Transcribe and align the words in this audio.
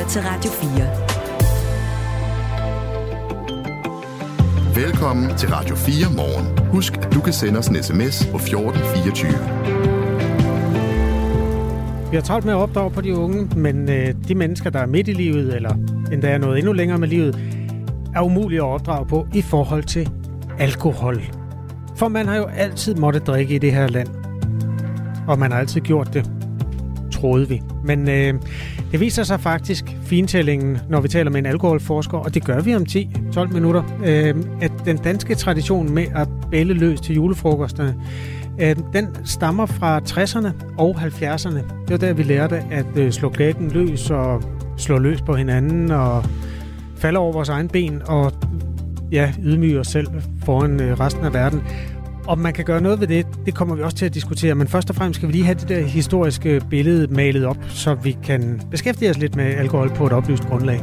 lytter 0.00 0.12
til 0.12 0.22
Radio 0.22 0.50
4. 4.74 4.84
Velkommen 4.84 5.36
til 5.36 5.48
Radio 5.48 5.76
4 5.76 6.12
morgen. 6.16 6.58
Husk, 6.68 6.96
at 6.96 7.12
du 7.14 7.20
kan 7.20 7.32
sende 7.32 7.58
os 7.58 7.66
en 7.66 7.82
sms 7.82 8.26
på 8.26 8.36
1424. 8.36 9.32
Vi 12.10 12.16
har 12.16 12.22
travlt 12.22 12.44
med 12.44 12.52
at 12.52 12.58
opdrage 12.58 12.90
på 12.90 13.00
de 13.00 13.16
unge, 13.16 13.48
men 13.56 13.88
øh, 13.88 14.14
de 14.28 14.34
mennesker, 14.34 14.70
der 14.70 14.78
er 14.78 14.86
midt 14.86 15.08
i 15.08 15.12
livet, 15.12 15.56
eller 15.56 15.74
endda 16.12 16.30
er 16.30 16.38
noget 16.38 16.58
endnu 16.58 16.72
længere 16.72 16.98
med 16.98 17.08
livet, 17.08 17.38
er 18.14 18.20
umulige 18.20 18.60
at 18.60 18.66
opdrage 18.66 19.06
på 19.06 19.26
i 19.34 19.42
forhold 19.42 19.84
til 19.84 20.10
alkohol. 20.58 21.22
For 21.96 22.08
man 22.08 22.28
har 22.28 22.36
jo 22.36 22.44
altid 22.44 22.94
måttet 22.94 23.26
drikke 23.26 23.54
i 23.54 23.58
det 23.58 23.72
her 23.72 23.88
land. 23.88 24.08
Og 25.28 25.38
man 25.38 25.52
har 25.52 25.58
altid 25.58 25.80
gjort 25.80 26.14
det, 26.14 26.30
troede 27.12 27.48
vi. 27.48 27.62
Men 27.84 28.08
øh, 28.08 28.34
det 28.92 29.00
viser 29.00 29.22
sig 29.22 29.40
faktisk, 29.40 29.96
fintællingen, 30.02 30.78
når 30.88 31.00
vi 31.00 31.08
taler 31.08 31.30
med 31.30 31.38
en 31.38 31.46
alkoholforsker, 31.46 32.18
og 32.18 32.34
det 32.34 32.44
gør 32.44 32.60
vi 32.60 32.74
om 32.74 32.82
10-12 32.82 33.52
minutter, 33.52 33.82
øh, 34.06 34.34
at 34.60 34.72
den 34.84 34.96
danske 34.96 35.34
tradition 35.34 35.94
med 35.94 36.06
at 36.14 36.28
bælle 36.50 36.74
løs 36.74 37.00
til 37.00 37.14
julefrokosterne, 37.14 37.94
øh, 38.60 38.76
den 38.92 39.06
stammer 39.24 39.66
fra 39.66 39.98
60'erne 39.98 40.48
og 40.78 40.96
70'erne. 41.00 41.58
Det 41.58 41.90
var 41.90 41.96
der, 41.96 42.12
vi 42.12 42.22
lærte 42.22 42.62
at 42.70 42.96
øh, 42.96 43.12
slå 43.12 43.28
glæden 43.28 43.70
løs 43.70 44.10
og 44.10 44.42
slå 44.76 44.98
løs 44.98 45.20
på 45.20 45.34
hinanden 45.34 45.90
og 45.90 46.24
falde 46.96 47.18
over 47.18 47.32
vores 47.32 47.48
egen 47.48 47.68
ben 47.68 48.02
og 48.06 48.32
ja, 49.12 49.32
ydmyge 49.42 49.80
os 49.80 49.86
selv 49.86 50.06
foran 50.44 50.80
øh, 50.80 51.00
resten 51.00 51.24
af 51.24 51.34
verden. 51.34 51.62
Om 52.30 52.38
man 52.38 52.52
kan 52.52 52.64
gøre 52.64 52.80
noget 52.80 53.00
ved 53.00 53.06
det, 53.06 53.26
det 53.46 53.54
kommer 53.54 53.74
vi 53.74 53.82
også 53.82 53.96
til 53.96 54.06
at 54.06 54.14
diskutere. 54.14 54.54
Men 54.54 54.68
først 54.68 54.90
og 54.90 54.96
fremmest 54.96 55.16
skal 55.18 55.28
vi 55.28 55.32
lige 55.32 55.44
have 55.44 55.54
det 55.54 55.68
der 55.68 55.80
historiske 55.80 56.60
billede 56.70 57.14
malet 57.14 57.44
op, 57.44 57.56
så 57.68 57.94
vi 57.94 58.16
kan 58.22 58.60
beskæftige 58.70 59.10
os 59.10 59.18
lidt 59.18 59.36
med 59.36 59.44
alkohol 59.44 59.90
på 59.90 60.06
et 60.06 60.12
oplyst 60.12 60.42
grundlag. 60.42 60.80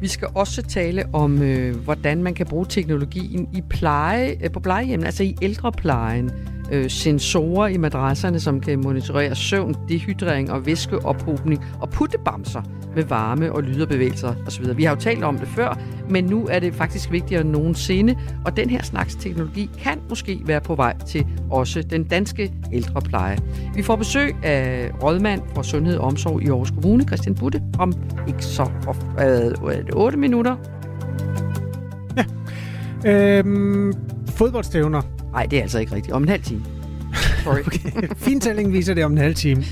Vi 0.00 0.08
skal 0.08 0.28
også 0.34 0.62
tale 0.62 1.04
om, 1.12 1.42
øh, 1.42 1.76
hvordan 1.76 2.22
man 2.22 2.34
kan 2.34 2.46
bruge 2.46 2.66
teknologien 2.68 3.48
i 3.54 3.62
pleje, 3.70 4.36
øh, 4.44 4.50
på 4.50 4.60
plejehjemmet, 4.60 5.06
altså 5.06 5.22
i 5.22 5.36
ældreplejen. 5.42 6.30
Øh, 6.72 6.90
sensorer 6.90 7.68
i 7.68 7.76
madrasserne, 7.76 8.40
som 8.40 8.60
kan 8.60 8.80
monitorere 8.80 9.34
søvn, 9.34 9.74
dehydrering 9.88 10.52
og 10.52 10.66
væskeophobning, 10.66 11.64
og 11.80 11.90
puttebamser 11.90 12.62
med 12.94 13.04
varme 13.04 13.52
og 13.52 13.62
lyderbevægelser 13.62 14.34
osv. 14.46 14.76
Vi 14.76 14.84
har 14.84 14.94
jo 14.94 15.00
talt 15.00 15.24
om 15.24 15.38
det 15.38 15.48
før, 15.48 15.78
men 16.10 16.24
nu 16.24 16.46
er 16.50 16.58
det 16.58 16.74
faktisk 16.74 17.12
vigtigere 17.12 17.40
end 17.40 17.50
nogensinde, 17.50 18.16
og 18.44 18.56
den 18.56 18.70
her 18.70 18.82
slags 18.82 19.14
teknologi 19.14 19.70
kan 19.78 20.00
måske 20.08 20.40
være 20.44 20.60
på 20.60 20.74
vej 20.74 20.96
til 21.06 21.26
også 21.50 21.82
den 21.82 22.04
danske 22.04 22.52
ældrepleje. 22.72 23.38
Vi 23.74 23.82
får 23.82 23.96
besøg 23.96 24.36
af 24.42 24.90
rådmand 25.02 25.42
for 25.54 25.62
Sundhed 25.62 25.96
og 25.96 26.06
Omsorg 26.06 26.42
i 26.42 26.46
Aarhus 26.46 26.70
Kommune, 26.70 27.04
Christian 27.04 27.34
Butte, 27.34 27.62
om 27.78 27.92
ikke 28.28 28.44
så 28.44 28.70
øh, 29.20 29.84
8 29.92 30.18
minutter. 30.18 30.56
Ja. 32.16 33.38
Øhm, 33.38 33.92
fodboldstævner. 34.28 35.15
Nej, 35.36 35.46
det 35.46 35.58
er 35.58 35.62
altså 35.62 35.78
ikke 35.78 35.94
rigtigt. 35.94 36.14
Om 36.14 36.22
en 36.22 36.28
halv 36.28 36.42
time. 36.42 36.64
Sorry. 37.44 37.60
okay. 37.66 38.08
Fintælling 38.26 38.72
viser 38.72 38.94
det 38.94 39.04
om 39.04 39.12
en 39.12 39.18
halv 39.18 39.34
time. 39.34 39.64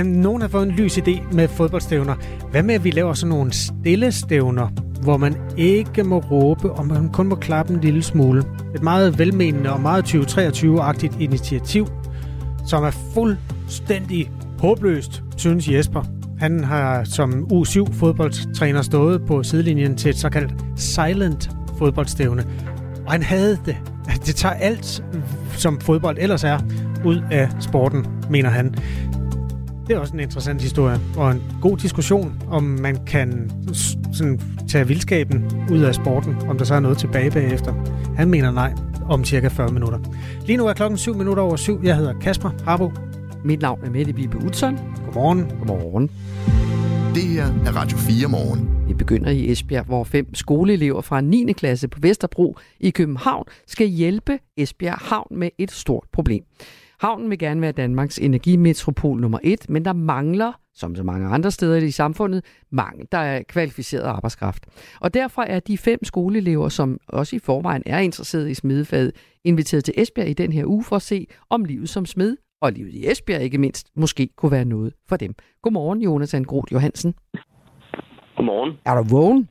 Um, 0.00 0.06
nogen 0.06 0.40
har 0.42 0.48
fået 0.48 0.68
en 0.68 0.74
lys 0.74 0.98
idé 0.98 1.34
med 1.34 1.48
fodboldstævner. 1.48 2.14
Hvad 2.50 2.62
med, 2.62 2.74
at 2.74 2.84
vi 2.84 2.90
laver 2.90 3.14
sådan 3.14 3.28
nogle 3.28 3.52
stille 3.52 4.12
stævner, 4.12 4.68
hvor 5.02 5.16
man 5.16 5.36
ikke 5.56 6.04
må 6.04 6.18
råbe, 6.18 6.72
og 6.72 6.86
man 6.86 7.08
kun 7.12 7.28
må 7.28 7.34
klappe 7.34 7.74
en 7.74 7.80
lille 7.80 8.02
smule. 8.02 8.44
Et 8.74 8.82
meget 8.82 9.18
velmenende 9.18 9.72
og 9.72 9.80
meget 9.80 10.14
2023-agtigt 10.14 11.20
initiativ, 11.20 11.86
som 12.66 12.84
er 12.84 12.90
fuldstændig 13.14 14.30
håbløst, 14.58 15.22
synes 15.36 15.68
Jesper. 15.68 16.02
Han 16.38 16.64
har 16.64 17.04
som 17.04 17.46
U7-fodboldtræner 17.52 18.82
stået 18.82 19.26
på 19.26 19.42
sidelinjen 19.42 19.96
til 19.96 20.08
et 20.08 20.16
såkaldt 20.16 20.54
silent 20.76 21.50
fodboldstævne. 21.78 22.44
Og 23.06 23.12
han 23.12 23.22
havde 23.22 23.58
det. 23.66 23.93
Det 24.26 24.34
tager 24.34 24.54
alt, 24.54 25.04
som 25.56 25.80
fodbold 25.80 26.16
ellers 26.20 26.44
er, 26.44 26.58
ud 27.04 27.22
af 27.30 27.48
sporten, 27.60 28.06
mener 28.30 28.50
han. 28.50 28.74
Det 29.86 29.96
er 29.96 29.98
også 29.98 30.14
en 30.14 30.20
interessant 30.20 30.62
historie, 30.62 31.00
og 31.16 31.30
en 31.30 31.42
god 31.60 31.76
diskussion, 31.76 32.42
om 32.50 32.62
man 32.62 32.98
kan 33.06 33.50
sådan, 34.12 34.40
tage 34.68 34.86
vildskaben 34.86 35.44
ud 35.70 35.80
af 35.80 35.94
sporten, 35.94 36.36
om 36.48 36.58
der 36.58 36.64
så 36.64 36.74
er 36.74 36.80
noget 36.80 36.98
tilbage 36.98 37.30
bagefter. 37.30 37.74
Han 38.16 38.30
mener 38.30 38.50
nej, 38.50 38.72
om 39.08 39.24
cirka 39.24 39.48
40 39.48 39.68
minutter. 39.68 39.98
Lige 40.46 40.56
nu 40.56 40.66
er 40.66 40.72
klokken 40.72 40.98
7 40.98 41.16
minutter 41.16 41.42
over 41.42 41.56
7. 41.56 41.80
Jeg 41.82 41.96
hedder 41.96 42.12
Kasper 42.20 42.50
Harbo. 42.64 42.92
Mit 43.44 43.62
navn 43.62 43.80
er 43.84 43.90
Mette 43.90 44.12
Bibe 44.12 44.38
Utzon. 44.46 44.78
Godmorgen. 45.04 45.46
Godmorgen. 45.58 46.10
Det 47.14 47.22
her 47.22 47.44
er 47.44 47.76
Radio 47.76 47.98
4 47.98 48.28
morgen. 48.28 48.88
Vi 48.88 48.94
begynder 48.94 49.30
i 49.30 49.50
Esbjerg, 49.50 49.84
hvor 49.84 50.04
fem 50.04 50.34
skoleelever 50.34 51.00
fra 51.00 51.20
9. 51.20 51.52
klasse 51.52 51.88
på 51.88 51.98
Vesterbro 52.02 52.56
i 52.80 52.90
København 52.90 53.44
skal 53.66 53.86
hjælpe 53.86 54.38
Esbjerg 54.56 54.98
Havn 54.98 55.38
med 55.38 55.50
et 55.58 55.70
stort 55.70 56.04
problem. 56.12 56.44
Havnen 57.00 57.30
vil 57.30 57.38
gerne 57.38 57.60
være 57.60 57.72
Danmarks 57.72 58.18
energimetropol 58.18 59.20
nummer 59.20 59.38
et, 59.42 59.70
men 59.70 59.84
der 59.84 59.92
mangler, 59.92 60.52
som 60.74 60.96
så 60.96 61.02
mange 61.02 61.26
andre 61.26 61.50
steder 61.50 61.76
i 61.76 61.90
samfundet, 61.90 62.44
mangel, 62.72 63.06
der 63.12 63.18
er 63.18 63.42
kvalificeret 63.42 64.02
arbejdskraft. 64.02 64.66
Og 65.00 65.14
derfor 65.14 65.42
er 65.42 65.60
de 65.60 65.78
fem 65.78 66.04
skoleelever, 66.04 66.68
som 66.68 66.98
også 67.08 67.36
i 67.36 67.38
forvejen 67.38 67.82
er 67.86 67.98
interesseret 67.98 68.50
i 68.50 68.54
smedefaget, 68.54 69.12
inviteret 69.44 69.84
til 69.84 69.94
Esbjerg 69.96 70.28
i 70.28 70.32
den 70.32 70.52
her 70.52 70.64
uge 70.66 70.84
for 70.84 70.96
at 70.96 71.02
se, 71.02 71.26
om 71.50 71.64
livet 71.64 71.88
som 71.88 72.06
smed 72.06 72.36
og 72.64 72.72
livet 72.72 72.94
i 72.94 73.10
Esbjerg 73.10 73.42
ikke 73.42 73.58
mindst, 73.58 73.86
måske 73.96 74.28
kunne 74.36 74.52
være 74.52 74.64
noget 74.64 74.94
for 75.08 75.16
dem. 75.16 75.34
Godmorgen, 75.62 76.02
Jonas 76.02 76.34
Angroth 76.34 76.72
Johansen. 76.72 77.14
Godmorgen. 78.36 78.72
Er 78.86 78.94
du 78.94 79.04
vågen? 79.16 79.48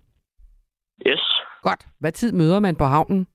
Yes. 1.07 1.23
Godt. 1.61 1.81
Hvad 1.99 2.11
tid 2.11 2.31
møder 2.31 2.59
man 2.59 2.75
på 2.75 2.85
havnen? 2.85 3.27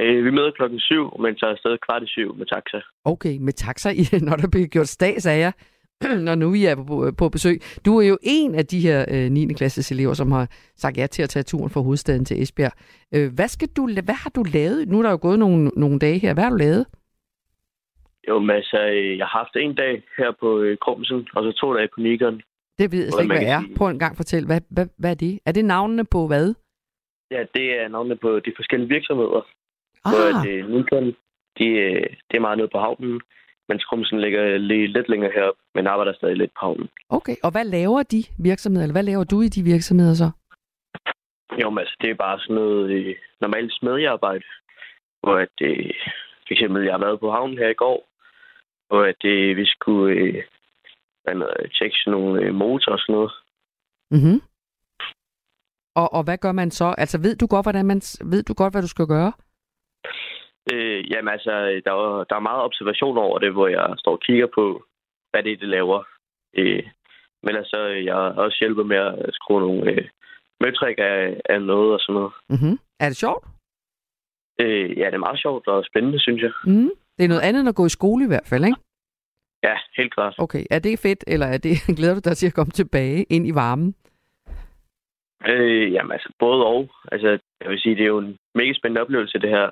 Øh, 0.00 0.24
vi 0.24 0.30
møder 0.30 0.50
klokken 0.50 0.80
syv, 0.80 1.04
men 1.22 1.36
tager 1.36 1.52
afsted 1.52 1.78
kvart 1.86 2.02
i 2.02 2.06
syv 2.06 2.34
med 2.36 2.46
taxa. 2.46 2.80
Okay, 3.04 3.38
med 3.40 3.52
taxa, 3.52 3.88
når 4.28 4.36
der 4.36 4.48
bliver 4.48 4.66
gjort 4.66 5.02
jer, 5.26 5.52
når 6.26 6.34
nu 6.34 6.54
I 6.54 6.64
er 6.64 6.76
på, 6.76 7.12
på 7.18 7.28
besøg. 7.28 7.60
Du 7.86 7.98
er 7.98 8.06
jo 8.06 8.18
en 8.22 8.54
af 8.54 8.66
de 8.66 8.80
her 8.80 9.04
øh, 9.10 9.30
9. 9.30 9.52
klasses 9.52 9.92
elever, 9.92 10.14
som 10.14 10.32
har 10.32 10.46
sagt 10.76 10.98
ja 10.98 11.06
til 11.06 11.22
at 11.22 11.28
tage 11.28 11.42
turen 11.42 11.70
fra 11.70 11.80
hovedstaden 11.80 12.24
til 12.24 12.42
Esbjerg. 12.42 12.72
Øh, 13.14 13.34
hvad, 13.34 13.48
skal 13.48 13.68
du, 13.76 13.82
hvad 13.86 14.14
har 14.14 14.30
du 14.30 14.42
lavet? 14.42 14.88
Nu 14.88 14.98
er 14.98 15.02
der 15.02 15.10
jo 15.10 15.18
gået 15.22 15.38
nogle, 15.38 15.70
nogle 15.76 15.98
dage 15.98 16.18
her. 16.18 16.34
Hvad 16.34 16.44
har 16.44 16.50
du 16.50 16.56
lavet? 16.56 16.86
Jo, 18.28 18.38
men 18.38 18.50
altså, 18.50 18.78
jeg 19.18 19.26
har 19.26 19.38
haft 19.38 19.56
en 19.56 19.74
dag 19.74 20.02
her 20.18 20.30
på 20.40 20.60
øh, 20.60 20.78
Krumsen, 20.78 21.28
og 21.34 21.42
så 21.44 21.52
to 21.52 21.76
dage 21.76 21.88
på 21.94 22.00
Nikon. 22.00 22.42
Det 22.78 22.92
ved 22.92 23.02
jeg 23.04 23.12
slet 23.12 23.24
ikke, 23.24 23.34
hvad 23.34 23.52
er. 23.56 23.62
Prøv 23.76 23.88
en 23.88 23.98
gang 23.98 24.16
fortæl. 24.16 24.46
Hvad, 24.46 24.60
hvad, 24.70 24.86
hvad 24.98 25.10
er 25.10 25.14
det? 25.14 25.40
Er 25.46 25.52
det 25.52 25.64
navnene 25.64 26.04
på 26.04 26.26
hvad? 26.26 26.54
Ja, 27.30 27.42
det 27.54 27.66
er 27.80 27.88
navnene 27.88 28.16
på 28.16 28.40
de 28.40 28.52
forskellige 28.56 28.88
virksomheder. 28.88 29.42
Ah. 30.04 30.12
Hvor 30.12 30.24
at, 30.32 30.48
øh, 30.48 30.70
Nikon, 30.70 31.06
de, 31.58 31.66
øh, 31.66 32.06
det 32.28 32.36
er 32.36 32.40
meget 32.40 32.58
nede 32.58 32.68
på 32.72 32.78
havnen, 32.78 33.20
mens 33.68 33.84
Krumsen 33.84 34.20
ligger 34.20 34.56
lige 34.56 34.86
lidt 34.86 35.08
længere 35.08 35.32
herop, 35.34 35.54
men 35.74 35.86
arbejder 35.86 36.14
stadig 36.14 36.36
lidt 36.36 36.50
på 36.54 36.60
havnen. 36.60 36.88
Okay, 37.08 37.36
og 37.42 37.50
hvad 37.50 37.64
laver 37.64 38.02
de 38.02 38.22
virksomheder, 38.38 38.84
eller 38.84 38.98
hvad 38.98 39.08
laver 39.10 39.24
du 39.24 39.40
i 39.40 39.48
de 39.48 39.62
virksomheder 39.62 40.14
så? 40.14 40.30
Jo, 41.62 41.70
men 41.70 41.78
altså, 41.78 41.96
det 42.00 42.10
er 42.10 42.14
bare 42.14 42.40
sådan 42.40 42.54
noget 42.54 42.90
øh, 42.90 43.14
normalt 43.40 43.72
smedjearbejde, 43.72 44.44
hvor 45.22 45.36
at, 45.36 45.56
øh, 45.62 45.90
for 46.44 46.52
eksempel, 46.54 46.84
jeg 46.84 46.92
har 46.92 47.04
været 47.06 47.20
på 47.20 47.30
havnen 47.30 47.58
her 47.58 47.68
i 47.68 47.80
går, 47.84 48.08
hvor 48.94 49.04
at, 49.04 49.24
øh, 49.24 49.56
vi 49.56 49.66
skulle 49.66 50.14
øh, 50.14 50.42
hvad 51.22 51.70
tjekke 51.78 51.96
sådan 51.96 52.20
nogle 52.20 52.42
øh, 52.42 52.54
motorer 52.54 52.96
og 52.96 53.00
sådan 53.00 53.14
noget. 53.14 53.32
Mm-hmm. 54.10 54.38
Og, 55.94 56.12
og 56.12 56.22
hvad 56.24 56.38
gør 56.38 56.52
man 56.52 56.70
så? 56.70 56.94
Altså, 56.98 57.18
ved 57.18 57.36
du 57.36 57.46
godt, 57.46 57.64
hvordan 57.64 57.86
man, 57.86 58.00
ved 58.32 58.42
du 58.42 58.54
godt, 58.54 58.72
hvad 58.72 58.82
du 58.82 58.88
skal 58.88 59.06
gøre? 59.06 59.32
Øh, 60.72 61.10
jamen 61.10 61.32
altså, 61.32 61.50
der 61.84 61.92
er, 61.92 62.24
der 62.24 62.36
er 62.36 62.48
meget 62.50 62.62
observation 62.62 63.18
over 63.18 63.38
det, 63.38 63.52
hvor 63.52 63.68
jeg 63.68 63.94
står 63.98 64.12
og 64.12 64.20
kigger 64.20 64.48
på, 64.54 64.84
hvad 65.30 65.42
det 65.42 65.52
er, 65.52 65.56
det 65.56 65.68
laver. 65.68 66.02
Øh, 66.54 66.82
men 67.42 67.56
altså, 67.56 67.78
jeg 68.08 68.14
også 68.16 68.56
hjælpet 68.60 68.86
med 68.86 68.96
at 68.96 69.34
skrue 69.34 69.60
nogle 69.60 69.90
øh, 69.92 70.08
møtrik 70.60 70.98
af, 70.98 71.40
af 71.44 71.62
noget 71.62 71.92
og 71.92 72.00
sådan 72.00 72.14
noget. 72.14 72.32
Mm-hmm. 72.48 72.78
Er 73.00 73.08
det 73.08 73.16
sjovt? 73.16 73.44
Øh, 74.60 74.98
ja, 74.98 75.06
det 75.06 75.14
er 75.14 75.26
meget 75.26 75.40
sjovt 75.40 75.66
og 75.66 75.84
spændende, 75.84 76.20
synes 76.20 76.42
jeg. 76.42 76.52
Mm. 76.64 76.90
Det 77.16 77.24
er 77.24 77.28
noget 77.28 77.42
andet 77.42 77.60
end 77.60 77.68
at 77.68 77.74
gå 77.74 77.86
i 77.86 77.88
skole 77.98 78.24
i 78.24 78.28
hvert 78.28 78.46
fald, 78.46 78.64
ikke? 78.64 78.78
Ja, 79.62 79.76
helt 79.96 80.14
klart. 80.14 80.34
Okay, 80.38 80.64
er 80.70 80.78
det 80.78 80.98
fedt, 80.98 81.24
eller 81.26 81.46
er 81.46 81.58
det, 81.58 81.76
glæder 81.98 82.14
du 82.14 82.20
dig 82.24 82.36
til 82.36 82.46
at 82.46 82.54
komme 82.54 82.70
tilbage 82.70 83.22
ind 83.22 83.46
i 83.46 83.54
varmen? 83.54 83.94
Øh, 85.46 85.92
jamen 85.92 86.12
altså, 86.12 86.32
både 86.38 86.66
og. 86.66 86.90
Altså, 87.12 87.38
jeg 87.60 87.70
vil 87.70 87.80
sige, 87.80 87.96
det 87.96 88.02
er 88.02 88.14
jo 88.14 88.18
en 88.18 88.36
mega 88.54 88.72
spændende 88.72 89.00
oplevelse, 89.00 89.38
det 89.38 89.50
her. 89.50 89.70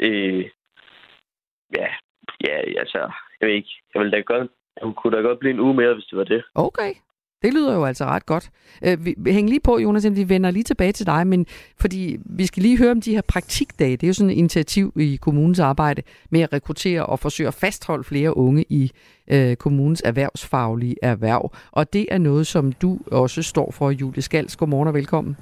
Øh, 0.00 0.44
ja, 1.76 1.86
ja, 2.46 2.54
altså, 2.82 2.98
jeg 3.40 3.48
ved 3.48 3.54
ikke. 3.54 3.82
Jeg, 3.94 4.02
vil 4.02 4.12
da 4.12 4.20
godt, 4.20 4.50
jeg 4.76 4.94
kunne 4.96 5.16
da 5.16 5.22
godt 5.22 5.38
blive 5.38 5.54
en 5.54 5.60
uge 5.60 5.74
mere, 5.74 5.94
hvis 5.94 6.04
det 6.04 6.18
var 6.18 6.24
det. 6.24 6.42
Okay. 6.54 6.92
Det 7.42 7.54
lyder 7.54 7.74
jo 7.74 7.84
altså 7.84 8.04
ret 8.04 8.26
godt. 8.26 8.50
Øh, 8.84 9.04
vi, 9.04 9.14
hæng 9.26 9.48
lige 9.48 9.60
på, 9.60 9.78
Jonas, 9.78 10.06
vi 10.10 10.28
vender 10.28 10.50
lige 10.50 10.62
tilbage 10.62 10.92
til 10.92 11.06
dig, 11.06 11.26
men 11.26 11.46
fordi 11.76 12.16
vi 12.24 12.46
skal 12.46 12.62
lige 12.62 12.78
høre 12.78 12.90
om 12.90 13.00
de 13.00 13.14
her 13.14 13.20
praktikdage. 13.20 13.96
Det 13.96 14.02
er 14.02 14.06
jo 14.06 14.12
sådan 14.12 14.30
et 14.30 14.34
initiativ 14.34 14.92
i 14.96 15.16
kommunens 15.16 15.58
arbejde 15.58 16.02
med 16.30 16.40
at 16.40 16.52
rekruttere 16.52 17.06
og 17.06 17.18
forsøge 17.18 17.48
at 17.48 17.54
fastholde 17.54 18.04
flere 18.04 18.36
unge 18.36 18.64
i 18.68 18.92
øh, 19.28 19.56
kommunens 19.56 20.02
erhvervsfaglige 20.04 20.96
erhverv. 21.02 21.52
Og 21.70 21.92
det 21.92 22.06
er 22.10 22.18
noget, 22.18 22.46
som 22.46 22.72
du 22.72 22.98
også 23.06 23.42
står 23.42 23.70
for, 23.70 23.90
Julie 23.90 24.22
Skals. 24.22 24.56
Godmorgen 24.56 24.88
og 24.88 24.94
velkommen. 24.94 25.36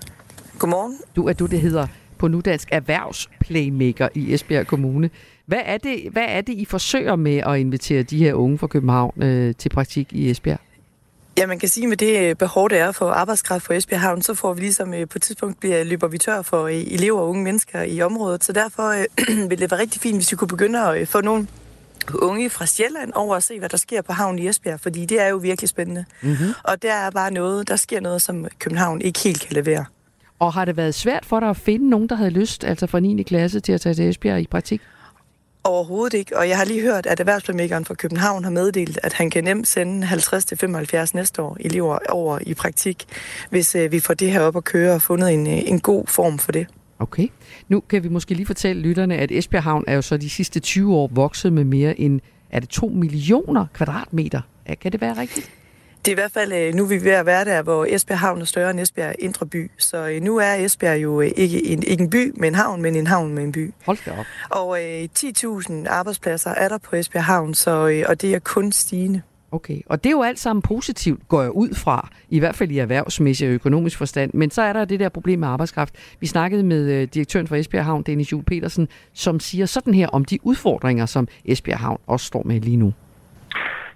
Godmorgen. 0.59 0.95
Du 1.17 1.29
er 1.29 1.33
du, 1.33 1.47
det 1.47 1.61
hedder 1.61 1.87
på 2.19 2.29
nudansk 2.29 2.69
erhvervsplaymaker 2.73 4.09
i 4.15 4.35
Esbjerg 4.35 4.67
Kommune. 4.67 5.11
Hvad 5.47 5.61
er 5.65 5.79
det, 5.79 6.09
hvad 6.13 6.27
er 6.29 6.41
det 6.41 6.53
I 6.53 6.65
forsøger 6.65 7.17
med 7.17 7.37
at 7.37 7.59
invitere 7.59 8.03
de 8.03 8.19
her 8.19 8.35
unge 8.35 8.59
fra 8.59 8.67
København 8.67 9.23
øh, 9.23 9.55
til 9.55 9.69
praktik 9.69 10.13
i 10.13 10.31
Esbjerg? 10.31 10.61
Ja, 11.39 11.47
man 11.47 11.59
kan 11.59 11.69
sige, 11.69 11.87
med 11.87 11.97
det 11.97 12.19
øh, 12.19 12.37
behov, 12.37 12.71
der 12.71 12.77
er 12.77 12.93
for 12.93 13.11
arbejdskraft 13.11 13.65
for 13.65 13.75
Esbjerg 13.75 14.01
Havn, 14.01 14.23
så 14.23 14.35
får 14.35 14.55
vi 14.55 14.61
ligesom 14.61 14.95
øh, 14.95 15.09
på 15.09 15.19
et 15.19 15.23
tidspunkt 15.23 15.61
bliver, 15.61 15.85
løber 15.85 16.09
vi 16.09 16.19
tør 16.19 16.43
for 16.43 16.67
øh, 16.67 16.75
elever 16.75 17.21
og 17.21 17.29
unge 17.29 17.43
mennesker 17.45 17.83
i 17.83 18.01
området. 18.01 18.45
Så 18.45 18.53
derfor 18.53 18.89
øh, 18.89 19.05
vil 19.51 19.59
det 19.59 19.71
være 19.71 19.81
rigtig 19.81 20.01
fint, 20.01 20.17
hvis 20.17 20.33
vi 20.33 20.37
kunne 20.37 20.49
begynde 20.49 20.81
at 20.81 21.09
få 21.09 21.21
nogle 21.21 21.47
unge 22.15 22.51
fra 22.51 22.67
Sjælland 22.67 23.13
over 23.15 23.37
at 23.37 23.43
se, 23.43 23.59
hvad 23.59 23.69
der 23.69 23.77
sker 23.77 24.03
på 24.03 24.13
havnen 24.13 24.39
i 24.39 24.49
Esbjerg, 24.49 24.81
fordi 24.81 25.07
det 25.07 25.21
er 25.21 25.29
jo 25.29 25.37
virkelig 25.37 25.69
spændende. 25.69 26.05
Mm-hmm. 26.23 26.53
Og 26.65 26.83
der 26.83 26.95
er 26.95 27.11
bare 27.11 27.31
noget, 27.31 27.69
der 27.69 27.77
sker 27.77 28.01
noget, 28.01 28.23
som 28.23 28.47
København 28.59 29.01
ikke 29.01 29.21
helt 29.21 29.41
kan 29.41 29.55
levere. 29.55 29.85
Og 30.39 30.53
har 30.53 30.65
det 30.65 30.77
været 30.77 30.95
svært 30.95 31.25
for 31.25 31.41
dig 31.41 31.49
at 31.49 31.57
finde 31.57 31.91
nogen, 31.91 32.09
der 32.09 32.15
havde 32.15 32.31
lyst, 32.31 32.65
altså 32.65 32.87
fra 32.87 33.01
9. 33.01 33.23
klasse, 33.23 33.61
til 33.61 33.73
at 33.73 33.81
tage 33.81 33.95
til 33.95 34.09
Esbjerg 34.09 34.41
i 34.41 34.47
praktik? 34.47 34.83
Overhovedet 35.65 36.19
ikke, 36.19 36.37
og 36.37 36.49
jeg 36.49 36.57
har 36.57 36.65
lige 36.65 36.83
hørt, 36.83 37.07
at 37.07 37.21
erhvervsplanlæggeren 37.21 37.85
fra 37.85 37.95
København 37.95 38.45
har 38.45 38.51
meddelt, 38.51 38.99
at 39.03 39.13
han 39.13 39.31
kan 39.31 39.45
nemt 39.45 39.69
sende 39.69 40.07
50-75 40.07 41.11
næste 41.15 41.43
år 41.43 41.57
elever 41.61 41.99
over 42.09 42.39
i 42.43 42.55
praktik, 42.55 43.05
hvis 43.51 43.75
øh, 43.75 43.93
vi 43.93 44.01
får 44.01 44.15
det 44.15 44.33
her 44.33 44.41
op 44.41 44.57
at 44.57 44.65
køre 44.65 44.95
og 44.95 45.03
fundet 45.03 45.33
en, 45.35 45.47
øh, 45.47 45.59
en 45.67 45.81
god 45.81 46.07
form 46.07 46.39
for 46.39 46.53
det. 46.53 46.67
Okay. 46.99 47.29
Nu 47.69 47.81
kan 47.81 48.03
vi 48.03 48.09
måske 48.09 48.35
lige 48.35 48.47
fortælle 48.47 48.83
lytterne, 48.83 49.17
at 49.17 49.31
Esbjerg 49.31 49.63
Havn 49.63 49.85
er 49.87 49.95
jo 49.95 50.03
så 50.03 50.17
de 50.17 50.31
sidste 50.31 50.61
20 50.61 50.95
år 50.95 51.11
vokset 51.13 51.53
med 51.53 51.65
mere 51.65 52.01
end 52.01 52.21
er 52.51 52.61
det 52.61 52.69
2 52.69 52.87
millioner 52.87 53.67
kvadratmeter. 53.75 54.41
Kan 54.81 54.93
det 54.93 55.01
være 55.01 55.21
rigtigt? 55.21 55.51
Det 56.09 56.13
er 56.13 56.17
i 56.17 56.23
hvert 56.23 56.33
fald, 56.33 56.53
øh, 56.53 56.75
nu 56.75 56.85
er 56.85 56.89
vi 56.89 57.05
ved 57.05 57.13
at 57.13 57.27
være 57.27 57.45
der, 57.45 57.63
hvor 57.63 57.87
Esbjerg 57.89 58.19
Havn 58.19 58.41
er 58.41 58.45
større 58.45 58.71
end 58.71 58.81
Esbjerg 58.81 59.15
Indre 59.19 59.47
By. 59.47 59.71
Så 59.79 60.09
øh, 60.09 60.23
nu 60.23 60.37
er 60.37 60.55
Esbjerg 60.55 61.03
jo 61.03 61.21
øh, 61.21 61.31
ikke 61.37 61.67
en, 61.67 61.83
ikke 61.83 62.03
en 62.03 62.11
by 62.11 62.33
med 62.37 62.49
en 62.49 62.55
havn, 62.55 62.83
men 62.83 62.97
en 62.97 63.07
havn 63.07 63.35
med 63.35 63.45
en 63.45 63.53
by. 63.53 63.73
Hold 63.87 63.99
da 64.07 64.11
op. 64.19 64.27
Og 64.51 64.85
øh, 64.85 65.09
10.000 65.19 65.89
arbejdspladser 65.89 66.51
er 66.51 66.69
der 66.69 66.79
på 66.79 66.97
Esbjerg 66.97 67.25
Havn, 67.25 67.55
så, 67.55 67.89
øh, 67.89 68.05
og 68.09 68.23
det 68.23 68.35
er 68.35 68.39
kun 68.39 68.73
stigende. 68.73 69.23
Okay, 69.53 69.81
og 69.87 70.05
det 70.05 70.11
er 70.11 70.15
jo 70.15 70.23
alt 70.23 70.39
sammen 70.39 70.63
positivt, 70.63 71.29
går 71.29 71.43
jeg 71.43 71.51
ud 71.51 71.75
fra, 71.75 72.09
i 72.31 72.39
hvert 72.39 72.57
fald 72.57 72.71
i 72.71 72.79
erhvervsmæssig 72.79 73.49
og 73.49 73.55
økonomisk 73.55 73.99
forstand. 73.99 74.31
Men 74.35 74.51
så 74.51 74.63
er 74.63 74.73
der 74.73 74.85
det 74.85 75.01
der 75.01 75.09
problem 75.09 75.39
med 75.39 75.49
arbejdskraft. 75.49 75.95
Vi 76.21 76.27
snakkede 76.27 76.63
med 76.63 77.07
direktøren 77.07 77.47
for 77.47 77.57
Esbjerg 77.57 77.85
Havn, 77.85 78.03
Dennis 78.03 78.33
Juhl 78.33 78.45
Petersen, 78.45 78.89
som 79.13 79.41
siger 79.41 79.67
sådan 79.67 79.95
her 79.95 80.09
om 80.09 80.25
de 80.25 80.39
udfordringer, 80.43 81.07
som 81.07 81.29
Esbjerg 81.45 81.79
Havn 81.79 82.01
også 82.07 82.27
står 82.27 82.43
med 82.43 82.61
lige 82.61 82.77
nu. 82.77 82.93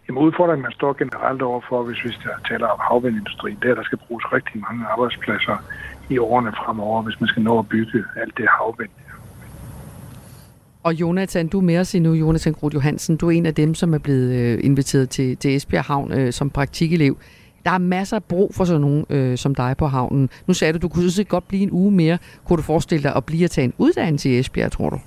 Jamen 0.09 0.23
udfordringen, 0.23 0.63
man 0.63 0.73
står 0.73 0.93
generelt 0.99 1.43
overfor, 1.43 1.83
hvis 1.83 2.05
vi 2.05 2.11
taler 2.49 2.67
om 2.67 2.79
havvindindustrien, 2.89 3.57
det 3.63 3.67
er, 3.69 3.71
at 3.71 3.77
der 3.77 3.83
skal 3.83 3.99
bruges 3.99 4.33
rigtig 4.33 4.61
mange 4.61 4.85
arbejdspladser 4.87 5.57
i 6.11 6.19
årene 6.19 6.53
fremover, 6.53 7.03
hvis 7.03 7.21
man 7.21 7.29
skal 7.29 7.43
nå 7.43 7.59
at 7.59 7.69
bygge 7.69 8.05
alt 8.17 8.37
det 8.37 8.47
havvind. 8.59 8.91
Og 10.83 10.95
Jonathan, 10.95 11.49
du 11.49 11.59
er 11.59 11.63
med 11.63 11.79
os 11.79 11.95
endnu, 11.95 12.13
Jonathan 12.13 12.53
Groth 12.53 12.75
Johansen. 12.75 13.17
Du 13.17 13.27
er 13.27 13.31
en 13.31 13.47
af 13.47 13.55
dem, 13.55 13.75
som 13.75 13.95
er 13.95 13.99
blevet 13.99 14.35
øh, 14.35 14.59
inviteret 14.63 15.11
til, 15.11 15.37
til 15.37 15.57
Esbjerg 15.57 15.85
Havn 15.85 16.13
øh, 16.13 16.33
som 16.33 16.51
praktikelev. 16.51 17.17
Der 17.65 17.71
er 17.71 17.79
masser 17.79 18.17
af 18.17 18.25
brug 18.25 18.55
for 18.55 18.65
sådan 18.65 18.81
nogen 18.81 19.07
øh, 19.11 19.39
som 19.39 19.55
dig 19.55 19.77
på 19.77 19.87
havnen. 19.87 20.31
Nu 20.47 20.55
sagde 20.55 20.73
du, 20.73 20.79
du 20.79 20.89
kunne 20.89 21.11
så 21.11 21.25
godt 21.25 21.49
blive 21.49 21.63
en 21.63 21.71
uge 21.71 21.93
mere. 21.93 22.19
Kunne 22.45 22.57
du 22.57 22.63
forestille 22.63 23.03
dig 23.03 23.17
at 23.17 23.25
blive 23.25 23.45
at 23.45 23.51
tage 23.51 23.65
en 23.65 23.75
uddannelse 23.79 24.31
i 24.31 24.39
Esbjerg, 24.39 24.73
tror 24.73 24.91
du? 24.91 24.99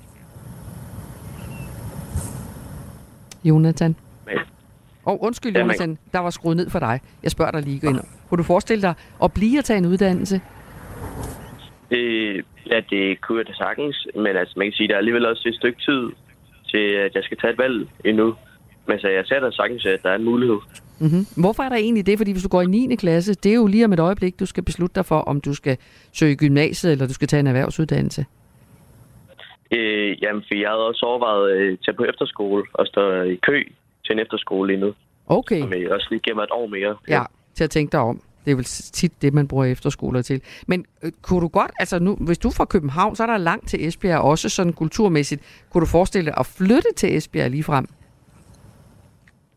Jonathan? 3.44 3.96
Og 5.06 5.22
undskyld, 5.22 5.56
Jonathan, 5.56 5.98
der 6.12 6.18
var 6.18 6.30
skruet 6.30 6.56
ned 6.56 6.70
for 6.70 6.78
dig. 6.78 7.00
Jeg 7.22 7.30
spørger 7.30 7.50
dig 7.50 7.62
lige 7.62 7.80
ind. 7.88 8.00
Kunne 8.28 8.38
du 8.38 8.42
forestille 8.42 8.82
dig 8.82 8.94
at 9.24 9.32
blive 9.32 9.58
at 9.58 9.64
tage 9.64 9.78
en 9.78 9.86
uddannelse? 9.86 10.40
Øh, 11.90 12.42
ja, 12.70 12.80
det 12.90 13.20
kunne 13.20 13.38
jeg 13.38 13.46
da 13.46 13.52
sagtens. 13.52 14.06
Men 14.14 14.36
altså, 14.36 14.54
man 14.56 14.66
kan 14.66 14.72
sige, 14.72 14.84
at 14.84 14.88
der 14.88 14.94
er 14.94 14.98
alligevel 14.98 15.26
også 15.26 15.48
et 15.48 15.54
stykke 15.54 15.80
tid 15.80 16.02
til, 16.70 16.84
at 17.06 17.14
jeg 17.14 17.22
skal 17.24 17.36
tage 17.38 17.52
et 17.52 17.58
valg 17.58 17.88
endnu. 18.04 18.34
Men 18.88 18.98
så 18.98 19.08
jeg 19.08 19.24
ser 19.26 19.40
da 19.40 19.50
sagtens, 19.50 19.86
at 19.86 20.02
der 20.02 20.10
er 20.10 20.14
en 20.14 20.24
mulighed. 20.24 20.58
Mm-hmm. 21.00 21.42
Hvorfor 21.42 21.62
er 21.62 21.68
der 21.68 21.76
egentlig 21.76 22.06
det? 22.06 22.18
Fordi 22.18 22.32
hvis 22.32 22.42
du 22.42 22.48
går 22.48 22.62
i 22.62 22.66
9. 22.66 22.94
klasse, 22.94 23.34
det 23.34 23.50
er 23.50 23.54
jo 23.54 23.66
lige 23.66 23.84
om 23.84 23.92
et 23.92 24.00
øjeblik, 24.00 24.40
du 24.40 24.46
skal 24.46 24.62
beslutte 24.62 24.94
dig 24.94 25.06
for, 25.06 25.18
om 25.18 25.40
du 25.40 25.54
skal 25.54 25.76
søge 26.12 26.36
gymnasiet, 26.36 26.92
eller 26.92 27.06
du 27.06 27.14
skal 27.14 27.28
tage 27.28 27.40
en 27.40 27.46
erhvervsuddannelse. 27.46 28.24
Øh, 29.70 30.22
jamen, 30.22 30.42
for 30.48 30.54
jeg 30.54 30.68
havde 30.68 30.86
også 30.86 31.06
overvejet 31.06 31.50
at 31.50 31.56
øh, 31.56 31.78
tage 31.84 31.96
på 31.96 32.04
efterskole 32.04 32.64
og 32.72 32.86
stå 32.86 33.22
i 33.22 33.34
kø 33.34 33.62
til 34.06 34.12
en 34.12 34.18
efterskole 34.18 34.74
endnu. 34.74 34.94
Okay. 35.26 35.60
Som 35.60 35.72
jeg 35.72 35.92
også 35.92 36.06
lige 36.10 36.20
gemmer 36.20 36.42
et 36.42 36.50
år 36.50 36.66
mere. 36.66 36.96
Ja, 37.08 37.22
til 37.54 37.64
at 37.64 37.70
tænke 37.70 37.92
dig 37.92 38.00
om. 38.00 38.20
Det 38.44 38.50
er 38.52 38.56
vel 38.56 38.64
tit 38.64 39.22
det, 39.22 39.34
man 39.34 39.48
bruger 39.48 39.64
efterskoler 39.64 40.22
til. 40.22 40.42
Men 40.66 40.86
øh, 41.02 41.12
kunne 41.22 41.40
du 41.40 41.48
godt, 41.48 41.70
altså 41.78 41.98
nu, 41.98 42.16
hvis 42.16 42.38
du 42.38 42.48
er 42.48 42.54
fra 42.56 42.64
København, 42.64 43.16
så 43.16 43.22
er 43.22 43.26
der 43.26 43.36
langt 43.36 43.68
til 43.68 43.86
Esbjerg, 43.86 44.20
også 44.20 44.48
sådan 44.48 44.72
kulturmæssigt. 44.72 45.66
Kunne 45.70 45.80
du 45.80 45.86
forestille 45.86 46.26
dig 46.26 46.34
at 46.38 46.46
flytte 46.46 46.92
til 46.96 47.16
Esbjerg 47.16 47.50
lige 47.50 47.64
frem? 47.64 47.86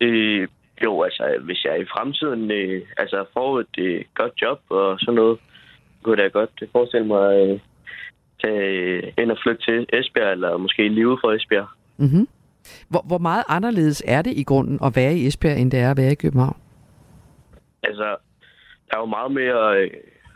Øh, 0.01 0.47
jo, 0.83 1.03
altså 1.03 1.23
hvis 1.41 1.65
jeg 1.65 1.81
i 1.81 1.85
fremtiden 1.85 2.51
øh, 2.51 2.81
altså, 2.97 3.25
får 3.33 3.59
et 3.59 3.75
øh, 3.77 4.05
godt 4.15 4.41
job 4.41 4.59
og 4.69 4.99
sådan 4.99 5.15
noget, 5.15 5.39
kunne 6.03 6.23
jeg 6.23 6.31
godt 6.31 6.63
forestille 6.71 7.07
mig 7.07 7.33
at 7.33 7.49
øh, 7.49 7.59
tage 8.43 9.13
ind 9.17 9.31
og 9.31 9.37
flytte 9.43 9.61
til 9.65 9.85
Esbjerg, 9.93 10.31
eller 10.31 10.57
måske 10.57 10.87
lige 10.87 11.17
for 11.21 11.31
Esbjerg. 11.31 11.67
Mm-hmm. 11.97 12.27
Hvor, 12.89 13.03
hvor 13.07 13.17
meget 13.17 13.43
anderledes 13.47 14.03
er 14.05 14.21
det 14.21 14.33
i 14.37 14.43
grunden 14.43 14.79
at 14.83 14.95
være 14.95 15.15
i 15.15 15.27
Esbjerg, 15.27 15.59
end 15.59 15.71
det 15.71 15.79
er 15.79 15.91
at 15.91 15.97
være 15.97 16.11
i 16.11 16.15
København? 16.15 16.57
Altså, 17.83 18.15
der 18.89 18.95
er 18.95 18.99
jo 18.99 19.05
meget 19.05 19.31
mere... 19.31 19.77
Øh, 19.77 19.89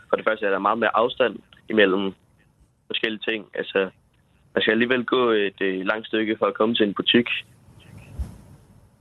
for 0.08 0.16
det 0.16 0.24
første 0.28 0.46
er 0.46 0.50
der 0.50 0.58
meget 0.58 0.78
mere 0.78 0.96
afstand 0.96 1.36
imellem 1.70 2.12
forskellige 2.86 3.22
ting. 3.28 3.44
Altså, 3.54 3.90
man 4.54 4.62
skal 4.62 4.72
alligevel 4.72 5.04
gå 5.04 5.30
et, 5.30 5.60
et 5.60 5.86
langt 5.86 6.06
stykke 6.06 6.36
for 6.38 6.46
at 6.46 6.54
komme 6.54 6.74
til 6.74 6.86
en 6.88 6.94
butik. 6.94 7.26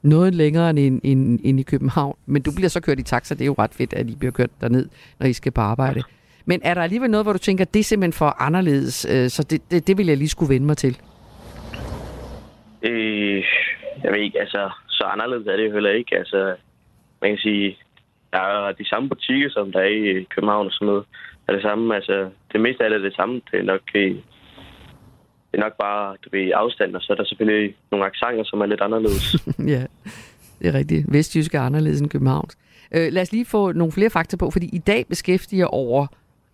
Noget 0.02 0.36
længere 0.36 0.70
end, 0.70 1.02
end, 1.04 1.40
end 1.44 1.60
i 1.60 1.64
København. 1.64 2.18
Men 2.26 2.42
du 2.42 2.52
bliver 2.56 2.70
så 2.70 2.82
kørt 2.82 3.00
i 3.00 3.04
taxa. 3.04 3.36
Det 3.36 3.42
er 3.42 3.46
jo 3.46 3.56
ret 3.60 3.74
fedt, 3.74 3.94
at 3.94 4.10
I 4.10 4.16
bliver 4.16 4.32
kørt 4.32 4.50
derned, 4.62 4.90
når 5.20 5.28
I 5.28 5.34
skal 5.34 5.52
på 5.52 5.62
arbejde. 5.62 6.02
Men 6.46 6.62
er 6.64 6.74
der 6.74 6.82
alligevel 6.82 7.10
noget, 7.10 7.26
hvor 7.26 7.34
du 7.34 7.40
tænker, 7.40 7.66
det 7.66 7.80
er 7.80 7.84
simpelthen 7.84 8.14
for 8.14 8.42
anderledes, 8.42 9.06
øh, 9.10 9.30
så 9.30 9.44
det, 9.44 9.72
det, 9.72 9.88
det 9.88 9.98
vil 9.98 10.08
jeg 10.08 10.18
lige 10.18 10.30
skulle 10.30 10.54
vende 10.54 10.66
mig 10.66 10.78
til? 10.78 11.00
Øh, 12.84 13.44
jeg 14.04 14.12
ved 14.12 14.20
ikke, 14.20 14.40
altså, 14.40 14.72
så 14.88 15.04
anderledes 15.04 15.48
er 15.48 15.58
det 15.58 15.66
jo 15.66 15.74
heller 15.74 15.92
ikke. 15.92 16.18
Altså, 16.18 16.56
man 17.22 17.32
kan 17.32 17.38
sige, 17.38 17.78
der 18.32 18.40
er 18.40 18.72
de 18.72 18.90
samme 18.90 19.10
butikker, 19.10 19.50
som 19.50 19.72
der 19.72 19.80
er 19.80 19.94
i 20.20 20.24
København 20.24 20.68
og 20.68 20.74
sådan 20.74 20.86
noget. 20.86 21.06
Er 21.48 21.54
det 21.54 21.62
samme, 21.62 21.96
altså, 21.96 22.30
det 22.54 22.62
meste 22.62 22.84
af 22.84 22.90
det 22.90 23.00
er 23.00 23.04
det 23.04 23.16
samme. 23.16 23.42
Det 23.52 23.60
er 23.60 23.64
nok, 23.64 23.82
øh, 23.96 24.16
det 25.52 25.60
er 25.60 25.64
nok 25.64 25.78
bare, 25.78 26.16
du 26.26 26.30
ved, 26.32 26.52
afstand, 26.56 26.96
og 26.96 27.02
så 27.02 27.14
er 27.14 27.18
der 27.18 27.26
selvfølgelig 27.26 27.76
nogle 27.92 28.06
aksanger, 28.06 28.44
som 28.44 28.62
er 28.62 28.66
lidt 28.66 28.82
anderledes. 28.82 29.36
ja, 29.74 29.84
det 30.60 30.68
er 30.68 30.74
rigtigt. 30.74 31.14
Vestjysk 31.14 31.56
er 31.56 31.62
anderledes 31.62 32.02
end 32.02 32.10
København. 32.10 32.50
Øh, 32.96 33.14
lad 33.14 33.22
os 33.22 33.32
lige 33.32 33.46
få 33.46 33.72
nogle 33.72 33.92
flere 33.92 34.10
fakta 34.10 34.38
på, 34.38 34.52
fordi 34.52 34.70
i 34.74 34.78
dag 34.78 35.06
beskæftiger 35.10 35.66
over 35.66 36.08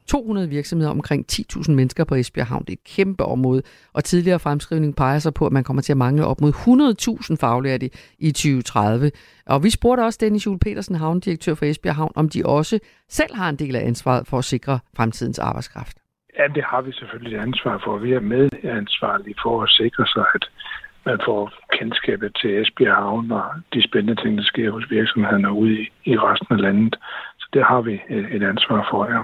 200 0.10 0.50
virksomheder, 0.50 0.92
omkring 0.92 1.26
10.000 1.32 1.72
mennesker 1.72 2.04
på 2.04 2.16
Esbjerg 2.16 2.48
Havn. 2.48 2.64
Det 2.64 2.70
er 2.70 2.78
et 2.86 2.96
kæmpe 2.96 3.24
område, 3.26 3.62
og 3.94 4.04
tidligere 4.04 4.40
fremskrivning 4.40 4.96
peger 4.96 5.20
sig 5.20 5.34
på, 5.34 5.46
at 5.46 5.52
man 5.52 5.64
kommer 5.64 5.82
til 5.82 5.94
at 5.94 5.98
mangle 5.98 6.26
op 6.26 6.42
mod 6.42 6.52
100.000 6.52 7.36
faglærte 7.42 7.90
i 8.20 8.32
2030. 8.32 9.12
Og 9.46 9.64
vi 9.64 9.70
spurgte 9.70 10.02
også 10.02 10.20
Dennis 10.22 10.46
Juhl 10.46 10.60
Petersen, 10.60 10.96
havndirektør 10.96 11.56
for 11.56 11.66
Esbjerg 11.66 11.96
Havn, 11.96 12.12
om 12.16 12.30
de 12.30 12.46
også 12.46 12.80
selv 13.10 13.36
har 13.36 13.50
en 13.50 13.56
del 13.56 13.76
af 13.76 13.88
ansvaret 13.88 14.28
for 14.28 14.38
at 14.38 14.44
sikre 14.44 14.80
fremtidens 14.98 15.40
arbejdskraft. 15.40 15.98
Ja, 16.38 16.48
det 16.56 16.64
har 16.64 16.82
vi 16.82 16.92
selvfølgelig 16.92 17.38
et 17.38 17.42
ansvar 17.42 17.82
for. 17.84 17.98
Vi 17.98 18.14
er 18.14 18.20
medansvarlige 18.20 19.36
for 19.44 19.64
at 19.64 19.70
sikre 19.70 20.08
sig, 20.08 20.26
at 20.36 20.46
man 21.06 21.20
får 21.26 21.52
kendskabet 21.78 22.32
til 22.42 22.62
Esbjerg 22.62 22.96
Havn 22.96 23.32
og 23.32 23.44
de 23.74 23.84
spændende 23.84 24.22
ting, 24.22 24.38
der 24.38 24.44
sker 24.44 24.72
hos 24.72 24.86
virksomhederne 24.90 25.52
ude 25.52 25.74
i, 25.82 25.84
i 26.06 26.18
resten 26.18 26.56
af 26.56 26.62
landet. 26.62 26.96
Så 27.40 27.48
det 27.54 27.64
har 27.64 27.82
vi 27.82 28.02
øh, 28.10 28.32
et 28.36 28.44
ansvar 28.44 28.88
for, 28.92 29.12
ja. 29.14 29.22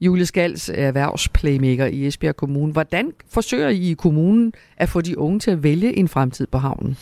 Julie 0.00 0.26
Skals, 0.26 0.70
erhvervsplaymaker 0.74 1.86
i 1.86 2.06
Esbjerg 2.06 2.36
Kommune. 2.36 2.72
Hvordan 2.72 3.12
forsøger 3.30 3.68
I 3.68 3.90
i 3.90 3.94
kommunen 3.94 4.52
at 4.76 4.88
få 4.88 5.00
de 5.00 5.18
unge 5.18 5.38
til 5.38 5.50
at 5.50 5.62
vælge 5.62 5.96
en 5.96 6.08
fremtid 6.08 6.46
på 6.46 6.58
havnen? 6.58 6.96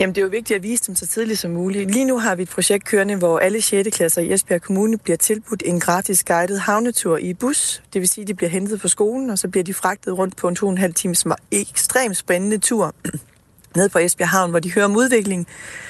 Jamen, 0.00 0.14
det 0.14 0.20
er 0.20 0.24
jo 0.24 0.30
vigtigt 0.30 0.56
at 0.56 0.62
vise 0.62 0.86
dem 0.86 0.94
så 0.94 1.06
tidligt 1.06 1.38
som 1.38 1.50
muligt. 1.50 1.90
Lige 1.90 2.04
nu 2.04 2.18
har 2.18 2.34
vi 2.34 2.42
et 2.42 2.48
projekt 2.48 2.84
kørende, 2.84 3.16
hvor 3.16 3.38
alle 3.38 3.62
6. 3.62 3.88
klasser 3.92 4.22
i 4.22 4.32
Esbjerg 4.32 4.62
Kommune 4.62 4.98
bliver 4.98 5.16
tilbudt 5.16 5.62
en 5.66 5.80
gratis 5.80 6.24
guided 6.24 6.58
havnetur 6.58 7.16
i 7.16 7.34
bus. 7.34 7.82
Det 7.92 8.00
vil 8.00 8.08
sige, 8.08 8.22
at 8.22 8.28
de 8.28 8.34
bliver 8.34 8.50
hentet 8.50 8.80
på 8.80 8.88
skolen, 8.88 9.30
og 9.30 9.38
så 9.38 9.48
bliver 9.48 9.64
de 9.64 9.74
fragtet 9.74 10.18
rundt 10.18 10.36
på 10.36 10.48
en 10.48 10.54
to 10.54 10.66
og 10.66 10.72
en 10.72 10.78
halv 10.78 10.94
times 10.94 11.26
ekstremt 11.50 12.16
spændende 12.16 12.58
tur 12.58 12.94
ned 13.76 13.88
på 13.88 13.98
Esbjerg 13.98 14.28
Havn, 14.28 14.50
hvor 14.50 14.58
de 14.58 14.72
hører 14.72 14.84
om 14.84 14.96
udviklingen, 14.96 15.46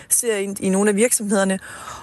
ser 0.09 0.37
ind 0.37 0.61
i 0.61 0.69
nogle 0.69 0.91
af 0.91 0.97
virksomhederne 0.97 1.59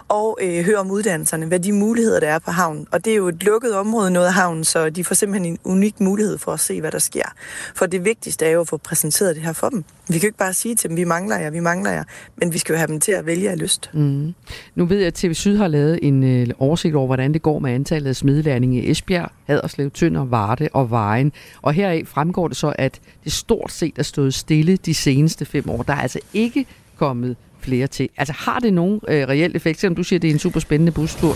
og 0.10 0.38
øh, 0.42 0.66
høre 0.66 0.78
om 0.78 0.92
uddannelserne, 0.92 1.46
hvad 1.46 1.60
de 1.60 1.72
muligheder, 1.72 2.20
der 2.20 2.28
er 2.28 2.40
på 2.40 2.52
havnen. 2.52 2.88
Og 2.92 3.06
det 3.06 3.14
er 3.14 3.18
jo 3.18 3.28
et 3.28 3.44
lukket 3.44 3.76
område, 3.76 4.12
noget 4.12 4.28
af 4.28 4.34
havnen, 4.34 4.64
så 4.64 4.90
de 4.90 5.04
får 5.04 5.16
simpelthen 5.16 5.52
en 5.52 5.60
unik 5.64 6.00
mulighed 6.00 6.38
for 6.38 6.52
at 6.52 6.60
se, 6.60 6.82
hvad 6.82 6.92
der 6.92 7.00
sker. 7.00 7.34
For 7.76 7.86
det 7.86 8.06
vigtigste 8.06 8.46
er 8.46 8.50
jo 8.50 8.62
at 8.62 8.68
få 8.68 8.78
præsenteret 8.78 9.36
det 9.36 9.44
her 9.44 9.54
for 9.54 9.70
dem. 9.70 9.84
Vi 10.08 10.14
kan 10.14 10.22
jo 10.22 10.28
ikke 10.28 10.38
bare 10.38 10.54
sige 10.54 10.76
til 10.76 10.90
dem, 10.90 10.98
vi 10.98 11.04
mangler 11.04 11.38
jer, 11.38 11.50
vi 11.50 11.60
mangler 11.60 11.92
jer, 11.92 12.04
men 12.36 12.54
vi 12.54 12.58
skal 12.58 12.74
jo 12.74 12.78
have 12.78 12.88
dem 12.88 13.00
til 13.00 13.12
at 13.12 13.26
vælge 13.26 13.50
af 13.50 13.60
lyst. 13.60 13.90
Mm. 13.94 14.34
Nu 14.76 14.86
ved 14.86 14.98
jeg, 14.98 15.08
at 15.08 15.14
TV 15.14 15.34
Syd 15.34 15.58
har 15.58 15.68
lavet 15.68 16.00
en 16.02 16.24
øh, 16.24 16.48
oversigt 16.60 16.96
over, 16.96 17.06
hvordan 17.06 17.34
det 17.34 17.42
går 17.42 17.60
med 17.60 17.72
antallet 17.72 18.10
af 18.10 18.16
smidlærlinge 18.16 18.82
i 18.82 18.92
Esbjerg, 18.92 19.32
Haderslev, 19.46 19.92
Tønder, 19.92 20.26
Varde 20.26 20.70
og 20.74 20.90
Vejen. 20.92 21.32
Og 21.62 21.74
heraf 21.74 22.04
fremgår 22.06 22.48
det 22.48 22.58
så, 22.58 22.74
at 22.78 23.00
det 23.24 23.32
stort 23.32 23.72
set 23.72 23.94
er 23.98 24.04
stået 24.04 24.34
stille 24.34 24.78
de 24.78 24.94
seneste 24.94 25.46
fem 25.46 25.70
år. 25.70 25.84
Der 25.84 25.94
er 25.94 26.02
altså 26.02 26.20
ikke 26.34 26.66
kommet 26.98 27.36
flere 27.68 27.88
til. 27.88 28.10
Altså 28.18 28.34
har 28.34 28.60
det 28.60 28.74
nogen 28.74 29.00
øh, 29.08 29.28
reel 29.28 29.56
effekt, 29.56 29.80
selvom 29.80 29.96
du 29.96 30.04
siger, 30.04 30.18
at 30.18 30.22
det 30.22 30.30
er 30.30 30.34
en 30.34 30.40
super 30.40 30.60
spændende 30.60 30.92
bustur? 30.92 31.36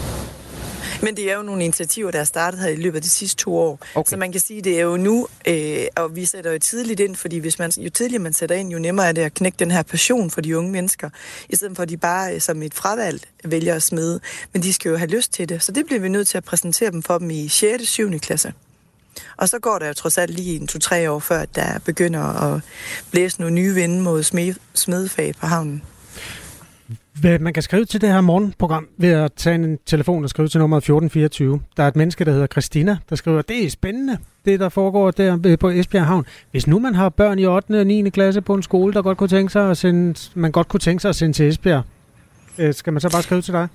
Men 1.02 1.16
det 1.16 1.32
er 1.32 1.36
jo 1.36 1.42
nogle 1.42 1.64
initiativer, 1.64 2.12
der 2.12 2.20
er 2.20 2.24
startet 2.24 2.60
her 2.60 2.70
i 2.70 2.76
løbet 2.76 2.96
af 2.96 3.02
de 3.02 3.10
sidste 3.10 3.44
to 3.44 3.58
år. 3.58 3.80
Okay. 3.96 4.10
Så 4.10 4.18
man 4.18 4.32
kan 4.32 4.42
sige, 4.42 4.62
det 4.62 4.80
er 4.80 4.84
jo 4.84 4.98
nu, 4.98 5.28
øh, 5.48 5.84
og 5.96 6.16
vi 6.16 6.26
sætter 6.26 6.52
jo 6.52 6.60
tidligt 6.60 7.00
ind, 7.00 7.16
fordi 7.16 7.38
hvis 7.38 7.60
man, 7.60 7.72
jo 7.78 7.90
tidligere 7.90 8.24
man 8.24 8.34
sætter 8.34 8.56
ind, 8.56 8.70
jo 8.72 8.80
nemmere 8.80 9.08
er 9.08 9.12
det 9.12 9.22
at 9.22 9.34
knække 9.34 9.56
den 9.60 9.72
her 9.72 9.84
passion 9.84 10.32
for 10.32 10.42
de 10.42 10.58
unge 10.58 10.72
mennesker, 10.72 11.10
i 11.50 11.56
stedet 11.56 11.76
for 11.76 11.84
at 11.84 11.90
de 11.90 11.98
bare 11.98 12.36
øh, 12.36 12.42
som 12.42 12.62
et 12.62 12.74
fravalg 12.74 13.22
vælger 13.44 13.76
at 13.76 13.84
smide. 13.84 14.20
Men 14.54 14.64
de 14.64 14.74
skal 14.74 14.90
jo 14.90 14.98
have 14.98 15.10
lyst 15.10 15.34
til 15.34 15.50
det, 15.50 15.64
så 15.64 15.72
det 15.72 15.86
bliver 15.86 16.00
vi 16.00 16.10
nødt 16.10 16.28
til 16.28 16.38
at 16.38 16.44
præsentere 16.44 16.92
dem 16.92 17.04
for 17.04 17.18
dem 17.18 17.30
i 17.30 17.48
6. 17.48 17.82
og 17.82 17.88
7. 17.88 18.20
klasse. 18.20 18.54
Og 19.38 19.50
så 19.50 19.60
går 19.60 19.80
der 19.80 19.88
jo 19.88 19.94
trods 19.94 20.18
alt 20.18 20.32
lige 20.32 20.60
en 20.60 20.68
to-tre 20.68 21.12
år, 21.12 21.20
før 21.20 21.46
der 21.46 21.80
begynder 21.80 22.22
at 22.22 22.62
blæse 23.12 23.42
nogle 23.42 23.56
nye 23.56 23.74
vinde 23.74 24.02
mod 24.02 24.24
smed, 24.24 24.56
smedefag 24.74 25.34
på 25.40 25.46
havnen. 25.48 25.84
Hvad 27.20 27.40
man 27.40 27.54
kan 27.54 27.64
skrive 27.64 27.86
til 27.86 28.02
det 28.02 28.10
her 28.10 28.22
morgenprogram 28.22 28.88
ved 28.98 29.10
at 29.10 29.34
tage 29.34 29.56
en 29.56 29.78
telefon 29.86 30.24
og 30.24 30.30
skrive 30.30 30.48
til 30.48 30.60
nummer 30.60 30.78
1424. 30.78 31.62
Der 31.78 31.84
er 31.84 31.88
et 31.88 31.96
menneske, 31.96 32.26
der 32.26 32.32
hedder 32.32 32.48
Christina, 32.48 32.98
der 33.10 33.16
skriver, 33.16 33.42
det 33.42 33.66
er 33.66 33.70
spændende, 33.70 34.18
det 34.46 34.60
der 34.60 34.70
foregår 34.70 35.12
der 35.12 35.58
på 35.60 35.70
Esbjerg 35.70 36.06
Havn. 36.06 36.26
Hvis 36.52 36.68
nu 36.68 36.80
man 36.80 36.96
har 36.96 37.10
børn 37.10 37.40
i 37.40 37.46
8. 37.46 37.80
og 37.80 37.88
9. 37.88 38.10
klasse 38.10 38.42
på 38.42 38.54
en 38.54 38.64
skole, 38.64 38.94
der 38.94 39.02
godt 39.02 39.18
kunne 39.18 39.30
tænke 39.30 39.52
sig 39.52 39.70
at 39.70 39.78
sende, 39.78 40.20
man 40.36 40.52
godt 40.52 40.68
kunne 40.68 40.80
tænke 40.80 41.02
sig 41.02 41.10
at 41.10 41.16
sende 41.16 41.34
til 41.34 41.48
Esbjerg, 41.48 41.84
øh, 42.58 42.74
skal 42.74 42.94
man 42.94 43.02
så 43.02 43.12
bare 43.12 43.22
skrive 43.22 43.42
til 43.42 43.54
dig? 43.54 43.68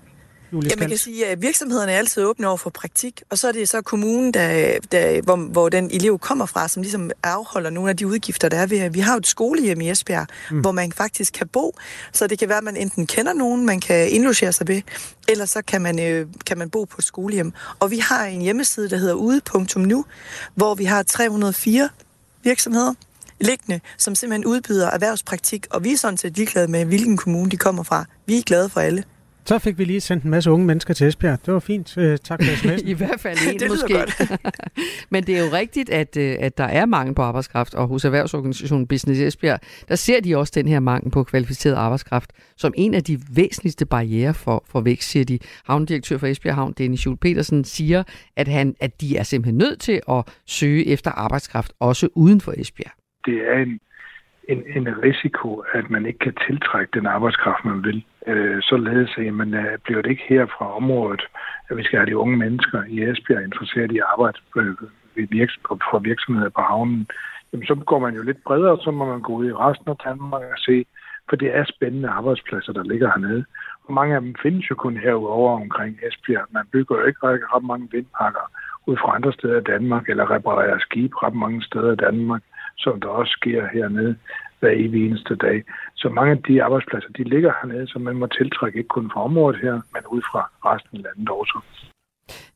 Julie 0.52 0.70
ja, 0.70 0.76
man 0.78 0.88
kan 0.88 0.98
sige, 0.98 1.26
at 1.26 1.42
virksomhederne 1.42 1.92
er 1.92 1.98
altid 1.98 2.24
åbne 2.24 2.48
over 2.48 2.56
for 2.56 2.70
praktik, 2.70 3.22
og 3.30 3.38
så 3.38 3.48
er 3.48 3.52
det 3.52 3.68
så 3.68 3.82
kommunen, 3.82 4.34
der, 4.34 4.78
der, 4.92 5.22
hvor, 5.22 5.36
hvor 5.36 5.68
den 5.68 5.90
elev 5.90 6.18
kommer 6.18 6.46
fra, 6.46 6.68
som 6.68 6.82
ligesom 6.82 7.10
afholder 7.22 7.70
nogle 7.70 7.90
af 7.90 7.96
de 7.96 8.06
udgifter, 8.06 8.48
der 8.48 8.56
er 8.56 8.66
ved. 8.66 8.90
Vi 8.90 9.00
har 9.00 9.12
jo 9.12 9.18
et 9.18 9.26
skolehjem 9.26 9.80
i 9.80 9.90
Esbjerg, 9.90 10.26
mm. 10.50 10.60
hvor 10.60 10.72
man 10.72 10.92
faktisk 10.92 11.32
kan 11.32 11.48
bo, 11.48 11.76
så 12.12 12.26
det 12.26 12.38
kan 12.38 12.48
være, 12.48 12.58
at 12.58 12.64
man 12.64 12.76
enten 12.76 13.06
kender 13.06 13.32
nogen, 13.32 13.66
man 13.66 13.80
kan 13.80 14.10
indlogere 14.10 14.52
sig 14.52 14.68
ved, 14.68 14.82
eller 15.28 15.46
så 15.46 15.62
kan 15.62 15.82
man, 15.82 16.00
øh, 16.00 16.26
kan 16.46 16.58
man 16.58 16.70
bo 16.70 16.84
på 16.84 16.96
et 16.98 17.04
skolehjem. 17.04 17.52
Og 17.78 17.90
vi 17.90 17.98
har 17.98 18.24
en 18.24 18.40
hjemmeside, 18.40 18.90
der 18.90 18.96
hedder 18.96 19.14
ude.nu, 19.14 20.04
hvor 20.54 20.74
vi 20.74 20.84
har 20.84 21.02
304 21.02 21.88
virksomheder, 22.42 22.94
liggende, 23.40 23.80
som 23.98 24.14
simpelthen 24.14 24.44
udbyder 24.44 24.90
erhvervspraktik, 24.90 25.66
og 25.70 25.84
vi 25.84 25.92
er 25.92 25.96
sådan 25.96 26.16
set 26.16 26.36
ligeglade 26.36 26.68
med, 26.68 26.84
hvilken 26.84 27.16
kommune 27.16 27.50
de 27.50 27.56
kommer 27.56 27.82
fra. 27.82 28.04
Vi 28.26 28.38
er 28.38 28.42
glade 28.42 28.68
for 28.68 28.80
alle. 28.80 29.04
Så 29.46 29.58
fik 29.58 29.78
vi 29.78 29.84
lige 29.84 30.00
sendt 30.00 30.24
en 30.24 30.30
masse 30.30 30.50
unge 30.50 30.66
mennesker 30.66 30.94
til 30.94 31.06
Esbjerg. 31.06 31.46
Det 31.46 31.54
var 31.54 31.60
fint. 31.60 31.98
Øh, 31.98 32.18
tak 32.18 32.44
for 32.44 32.52
sms'en. 32.68 32.88
I 32.88 32.92
hvert 32.92 33.20
fald 33.20 33.38
en 33.52 33.60
det 33.60 33.68
måske. 33.68 33.94
Men 35.12 35.24
det 35.24 35.38
er 35.38 35.44
jo 35.44 35.52
rigtigt, 35.52 35.90
at, 35.90 36.16
øh, 36.16 36.36
at 36.40 36.58
der 36.58 36.64
er 36.64 36.86
mangel 36.86 37.14
på 37.14 37.22
arbejdskraft, 37.22 37.74
og 37.74 37.88
hos 37.88 38.04
erhvervsorganisationen 38.04 38.86
Business 38.86 39.20
Esbjerg, 39.20 39.60
der 39.88 39.94
ser 39.94 40.20
de 40.20 40.36
også 40.36 40.52
den 40.56 40.68
her 40.68 40.80
mangel 40.80 41.10
på 41.10 41.24
kvalificeret 41.24 41.74
arbejdskraft 41.74 42.32
som 42.56 42.74
en 42.76 42.94
af 42.94 43.04
de 43.04 43.18
væsentligste 43.34 43.86
barriere 43.86 44.34
for, 44.34 44.64
for 44.68 44.80
vækst, 44.80 45.10
siger 45.10 45.24
de. 45.24 45.38
Havndirektør 45.64 46.18
for 46.18 46.26
Esbjerg 46.26 46.54
Havn, 46.54 46.72
Dennis 46.72 47.06
Jules 47.06 47.18
Petersen, 47.20 47.64
siger, 47.64 48.02
at, 48.36 48.48
han, 48.48 48.74
at 48.80 49.00
de 49.00 49.16
er 49.16 49.22
simpelthen 49.22 49.58
nødt 49.58 49.80
til 49.80 50.00
at 50.08 50.24
søge 50.46 50.86
efter 50.86 51.10
arbejdskraft, 51.10 51.72
også 51.80 52.08
uden 52.14 52.40
for 52.40 52.54
Esbjerg. 52.56 52.92
Det 53.26 53.34
er 53.34 53.62
en 53.62 53.80
en, 54.48 54.62
en 54.76 55.02
risiko, 55.02 55.64
at 55.72 55.90
man 55.90 56.06
ikke 56.06 56.18
kan 56.18 56.34
tiltrække 56.46 56.90
den 56.98 57.06
arbejdskraft, 57.06 57.64
man 57.64 57.84
vil. 57.84 58.04
Øh, 58.26 58.62
således 58.62 59.10
at 59.18 59.34
man 59.34 59.54
øh, 59.54 59.78
bliver 59.84 60.02
det 60.02 60.10
ikke 60.10 60.28
her 60.28 60.46
fra 60.46 60.76
området, 60.76 61.22
at 61.68 61.76
vi 61.76 61.82
skal 61.84 61.98
have 61.98 62.10
de 62.10 62.18
unge 62.18 62.36
mennesker 62.36 62.82
i 62.88 63.02
Esbjerg 63.02 63.44
interesseret 63.44 63.92
i 63.92 63.98
arbejde 64.12 64.38
øh, 64.56 64.76
ved 65.16 65.26
virks- 65.30 65.60
for 65.90 65.98
virksomheder 65.98 66.50
på 66.50 66.60
havnen. 66.60 67.06
Jamen, 67.52 67.66
så 67.66 67.74
går 67.74 67.98
man 67.98 68.14
jo 68.14 68.22
lidt 68.22 68.44
bredere, 68.44 68.78
så 68.80 68.90
må 68.90 69.04
man 69.04 69.20
gå 69.20 69.32
ud 69.32 69.46
i 69.46 69.52
resten 69.52 69.90
af 69.90 69.96
Danmark 70.04 70.42
og 70.42 70.58
se, 70.58 70.86
for 71.28 71.36
det 71.36 71.56
er 71.56 71.64
spændende 71.64 72.08
arbejdspladser, 72.08 72.72
der 72.72 72.82
ligger 72.82 73.08
hernede. 73.08 73.44
Og 73.84 73.94
mange 73.94 74.14
af 74.14 74.20
dem 74.20 74.34
findes 74.42 74.70
jo 74.70 74.74
kun 74.74 74.96
herudover 74.96 75.60
omkring 75.60 75.98
Esbjerg. 76.08 76.46
Man 76.50 76.66
bygger 76.72 76.96
jo 76.96 77.04
ikke 77.04 77.26
ret 77.26 77.64
mange 77.64 77.88
vindpakker 77.92 78.50
ud 78.86 78.96
fra 78.96 79.14
andre 79.14 79.32
steder 79.32 79.60
i 79.60 79.68
Danmark, 79.72 80.08
eller 80.08 80.30
reparerer 80.30 80.78
skib 80.78 81.22
ret 81.22 81.34
mange 81.34 81.62
steder 81.62 81.92
i 81.92 81.96
Danmark 81.96 82.42
som 82.78 83.00
der 83.00 83.09
også 83.09 83.30
sker 83.30 83.66
hernede 83.73 84.16
hver 84.61 84.71
evig 84.71 85.06
eneste 85.06 85.37
dag. 85.37 85.64
Så 85.95 86.09
mange 86.09 86.33
af 86.33 86.42
de 86.42 86.62
arbejdspladser, 86.62 87.09
de 87.09 87.25
ligger 87.25 87.52
hernede, 87.62 87.87
så 87.87 87.99
man 87.99 88.16
må 88.16 88.26
tiltrække 88.26 88.78
ikke 88.78 88.88
kun 88.88 89.11
fra 89.12 89.25
området 89.25 89.61
her, 89.61 89.73
men 89.73 90.02
ud 90.11 90.23
fra 90.33 90.50
resten 90.64 90.97
af 90.99 91.02
landet 91.02 91.28
også. 91.28 91.59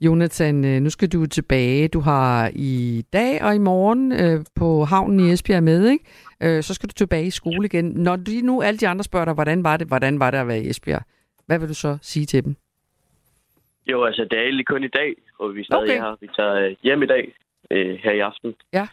Jonathan, 0.00 0.64
øh, 0.64 0.80
nu 0.80 0.90
skal 0.90 1.08
du 1.08 1.26
tilbage. 1.26 1.88
Du 1.88 2.00
har 2.00 2.50
i 2.54 3.04
dag 3.12 3.42
og 3.42 3.54
i 3.54 3.58
morgen 3.58 4.12
øh, 4.12 4.44
på 4.56 4.84
havnen 4.84 5.20
i 5.20 5.32
Esbjerg 5.32 5.62
med, 5.62 5.88
ikke? 5.88 6.04
Øh, 6.42 6.62
så 6.62 6.74
skal 6.74 6.88
du 6.88 6.94
tilbage 6.94 7.26
i 7.26 7.30
skole 7.30 7.66
igen. 7.66 7.84
Når 7.84 8.16
de 8.16 8.42
nu 8.42 8.62
alle 8.62 8.78
de 8.78 8.88
andre 8.88 9.04
spørger 9.04 9.24
dig, 9.24 9.34
hvordan 9.34 9.64
var 9.64 9.76
det, 9.76 9.86
hvordan 9.86 10.20
var 10.20 10.30
det 10.30 10.38
at 10.38 10.48
være 10.48 10.58
i 10.58 10.68
Esbjerg? 10.68 11.02
Hvad 11.46 11.58
vil 11.58 11.68
du 11.68 11.74
så 11.74 11.98
sige 12.02 12.26
til 12.26 12.44
dem? 12.44 12.54
Jo, 13.86 14.04
altså 14.04 14.22
det 14.30 14.38
er 14.38 14.42
egentlig 14.42 14.66
kun 14.66 14.84
i 14.84 14.88
dag, 14.88 15.14
og 15.38 15.54
vi 15.54 15.64
stadig 15.64 15.82
okay. 15.82 15.94
her. 15.94 16.16
Vi 16.20 16.28
tager 16.36 16.74
hjem 16.82 17.02
i 17.02 17.06
dag, 17.06 17.34
øh, 17.70 17.98
her 18.02 18.12
i 18.12 18.18
aften. 18.18 18.54
Ja. 18.72 18.86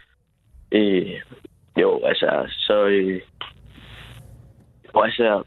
Øh, 0.71 1.21
jo, 1.77 2.01
altså, 2.05 2.45
så... 2.49 2.85
Øh, 2.85 3.21
jo, 4.95 5.01
altså... 5.01 5.43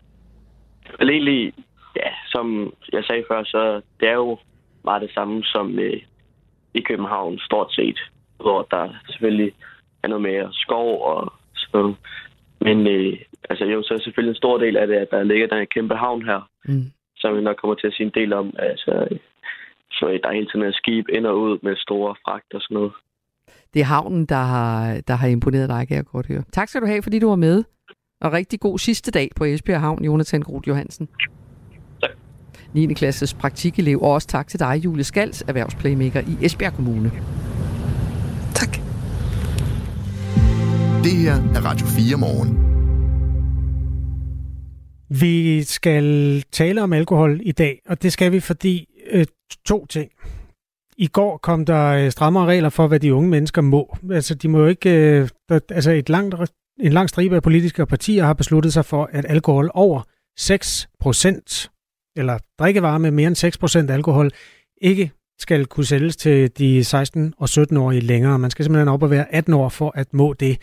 Egentlig, 1.01 1.55
ja, 1.97 2.11
som 2.27 2.75
jeg 2.93 3.05
sagde 3.05 3.25
før, 3.29 3.45
så 3.45 3.81
det 4.01 4.09
er 4.09 4.15
jo 4.15 4.39
meget 4.85 5.03
det 5.03 5.11
samme 5.15 5.45
som 5.45 5.79
øh, 5.79 6.03
i 6.75 6.81
København, 6.81 7.39
stort 7.39 7.75
set. 7.75 7.99
Hvor 8.37 8.63
der 8.71 8.89
selvfølgelig 9.09 9.53
er 10.03 10.09
noget 10.09 10.23
mere 10.23 10.49
skov 10.53 11.03
og 11.03 11.33
sådan 11.55 11.95
Men 12.61 12.87
øh, 12.87 13.19
altså 13.51 13.65
jo, 13.65 13.83
så 13.83 13.95
er 13.95 13.99
selvfølgelig 13.99 14.31
en 14.31 14.43
stor 14.43 14.59
del 14.59 14.77
af 14.77 14.87
det, 14.87 14.97
at 14.97 15.11
der 15.11 15.23
ligger 15.23 15.47
den 15.47 15.67
kæmpe 15.67 15.95
havn 15.95 16.23
her, 16.23 16.51
mm. 16.65 16.85
som 17.17 17.37
vi 17.37 17.41
nok 17.41 17.57
kommer 17.57 17.75
til 17.75 17.87
at 17.87 17.93
sige 17.95 18.07
en 18.07 18.13
del 18.15 18.33
om. 18.33 18.55
Altså, 18.59 19.19
så 19.93 20.19
der 20.23 20.29
er 20.29 20.33
hele 20.33 20.47
tiden 20.47 20.63
et 20.63 20.75
skib 20.75 21.09
ind 21.09 21.27
og 21.27 21.41
ud 21.41 21.59
med 21.63 21.77
store 21.77 22.15
fragt 22.25 22.55
og 22.55 22.61
sådan 22.61 22.75
noget 22.75 22.93
det 23.75 23.81
er 23.81 23.85
havnen, 23.85 24.27
der 24.27 24.37
har, 24.37 25.01
der 25.09 25.15
har 25.15 25.29
imponeret 25.29 25.69
dig, 25.69 25.89
kan 25.89 25.97
jeg 25.97 26.05
godt 26.05 26.27
høre. 26.27 26.43
Tak 26.53 26.69
skal 26.69 26.81
du 26.81 26.87
have, 26.87 27.03
fordi 27.03 27.19
du 27.19 27.29
var 27.29 27.37
med. 27.37 27.65
Og 28.21 28.33
rigtig 28.33 28.61
god 28.61 28.79
sidste 28.79 29.11
dag 29.11 29.31
på 29.37 29.45
Esbjerg 29.45 29.81
Havn, 29.81 30.05
Jonathan 30.05 30.41
Groth 30.41 30.69
Johansen. 30.69 31.09
Tak. 32.01 32.11
9. 32.73 32.95
klasses 32.95 33.35
praktikelev, 33.35 34.03
og 34.03 34.11
også 34.11 34.29
tak 34.29 34.49
til 34.49 34.61
dig, 34.61 34.81
Julie 34.85 35.05
Skals, 35.05 35.45
erhvervsplaymaker 35.49 36.21
i 36.21 36.45
Esbjerg 36.45 36.73
Kommune. 36.73 37.13
Tak. 38.55 38.77
Det 41.05 41.13
her 41.13 41.35
er 41.35 41.65
Radio 41.65 41.87
4 41.87 42.17
morgen. 42.17 42.71
Vi 45.21 45.63
skal 45.63 46.45
tale 46.53 46.83
om 46.83 46.93
alkohol 46.93 47.41
i 47.43 47.53
dag, 47.53 47.81
og 47.89 48.03
det 48.03 48.13
skal 48.13 48.33
vi, 48.33 48.41
fordi 48.41 48.87
øh, 49.11 49.27
to 49.67 49.87
ting. 49.87 50.11
I 51.01 51.07
går 51.07 51.37
kom 51.37 51.65
der 51.65 51.87
øh, 51.87 52.11
strammere 52.11 52.47
regler 52.47 52.69
for, 52.69 52.87
hvad 52.87 53.01
de 53.01 53.15
unge 53.15 53.29
mennesker 53.29 53.63
må. 53.63 53.97
Altså, 54.13 54.35
de 54.35 54.49
må 54.49 54.59
jo 54.59 54.67
ikke... 54.67 54.91
Øh, 54.91 55.29
der, 55.49 55.61
altså, 55.71 55.91
et 55.91 56.09
langt, 56.09 56.35
en 56.81 56.93
lang 56.93 57.09
stribe 57.09 57.37
af 57.37 57.43
politiske 57.43 57.87
partier 57.87 58.25
har 58.25 58.33
besluttet 58.33 58.73
sig 58.73 58.85
for, 58.85 59.09
at 59.13 59.27
alkohol 59.29 59.71
over 59.75 60.03
6%, 60.41 61.69
eller 62.17 62.39
drikkevarer 62.59 62.99
med 62.99 63.11
mere 63.11 63.27
end 63.27 63.89
6% 63.89 63.93
alkohol, 63.93 64.31
ikke 64.81 65.11
skal 65.39 65.67
kunne 65.67 65.87
sælges 65.87 66.17
til 66.17 66.59
de 66.59 66.81
16- 66.81 67.31
og 67.39 67.49
17-årige 67.51 68.01
længere. 68.01 68.39
Man 68.39 68.51
skal 68.51 68.65
simpelthen 68.65 68.89
op 68.89 69.03
og 69.03 69.11
være 69.11 69.35
18 69.35 69.55
år 69.55 69.69
for 69.69 69.93
at 69.95 70.15
må 70.15 70.33
det. 70.33 70.59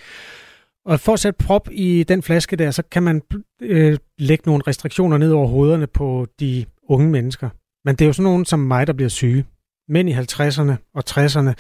Og 0.86 1.00
for 1.00 1.14
at 1.14 1.20
sætte 1.20 1.46
prop 1.46 1.70
i 1.72 2.04
den 2.04 2.24
flaske 2.24 2.56
der, 2.56 2.72
så 2.72 2.84
kan 2.92 3.04
man 3.04 3.22
øh, 3.62 3.98
lægge 4.18 4.44
nogle 4.46 4.64
restriktioner 4.68 5.18
ned 5.18 5.32
over 5.32 5.48
hovederne 5.48 5.88
på 5.88 6.28
de 6.40 6.66
unge 6.90 7.10
mennesker. 7.10 7.50
Men 7.86 7.96
det 7.96 8.06
er 8.06 8.08
jo 8.08 8.14
sådan 8.14 8.24
nogen 8.24 8.46
som 8.46 8.60
mig, 8.60 8.88
der 8.88 8.94
bliver 8.94 9.10
syge 9.10 9.46
mænd 9.90 10.10
i 10.10 10.14
50'erne 10.14 10.74
og 10.94 11.04
60'erne, 11.10 11.54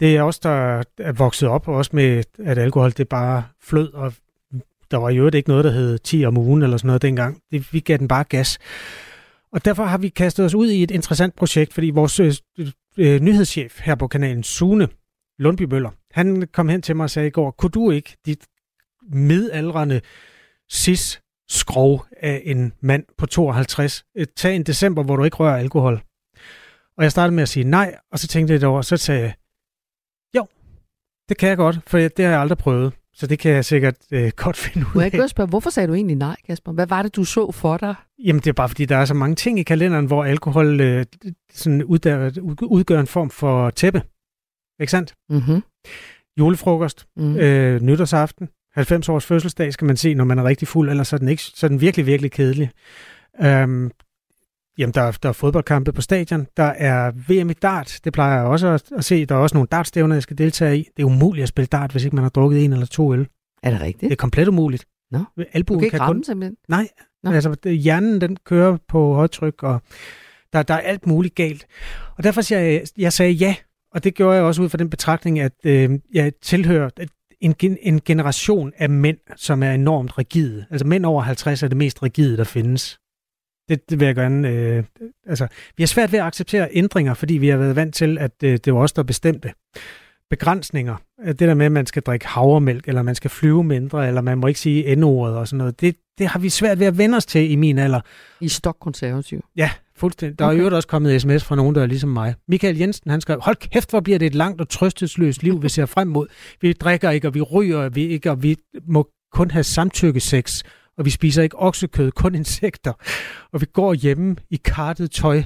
det 0.00 0.16
er 0.16 0.22
også 0.22 0.40
der 0.42 0.82
er 0.98 1.12
vokset 1.12 1.48
op, 1.48 1.68
også 1.68 1.90
med, 1.94 2.24
at 2.38 2.58
alkohol 2.58 2.90
det 2.90 3.08
bare 3.08 3.44
flød, 3.62 3.92
og 3.92 4.12
der 4.90 4.96
var 4.96 5.10
jo 5.10 5.30
ikke 5.34 5.48
noget, 5.48 5.64
der 5.64 5.70
hed 5.70 5.98
10 5.98 6.24
om 6.24 6.36
ugen 6.36 6.62
eller 6.62 6.76
sådan 6.76 6.86
noget 6.86 7.02
dengang. 7.02 7.40
Det, 7.50 7.72
vi 7.72 7.80
gav 7.80 7.98
den 7.98 8.08
bare 8.08 8.24
gas. 8.24 8.58
Og 9.52 9.64
derfor 9.64 9.84
har 9.84 9.98
vi 9.98 10.08
kastet 10.08 10.46
os 10.46 10.54
ud 10.54 10.70
i 10.70 10.82
et 10.82 10.90
interessant 10.90 11.36
projekt, 11.36 11.74
fordi 11.74 11.90
vores 11.90 12.20
øh, 12.20 12.32
øh, 12.98 13.20
nyhedschef 13.20 13.80
her 13.80 13.94
på 13.94 14.06
kanalen, 14.06 14.42
Sune 14.42 14.88
Lundby 15.38 15.62
Møller, 15.62 15.90
han 16.10 16.48
kom 16.52 16.68
hen 16.68 16.82
til 16.82 16.96
mig 16.96 17.04
og 17.04 17.10
sagde 17.10 17.28
i 17.28 17.30
går, 17.30 17.50
kunne 17.50 17.70
du 17.70 17.90
ikke, 17.90 18.16
dit 18.26 18.44
midaldrende 19.12 20.00
cis 20.72 21.20
skrov 21.48 22.06
af 22.20 22.42
en 22.44 22.72
mand 22.80 23.04
på 23.18 23.26
52. 23.26 24.04
tage 24.14 24.22
øh, 24.22 24.26
tag 24.36 24.56
en 24.56 24.62
december, 24.62 25.02
hvor 25.02 25.16
du 25.16 25.24
ikke 25.24 25.36
rører 25.36 25.56
alkohol. 25.56 26.02
Og 26.98 27.02
jeg 27.04 27.10
startede 27.12 27.34
med 27.34 27.42
at 27.42 27.48
sige 27.48 27.64
nej, 27.64 27.96
og 28.12 28.18
så 28.18 28.26
tænkte 28.28 28.52
jeg 28.52 28.60
det 28.60 28.68
over, 28.68 28.82
så 28.82 28.96
sagde 28.96 29.20
jeg, 29.22 29.34
jo, 30.36 30.46
det 31.28 31.36
kan 31.38 31.48
jeg 31.48 31.56
godt, 31.56 31.78
for 31.86 31.98
det 31.98 32.12
har 32.24 32.32
jeg 32.32 32.40
aldrig 32.40 32.58
prøvet. 32.58 32.92
Så 33.16 33.26
det 33.26 33.38
kan 33.38 33.52
jeg 33.52 33.64
sikkert 33.64 33.96
øh, 34.12 34.30
godt 34.44 34.56
finde 34.56 34.86
ud 34.86 35.00
af. 35.00 35.04
Jeg 35.04 35.14
ikke 35.14 35.28
spørge, 35.28 35.48
hvorfor 35.48 35.70
sagde 35.70 35.86
du 35.88 35.94
egentlig 35.94 36.16
nej, 36.16 36.36
Kasper? 36.46 36.72
Hvad 36.72 36.86
var 36.86 37.02
det, 37.02 37.16
du 37.16 37.24
så 37.24 37.52
for 37.52 37.76
dig? 37.76 37.94
Jamen, 38.24 38.40
det 38.40 38.46
er 38.46 38.52
bare 38.52 38.68
fordi, 38.68 38.84
der 38.84 38.96
er 38.96 39.04
så 39.04 39.14
mange 39.14 39.34
ting 39.36 39.58
i 39.58 39.62
kalenderen, 39.62 40.06
hvor 40.06 40.24
alkohol 40.24 40.80
øh, 40.80 41.04
sådan 41.52 41.84
udgør, 41.84 42.30
udgør 42.62 43.00
en 43.00 43.06
form 43.06 43.30
for 43.30 43.70
tæppe. 43.70 44.02
Ikke 44.80 44.90
sandt? 44.90 45.14
Mm-hmm. 45.30 45.62
Julefrokost, 46.38 47.06
Mm. 47.16 47.36
øh, 47.36 47.80
nytårsaften, 47.80 48.48
90 48.74 49.08
års 49.08 49.26
fødselsdag 49.26 49.72
skal 49.72 49.84
man 49.86 49.96
se, 49.96 50.14
når 50.14 50.24
man 50.24 50.38
er 50.38 50.44
rigtig 50.44 50.68
fuld, 50.68 50.90
ellers 50.90 51.12
er 51.12 51.18
den, 51.18 51.28
ikke, 51.28 51.42
så 51.42 51.66
er 51.66 51.68
den 51.68 51.80
virkelig, 51.80 52.06
virkelig 52.06 52.32
kedelig. 52.32 52.70
Øhm, 53.42 53.90
jamen, 54.78 54.94
der, 54.94 55.00
er- 55.02 55.18
der 55.22 55.28
er 55.28 55.32
fodboldkampe 55.32 55.92
på 55.92 56.00
stadion. 56.02 56.46
Der 56.56 56.62
er 56.64 57.10
VM 57.28 57.50
i 57.50 57.52
dart. 57.52 58.00
Det 58.04 58.12
plejer 58.12 58.36
jeg 58.36 58.44
også 58.46 58.68
at, 58.68 58.82
at 58.96 59.04
se. 59.04 59.26
Der 59.26 59.34
er 59.34 59.38
også 59.38 59.56
nogle 59.56 59.68
dartstævner, 59.72 60.14
jeg 60.14 60.22
skal 60.22 60.38
deltage 60.38 60.78
i. 60.78 60.88
Det 60.96 61.02
er 61.02 61.06
umuligt 61.06 61.42
at 61.42 61.48
spille 61.48 61.66
dart, 61.66 61.90
hvis 61.92 62.04
ikke 62.04 62.16
man 62.16 62.22
har 62.22 62.30
drukket 62.30 62.64
en 62.64 62.72
eller 62.72 62.86
to 62.86 63.12
øl. 63.14 63.26
Er 63.62 63.70
det 63.70 63.78
Det 63.80 63.86
rigtigt? 63.86 64.12
er 64.12 64.16
komplet 64.16 64.48
umuligt. 64.48 64.84
Nå. 65.10 65.18
Albuen 65.52 65.76
Du 65.76 65.80
kan 65.80 65.84
ikke 65.86 65.90
kan 65.90 66.00
ramme 66.00 66.14
kun... 66.20 66.24
simpelthen? 66.24 66.56
Nej, 66.68 66.88
Nå. 67.22 67.30
altså 67.32 67.54
det- 67.54 67.78
hjernen 67.78 68.20
den 68.20 68.36
kører 68.46 68.76
på 68.88 69.14
højtryk, 69.14 69.62
og 69.62 69.82
der, 70.52 70.62
der 70.62 70.74
er 70.74 70.78
alt 70.78 71.06
muligt 71.06 71.34
galt. 71.34 71.66
Og 72.16 72.24
derfor 72.24 72.40
siger 72.40 72.58
jeg, 72.60 72.82
jeg 72.98 73.12
sagde 73.12 73.32
ja, 73.32 73.54
og 73.92 74.04
det 74.04 74.14
gjorde 74.14 74.36
jeg 74.36 74.44
også 74.44 74.62
ud 74.62 74.68
fra 74.68 74.78
den 74.78 74.90
betragtning, 74.90 75.40
at 75.40 75.52
øh, 75.64 75.90
jeg 76.14 76.32
tilhører 76.42 76.90
en, 77.40 77.54
en 77.82 78.00
generation 78.04 78.72
af 78.78 78.90
mænd, 78.90 79.18
som 79.36 79.62
er 79.62 79.72
enormt 79.72 80.18
rigide. 80.18 80.66
Altså 80.70 80.86
mænd 80.86 81.06
over 81.06 81.22
50 81.22 81.62
er 81.62 81.68
det 81.68 81.76
mest 81.76 82.02
rigide, 82.02 82.36
der 82.36 82.44
findes. 82.44 82.98
Det, 83.68 83.90
det 83.90 84.00
vil 84.00 84.06
jeg 84.06 84.14
gerne... 84.14 84.48
Øh, 84.48 84.84
altså, 85.26 85.46
vi 85.76 85.82
har 85.82 85.86
svært 85.86 86.12
ved 86.12 86.18
at 86.18 86.24
acceptere 86.24 86.68
ændringer, 86.72 87.14
fordi 87.14 87.34
vi 87.34 87.48
har 87.48 87.56
været 87.56 87.76
vant 87.76 87.94
til, 87.94 88.18
at 88.18 88.32
øh, 88.44 88.58
det 88.64 88.74
var 88.74 88.80
os, 88.80 88.92
der 88.92 89.02
bestemte. 89.02 89.52
Begrænsninger. 90.30 90.96
Øh, 91.20 91.28
Det 91.28 91.40
der 91.40 91.54
med, 91.54 91.66
at 91.66 91.72
man 91.72 91.86
skal 91.86 92.02
drikke 92.02 92.26
havremælk, 92.26 92.88
eller 92.88 93.02
man 93.02 93.14
skal 93.14 93.30
flyve 93.30 93.64
mindre, 93.64 94.08
eller 94.08 94.20
man 94.20 94.38
må 94.38 94.46
ikke 94.46 94.60
sige 94.60 94.96
n-ordet 94.96 95.36
og 95.36 95.48
sådan 95.48 95.58
noget. 95.58 95.80
Det, 95.80 95.96
det 96.18 96.26
har 96.26 96.38
vi 96.38 96.48
svært 96.48 96.78
ved 96.78 96.86
at 96.86 96.98
vende 96.98 97.16
os 97.16 97.26
til 97.26 97.50
i 97.50 97.56
min 97.56 97.78
alder. 97.78 98.00
I 98.40 98.48
stok 98.48 98.76
konservativ. 98.80 99.44
Ja, 99.56 99.70
fuldstændig. 99.96 100.38
Der 100.38 100.44
okay. 100.44 100.54
er 100.54 100.58
øvrigt 100.58 100.74
også 100.74 100.88
kommet 100.88 101.20
sms 101.20 101.44
fra 101.44 101.56
nogen, 101.56 101.74
der 101.74 101.82
er 101.82 101.86
ligesom 101.86 102.10
mig. 102.10 102.34
Michael 102.48 102.78
Jensen, 102.78 103.10
han 103.10 103.20
skrev, 103.20 103.40
hold 103.40 103.56
kæft, 103.56 103.90
hvor 103.90 104.00
bliver 104.00 104.18
det 104.18 104.26
et 104.26 104.34
langt 104.34 104.60
og 104.60 104.68
trøstesløst 104.68 105.42
liv, 105.42 105.62
vi 105.62 105.68
ser 105.68 105.86
frem 105.86 106.08
mod. 106.08 106.26
Vi 106.60 106.72
drikker 106.72 107.10
ikke, 107.10 107.28
og 107.28 107.34
vi 107.34 107.40
ryger 107.40 107.88
vi 107.88 108.06
ikke, 108.06 108.30
og 108.30 108.42
vi 108.42 108.56
må 108.86 109.08
kun 109.32 109.50
have 109.50 109.64
samtykkesex, 109.64 110.62
og 110.98 111.04
vi 111.04 111.10
spiser 111.10 111.42
ikke 111.42 111.58
oksekød, 111.58 112.10
kun 112.10 112.34
insekter. 112.34 112.92
Og 113.52 113.60
vi 113.60 113.66
går 113.72 113.94
hjemme 113.94 114.36
i 114.50 114.56
kartet 114.64 115.10
tøj. 115.10 115.42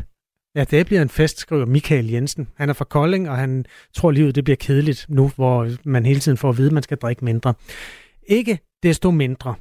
Ja, 0.54 0.64
det 0.64 0.86
bliver 0.86 1.02
en 1.02 1.08
fest, 1.08 1.38
skriver 1.38 1.66
Michael 1.66 2.06
Jensen. 2.06 2.48
Han 2.56 2.68
er 2.68 2.72
fra 2.72 2.84
Kolding, 2.84 3.30
og 3.30 3.36
han 3.36 3.64
tror, 3.94 4.10
livet 4.10 4.34
det 4.34 4.44
bliver 4.44 4.56
kedeligt 4.56 5.06
nu, 5.08 5.30
hvor 5.36 5.70
man 5.84 6.06
hele 6.06 6.20
tiden 6.20 6.38
får 6.38 6.48
at 6.48 6.58
vide, 6.58 6.66
at 6.66 6.72
man 6.72 6.82
skal 6.82 6.96
drikke 6.96 7.24
mindre. 7.24 7.54
Ikke 8.28 8.58
desto 8.82 9.10
mindre 9.10 9.54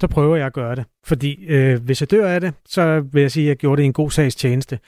så 0.00 0.06
prøver 0.06 0.36
jeg 0.36 0.46
at 0.46 0.52
gøre 0.52 0.76
det. 0.76 0.84
Fordi 1.04 1.44
øh, 1.44 1.82
hvis 1.82 2.00
jeg 2.00 2.10
dør 2.10 2.28
af 2.28 2.40
det, 2.40 2.54
så 2.68 3.00
vil 3.00 3.20
jeg 3.20 3.30
sige, 3.30 3.44
at 3.44 3.48
jeg 3.48 3.56
gjorde 3.56 3.76
det 3.76 3.82
i 3.82 3.86
en 3.86 3.92
god 3.92 4.10
sags 4.10 4.34
tjeneste. 4.34 4.78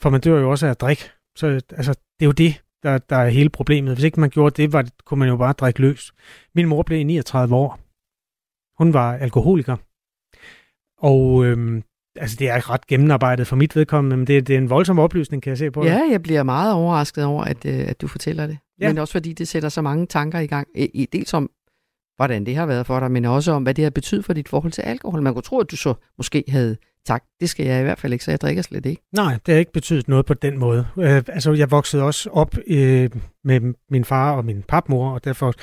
For 0.00 0.10
man 0.10 0.20
dør 0.20 0.40
jo 0.40 0.50
også 0.50 0.66
af 0.66 0.70
at 0.70 0.80
drikke. 0.80 1.10
Så 1.36 1.46
altså, 1.76 1.92
det 1.92 2.24
er 2.24 2.26
jo 2.26 2.32
det, 2.32 2.62
der, 2.82 2.98
der 2.98 3.16
er 3.16 3.28
hele 3.28 3.48
problemet. 3.48 3.94
Hvis 3.94 4.04
ikke 4.04 4.20
man 4.20 4.30
gjorde 4.30 4.62
det, 4.62 4.72
var, 4.72 4.82
det, 4.82 4.92
kunne 5.04 5.18
man 5.18 5.28
jo 5.28 5.36
bare 5.36 5.52
drikke 5.52 5.80
løs. 5.80 6.12
Min 6.54 6.68
mor 6.68 6.82
blev 6.82 7.06
39 7.06 7.54
år. 7.54 7.78
Hun 8.78 8.92
var 8.94 9.12
alkoholiker. 9.16 9.76
Og 10.98 11.44
øh, 11.44 11.82
altså, 12.16 12.36
det 12.38 12.48
er 12.48 12.70
ret 12.70 12.86
gennemarbejdet 12.86 13.46
for 13.46 13.56
mit 13.56 13.76
vedkommende, 13.76 14.16
men 14.16 14.26
det, 14.26 14.46
det 14.46 14.54
er 14.54 14.58
en 14.58 14.70
voldsom 14.70 14.98
oplysning, 14.98 15.42
kan 15.42 15.50
jeg 15.50 15.58
se 15.58 15.70
på. 15.70 15.84
Ja, 15.84 16.00
jeg 16.10 16.22
bliver 16.22 16.42
meget 16.42 16.74
overrasket 16.74 17.24
over, 17.24 17.44
at, 17.44 17.64
øh, 17.66 17.88
at 17.88 18.00
du 18.00 18.08
fortæller 18.08 18.46
det. 18.46 18.58
Ja. 18.80 18.84
Ja. 18.86 18.90
Men 18.92 18.98
også 18.98 19.12
fordi 19.12 19.32
det 19.32 19.48
sætter 19.48 19.68
så 19.68 19.82
mange 19.82 20.06
tanker 20.06 20.38
i 20.38 20.46
gang. 20.46 20.68
I, 20.74 20.84
i- 20.94 21.06
dels 21.12 21.34
om, 21.34 21.50
hvordan 22.16 22.46
det 22.46 22.56
har 22.56 22.66
været 22.66 22.86
for 22.86 23.00
dig, 23.00 23.10
men 23.10 23.24
også 23.24 23.52
om, 23.52 23.62
hvad 23.62 23.74
det 23.74 23.84
har 23.84 23.90
betydet 23.90 24.24
for 24.24 24.32
dit 24.32 24.48
forhold 24.48 24.72
til 24.72 24.82
alkohol. 24.82 25.22
Man 25.22 25.32
kunne 25.32 25.42
tro, 25.42 25.60
at 25.60 25.70
du 25.70 25.76
så 25.76 25.94
måske 26.18 26.44
havde 26.48 26.76
tak. 27.06 27.24
Det 27.40 27.48
skal 27.48 27.66
jeg 27.66 27.80
i 27.80 27.82
hvert 27.82 27.98
fald 27.98 28.12
ikke, 28.12 28.24
så 28.24 28.30
jeg 28.30 28.40
drikker 28.40 28.62
slet 28.62 28.86
ikke. 28.86 29.02
Nej, 29.12 29.38
det 29.46 29.54
har 29.54 29.58
ikke 29.58 29.72
betydet 29.72 30.08
noget 30.08 30.26
på 30.26 30.34
den 30.34 30.58
måde. 30.58 30.86
Øh, 30.98 31.22
altså, 31.28 31.52
jeg 31.52 31.70
voksede 31.70 32.02
også 32.02 32.30
op 32.30 32.56
øh, 32.66 33.10
med 33.44 33.74
min 33.90 34.04
far 34.04 34.36
og 34.36 34.44
min 34.44 34.62
papmor, 34.68 35.10
og 35.10 35.24
derfor 35.24 35.54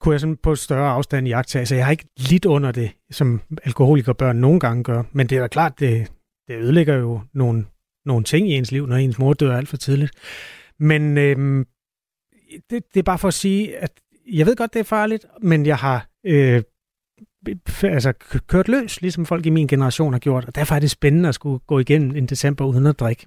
kunne 0.00 0.12
jeg 0.12 0.20
sådan 0.20 0.36
på 0.36 0.54
større 0.54 0.90
afstand 0.90 1.28
i 1.28 1.32
så 1.46 1.74
jeg 1.74 1.84
har 1.84 1.90
ikke 1.90 2.06
lidt 2.16 2.44
under 2.44 2.72
det, 2.72 2.90
som 3.10 3.40
alkoholikerbørn 3.64 4.36
nogle 4.36 4.60
gange 4.60 4.84
gør. 4.84 5.02
Men 5.12 5.26
det 5.26 5.36
er 5.36 5.40
da 5.40 5.48
klart, 5.48 5.80
det, 5.80 6.12
det 6.48 6.56
ødelægger 6.56 6.94
jo 6.94 7.20
nogle, 7.34 7.64
nogle 8.04 8.24
ting 8.24 8.50
i 8.50 8.52
ens 8.52 8.72
liv, 8.72 8.86
når 8.86 8.96
ens 8.96 9.18
mor 9.18 9.32
dør 9.32 9.56
alt 9.56 9.68
for 9.68 9.76
tidligt. 9.76 10.12
Men 10.78 11.18
øh, 11.18 11.64
det, 12.70 12.82
det 12.94 13.00
er 13.00 13.02
bare 13.02 13.18
for 13.18 13.28
at 13.28 13.34
sige, 13.34 13.76
at 13.76 13.90
jeg 14.32 14.46
ved 14.46 14.56
godt, 14.56 14.72
det 14.74 14.80
er 14.80 14.84
farligt, 14.84 15.26
men 15.42 15.66
jeg 15.66 15.76
har 15.76 16.06
øh, 16.24 16.62
altså, 17.82 18.12
kørt 18.46 18.68
løs, 18.68 19.00
ligesom 19.00 19.26
folk 19.26 19.46
i 19.46 19.50
min 19.50 19.66
generation 19.66 20.12
har 20.12 20.18
gjort, 20.18 20.44
og 20.44 20.54
derfor 20.54 20.74
er 20.74 20.80
det 20.80 20.90
spændende 20.90 21.28
at 21.28 21.34
skulle 21.34 21.58
gå 21.66 21.78
igennem 21.78 22.16
en 22.16 22.26
december 22.26 22.64
uden 22.64 22.86
at 22.86 23.00
drikke. 23.00 23.26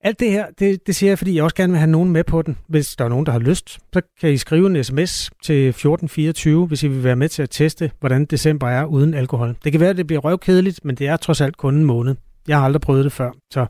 Alt 0.00 0.20
det 0.20 0.30
her, 0.30 0.46
det, 0.58 0.86
det 0.86 0.96
siger 0.96 1.10
jeg, 1.10 1.18
fordi 1.18 1.34
jeg 1.34 1.44
også 1.44 1.56
gerne 1.56 1.72
vil 1.72 1.78
have 1.78 1.90
nogen 1.90 2.10
med 2.10 2.24
på 2.24 2.42
den. 2.42 2.58
Hvis 2.66 2.96
der 2.96 3.04
er 3.04 3.08
nogen, 3.08 3.26
der 3.26 3.32
har 3.32 3.38
lyst, 3.38 3.78
så 3.92 4.02
kan 4.20 4.32
I 4.32 4.36
skrive 4.36 4.66
en 4.66 4.84
sms 4.84 5.30
til 5.42 5.68
1424, 5.68 6.66
hvis 6.66 6.82
I 6.82 6.88
vil 6.88 7.04
være 7.04 7.16
med 7.16 7.28
til 7.28 7.42
at 7.42 7.50
teste, 7.50 7.90
hvordan 8.00 8.24
december 8.24 8.68
er 8.68 8.84
uden 8.84 9.14
alkohol. 9.14 9.56
Det 9.64 9.72
kan 9.72 9.80
være, 9.80 9.90
at 9.90 9.96
det 9.96 10.06
bliver 10.06 10.20
røvkedeligt, 10.20 10.84
men 10.84 10.94
det 10.94 11.08
er 11.08 11.16
trods 11.16 11.40
alt 11.40 11.56
kun 11.56 11.74
en 11.74 11.84
måned. 11.84 12.14
Jeg 12.48 12.58
har 12.58 12.64
aldrig 12.64 12.80
prøvet 12.80 13.04
det 13.04 13.12
før, 13.12 13.30
så 13.50 13.66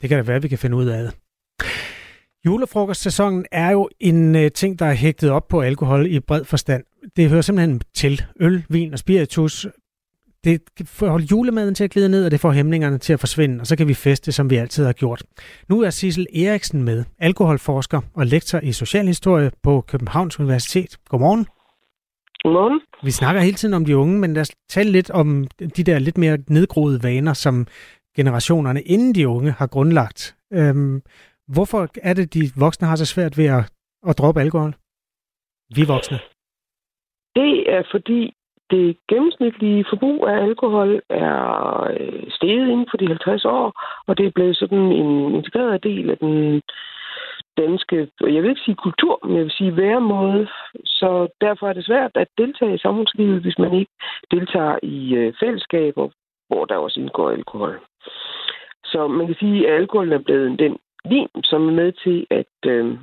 det 0.00 0.08
kan 0.08 0.18
da 0.18 0.22
være, 0.22 0.36
at 0.36 0.42
vi 0.42 0.48
kan 0.48 0.58
finde 0.58 0.76
ud 0.76 0.86
af 0.86 1.02
det. 1.02 1.14
Julefrokostsæsonen 2.46 3.44
er 3.52 3.70
jo 3.70 3.88
en 4.00 4.36
øh, 4.36 4.50
ting, 4.50 4.78
der 4.78 4.86
er 4.86 4.94
hægtet 4.94 5.30
op 5.30 5.48
på 5.48 5.60
alkohol 5.60 6.06
i 6.06 6.20
bred 6.20 6.44
forstand. 6.44 6.84
Det 7.16 7.28
hører 7.30 7.42
simpelthen 7.42 7.80
til. 7.94 8.22
Øl, 8.40 8.64
vin 8.68 8.92
og 8.92 8.98
spiritus. 8.98 9.66
Det 10.44 10.62
får 10.84 11.20
julemaden 11.30 11.74
til 11.74 11.84
at 11.84 11.90
glide 11.90 12.08
ned, 12.08 12.24
og 12.24 12.30
det 12.30 12.40
får 12.40 12.52
hæmningerne 12.52 12.98
til 12.98 13.12
at 13.12 13.20
forsvinde, 13.20 13.60
og 13.60 13.66
så 13.66 13.76
kan 13.76 13.88
vi 13.88 13.94
feste, 13.94 14.32
som 14.32 14.50
vi 14.50 14.56
altid 14.56 14.84
har 14.84 14.92
gjort. 14.92 15.22
Nu 15.68 15.82
er 15.82 15.90
Sissel 15.90 16.26
Eriksen 16.34 16.82
med, 16.82 17.04
alkoholforsker 17.18 18.00
og 18.14 18.26
lektor 18.26 18.58
i 18.58 18.72
socialhistorie 18.72 19.50
på 19.62 19.80
Københavns 19.80 20.40
Universitet. 20.40 20.96
Godmorgen. 21.08 21.46
Godmorgen. 22.42 22.80
Vi 23.02 23.10
snakker 23.10 23.40
hele 23.40 23.56
tiden 23.56 23.74
om 23.74 23.84
de 23.84 23.96
unge, 23.96 24.18
men 24.18 24.34
lad 24.34 24.42
os 24.42 24.50
tale 24.68 24.90
lidt 24.90 25.10
om 25.10 25.46
de 25.76 25.84
der 25.84 25.98
lidt 25.98 26.18
mere 26.18 26.38
nedgroede 26.48 27.02
vaner, 27.02 27.32
som 27.32 27.66
generationerne 28.16 28.82
inden 28.82 29.14
de 29.14 29.28
unge 29.28 29.50
har 29.50 29.66
grundlagt. 29.66 30.36
Øhm, 30.52 31.02
hvorfor 31.54 31.88
er 32.02 32.14
det, 32.14 32.34
de 32.34 32.40
voksne 32.56 32.88
har 32.88 32.96
så 32.96 33.06
svært 33.06 33.38
ved 33.38 33.46
at, 33.46 33.72
at 34.08 34.18
droppe 34.18 34.40
alkohol? 34.40 34.74
Vi 35.76 35.82
voksne. 35.88 36.18
Det 37.34 37.72
er 37.72 37.82
fordi, 37.90 38.34
det 38.70 38.96
gennemsnitlige 39.08 39.84
forbrug 39.90 40.28
af 40.28 40.42
alkohol 40.42 41.02
er 41.10 41.36
øh, 42.00 42.30
steget 42.30 42.68
inden 42.68 42.86
for 42.90 42.96
de 42.96 43.06
50 43.06 43.44
år, 43.44 43.72
og 44.06 44.18
det 44.18 44.26
er 44.26 44.30
blevet 44.30 44.56
sådan 44.56 44.92
en 45.02 45.34
integreret 45.34 45.84
del 45.84 46.10
af 46.10 46.18
den 46.18 46.62
danske, 47.56 48.08
jeg 48.20 48.42
vil 48.42 48.50
ikke 48.50 48.64
sige 48.64 48.84
kultur, 48.86 49.18
men 49.26 49.36
jeg 49.36 49.44
vil 49.44 49.58
sige 49.58 49.76
væremåde. 49.76 50.48
Så 50.84 51.28
derfor 51.40 51.68
er 51.68 51.72
det 51.72 51.84
svært 51.86 52.10
at 52.14 52.28
deltage 52.38 52.74
i 52.74 52.78
samfundslivet, 52.78 53.42
hvis 53.42 53.58
man 53.58 53.74
ikke 53.74 53.92
deltager 54.30 54.78
i 54.82 55.14
øh, 55.14 55.34
fællesskaber, 55.40 56.08
hvor 56.48 56.64
der 56.64 56.76
også 56.76 57.00
indgår 57.00 57.30
alkohol. 57.30 57.80
Så 58.84 59.08
man 59.08 59.26
kan 59.26 59.36
sige, 59.38 59.68
at 59.68 59.74
alkoholen 59.74 60.12
er 60.12 60.22
blevet 60.26 60.58
den 60.58 60.76
lim, 61.10 61.28
som 61.44 61.68
er 61.68 61.72
med 61.72 61.92
til 62.04 62.26
at 62.30 62.70
øh, 62.72 62.98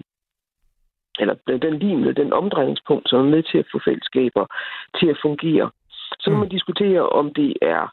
eller 1.20 1.36
den 1.62 1.80
lim, 1.80 2.00
eller 2.00 2.14
den 2.14 2.34
omdrejningspunkt, 2.34 3.10
som 3.10 3.20
er 3.20 3.30
med 3.36 3.44
til 3.44 3.58
at 3.58 3.66
få 3.72 3.80
fællesskaber 3.86 4.46
til 5.00 5.08
at 5.08 5.20
fungere. 5.22 5.72
Så 6.20 6.30
kan 6.30 6.40
man 6.40 6.50
diskutere, 6.50 7.10
om 7.10 7.34
det 7.34 7.54
er 7.62 7.84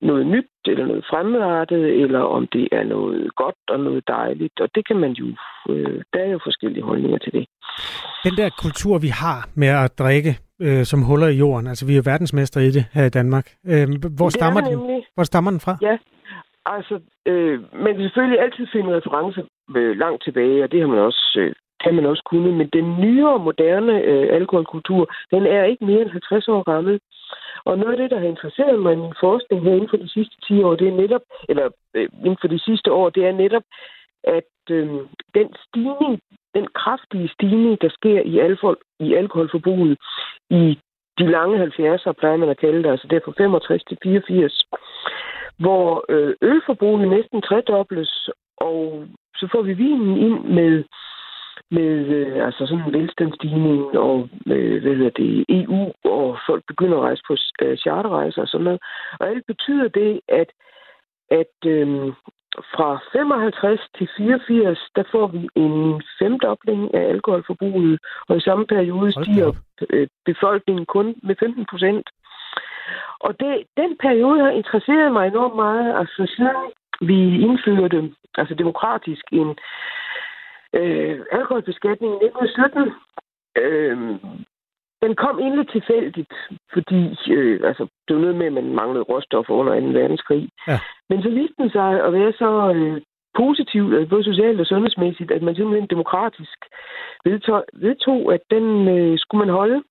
noget 0.00 0.26
nyt, 0.26 0.50
eller 0.66 0.86
noget 0.86 1.04
fremmedartet, 1.10 1.84
eller 2.02 2.20
om 2.20 2.46
det 2.46 2.68
er 2.72 2.84
noget 2.84 3.34
godt 3.34 3.62
og 3.68 3.80
noget 3.80 4.02
dejligt. 4.08 4.60
Og 4.60 4.68
det 4.74 4.86
kan 4.86 4.96
man 4.96 5.12
jo, 5.12 5.26
øh, 5.68 6.02
der 6.12 6.20
er 6.20 6.30
jo 6.30 6.40
forskellige 6.44 6.84
holdninger 6.84 7.18
til 7.18 7.32
det. 7.32 7.46
Den 8.24 8.36
der 8.36 8.50
kultur, 8.64 8.98
vi 8.98 9.08
har 9.08 9.48
med 9.54 9.68
at 9.68 9.98
drikke 9.98 10.38
øh, 10.60 10.84
som 10.84 11.02
huller 11.02 11.28
i 11.28 11.36
jorden, 11.36 11.66
altså 11.66 11.86
vi 11.86 11.92
er 11.92 11.96
jo 11.96 12.02
verdensmester 12.04 12.60
i 12.60 12.70
det 12.70 12.84
her 12.92 13.04
i 13.04 13.08
Danmark. 13.08 13.46
Øh, 13.66 13.86
hvor, 14.16 14.26
Det 14.26 14.32
stammer 14.32 14.60
er 14.60 14.64
den, 14.64 15.02
hvor 15.14 15.24
stammer 15.24 15.50
den 15.50 15.60
fra? 15.60 15.76
Ja, 15.82 15.96
altså, 16.66 17.00
øh, 17.26 17.56
man 17.84 17.92
kan 17.94 18.02
selvfølgelig 18.02 18.40
altid 18.40 18.66
finde 18.72 18.96
referencer 18.96 19.42
øh, 19.76 19.96
langt 19.98 20.24
tilbage, 20.24 20.64
og 20.64 20.72
det 20.72 20.80
har 20.80 20.88
man 20.88 20.98
også, 20.98 21.34
øh, 21.38 21.52
kan 21.84 21.94
man 21.94 22.06
også 22.06 22.22
kunne, 22.30 22.52
men 22.52 22.68
den 22.68 23.00
nyere, 23.00 23.38
moderne 23.38 24.02
øh, 24.02 24.28
alkoholkultur, 24.38 25.10
den 25.30 25.46
er 25.46 25.64
ikke 25.64 25.84
mere 25.84 26.02
end 26.02 26.10
50 26.10 26.48
år 26.48 26.62
gammel. 26.62 27.00
Og 27.64 27.78
noget 27.78 27.92
af 27.92 27.98
det, 27.98 28.10
der 28.10 28.18
har 28.18 28.26
interesseret 28.26 28.78
mig 28.78 28.92
i 28.92 28.96
min 28.96 29.14
forskning 29.20 29.62
her 29.62 29.74
inden 29.74 29.88
for 29.88 29.96
de 29.96 30.08
sidste 30.08 30.36
10 30.48 30.62
år, 30.62 30.74
det 30.74 30.88
er 30.88 30.96
netop, 31.02 31.22
eller 31.48 31.68
øh, 31.94 32.08
inden 32.24 32.38
for 32.40 32.48
de 32.48 32.58
sidste 32.58 32.92
år, 32.92 33.10
det 33.10 33.26
er 33.26 33.32
netop, 33.32 33.62
at 34.24 34.52
øh, 34.70 34.88
den 35.34 35.48
stigning, 35.66 36.20
den 36.54 36.66
kraftige 36.74 37.28
stigning, 37.28 37.80
der 37.82 37.88
sker 37.88 38.20
i, 38.20 38.38
alkohol, 38.38 38.76
i 39.00 39.14
alkoholforbruget 39.14 39.98
i 40.50 40.78
de 41.18 41.26
lange 41.30 41.64
70'er, 41.64 42.12
plejer 42.12 42.36
man 42.36 42.48
at 42.48 42.60
kalde 42.60 42.82
det, 42.82 42.90
altså 42.90 43.06
det 43.10 43.16
er 43.16 43.24
fra 43.24 43.32
65 43.36 43.84
til 43.84 43.98
84, 44.02 44.64
hvor 45.58 46.04
øh, 46.08 46.34
ølforbruget 46.42 47.08
næsten 47.08 47.42
tredobles, 47.42 48.30
og 48.56 49.04
så 49.36 49.48
får 49.52 49.62
vi 49.62 49.72
vinen 49.72 50.16
ind 50.16 50.44
med 50.44 50.84
med 51.70 52.06
øh, 52.18 52.46
altså 52.46 52.66
sådan 52.66 52.84
en 52.84 52.92
velstandsstigning 52.92 53.98
og 53.98 54.28
øh, 54.46 54.82
hvad 54.82 54.94
hedder 54.94 55.10
det, 55.10 55.44
EU, 55.48 55.92
og 56.04 56.38
folk 56.46 56.62
begynder 56.66 56.98
at 56.98 57.04
rejse 57.04 57.22
på 57.28 57.36
øh, 57.62 57.76
charterrejser 57.76 58.42
og 58.42 58.48
sådan 58.48 58.64
noget. 58.64 58.80
Og 59.20 59.28
alt 59.28 59.44
betyder 59.46 59.88
det, 59.88 60.20
at, 60.28 60.50
at 61.30 61.56
øh, 61.66 62.12
fra 62.74 63.00
55 63.12 63.80
til 63.98 64.08
84, 64.16 64.78
der 64.96 65.04
får 65.12 65.26
vi 65.26 65.48
en 65.54 66.02
femdobling 66.18 66.94
af 66.94 67.04
alkoholforbruget, 67.14 67.98
og 68.28 68.36
i 68.36 68.40
samme 68.40 68.66
periode 68.66 69.12
stiger 69.12 69.52
øh, 69.90 70.08
befolkningen 70.24 70.86
kun 70.86 71.14
med 71.22 71.34
15 71.40 71.66
procent. 71.70 72.06
Og 73.20 73.40
det, 73.40 73.64
den 73.76 73.96
periode 73.96 74.40
har 74.40 74.50
interesseret 74.50 75.12
mig 75.12 75.26
enormt 75.26 75.56
meget, 75.56 75.98
altså 75.98 76.32
siden 76.36 76.56
vi 77.00 77.40
indførte 77.40 78.10
altså 78.38 78.54
demokratisk 78.54 79.24
en 79.32 79.56
øh, 80.72 81.20
alkoholbeskatning 81.32 82.12
i 82.12 82.26
1917. 82.26 82.92
Øh, 83.56 83.96
den 85.02 85.14
kom 85.14 85.38
egentlig 85.38 85.68
tilfældigt, 85.68 86.34
fordi 86.72 87.02
øh, 87.30 87.60
altså, 87.64 87.86
det 88.08 88.16
var 88.16 88.22
noget 88.22 88.36
med, 88.36 88.46
at 88.46 88.52
man 88.52 88.74
manglede 88.74 89.04
råstoffer 89.04 89.54
under 89.54 89.80
2. 89.80 89.86
verdenskrig. 89.86 90.48
Ja. 90.68 90.78
Men 91.10 91.22
så 91.22 91.28
viste 91.30 91.54
den 91.58 91.70
sig 91.70 92.04
at 92.06 92.12
være 92.12 92.32
så 92.32 92.72
øh, 92.74 93.00
positivt, 93.42 93.94
altså 93.94 94.10
både 94.10 94.24
socialt 94.24 94.60
og 94.60 94.66
sundhedsmæssigt, 94.66 95.30
at 95.30 95.42
man 95.42 95.54
simpelthen 95.54 95.94
demokratisk 95.96 96.58
vedtog, 97.24 97.64
vedtog 97.72 98.34
at 98.34 98.40
den 98.50 98.88
øh, 98.88 99.18
skulle 99.18 99.44
man 99.44 99.54
holde. 99.54 99.82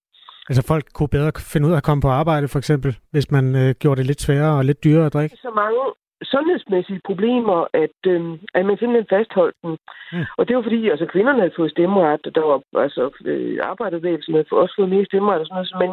Altså 0.49 0.63
folk 0.67 0.86
kunne 0.93 1.15
bedre 1.17 1.31
finde 1.53 1.67
ud 1.67 1.73
af 1.73 1.77
at 1.77 1.88
komme 1.88 2.01
på 2.01 2.12
arbejde, 2.21 2.47
for 2.47 2.60
eksempel, 2.60 2.91
hvis 3.12 3.31
man 3.31 3.45
øh, 3.62 3.75
gjorde 3.81 3.97
det 3.99 4.05
lidt 4.05 4.21
sværere 4.21 4.58
og 4.58 4.65
lidt 4.65 4.84
dyrere 4.84 5.05
at 5.05 5.13
drikke? 5.13 5.36
Så 5.36 5.51
mange 5.55 5.81
sundhedsmæssige 6.23 7.01
problemer, 7.05 7.60
at, 7.84 7.99
øh, 8.08 8.21
at 8.58 8.65
man 8.65 8.77
simpelthen 8.77 9.13
fastholdt 9.15 9.55
den. 9.63 9.77
Mm. 10.13 10.25
Og 10.38 10.47
det 10.47 10.55
var 10.55 10.63
fordi, 10.63 10.89
altså 10.89 11.05
kvinderne 11.05 11.39
havde 11.39 11.58
fået 11.60 11.71
stemmeret, 11.71 12.27
og 12.27 12.36
der 12.36 12.43
var 12.49 12.81
altså 12.86 13.03
øh, 13.25 13.60
arbejderbevægelsen 13.63 14.34
havde 14.34 14.47
også 14.51 14.75
fået 14.77 14.89
mere 14.89 15.05
stemmeret 15.05 15.39
og 15.39 15.45
sådan 15.45 15.55
noget, 15.55 15.81
men 15.84 15.91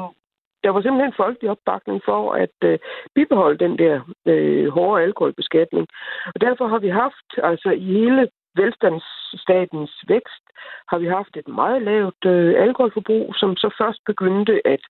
der 0.64 0.70
var 0.70 0.80
simpelthen 0.82 1.20
folkelig 1.22 1.50
opbakning 1.50 2.00
for 2.04 2.32
at 2.44 2.56
øh, 2.64 2.78
bibeholde 3.14 3.58
den 3.64 3.78
der 3.78 3.94
øh, 4.26 4.68
hårde 4.68 5.02
alkoholbeskatning. 5.02 5.86
Og 6.34 6.40
derfor 6.40 6.66
har 6.72 6.78
vi 6.78 6.88
haft, 6.88 7.28
altså 7.50 7.70
i 7.70 7.84
hele 7.84 8.28
velstandsstatens 8.60 9.94
vækst, 10.08 10.44
har 10.90 10.98
vi 10.98 11.06
haft 11.06 11.36
et 11.36 11.48
meget 11.48 11.82
lavt 11.82 12.22
øh, 12.34 12.62
alkoholforbrug, 12.66 13.34
som 13.40 13.56
så 13.56 13.68
først 13.80 14.00
begyndte 14.06 14.54
at, 14.74 14.82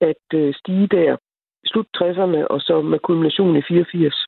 at 0.00 0.24
øh, 0.34 0.54
stige 0.54 0.88
der 0.96 1.16
slut 1.66 1.88
60'erne, 1.96 2.40
og 2.50 2.60
så 2.60 2.82
med 2.82 2.98
kulmination 2.98 3.56
i 3.56 3.62
84. 3.68 4.26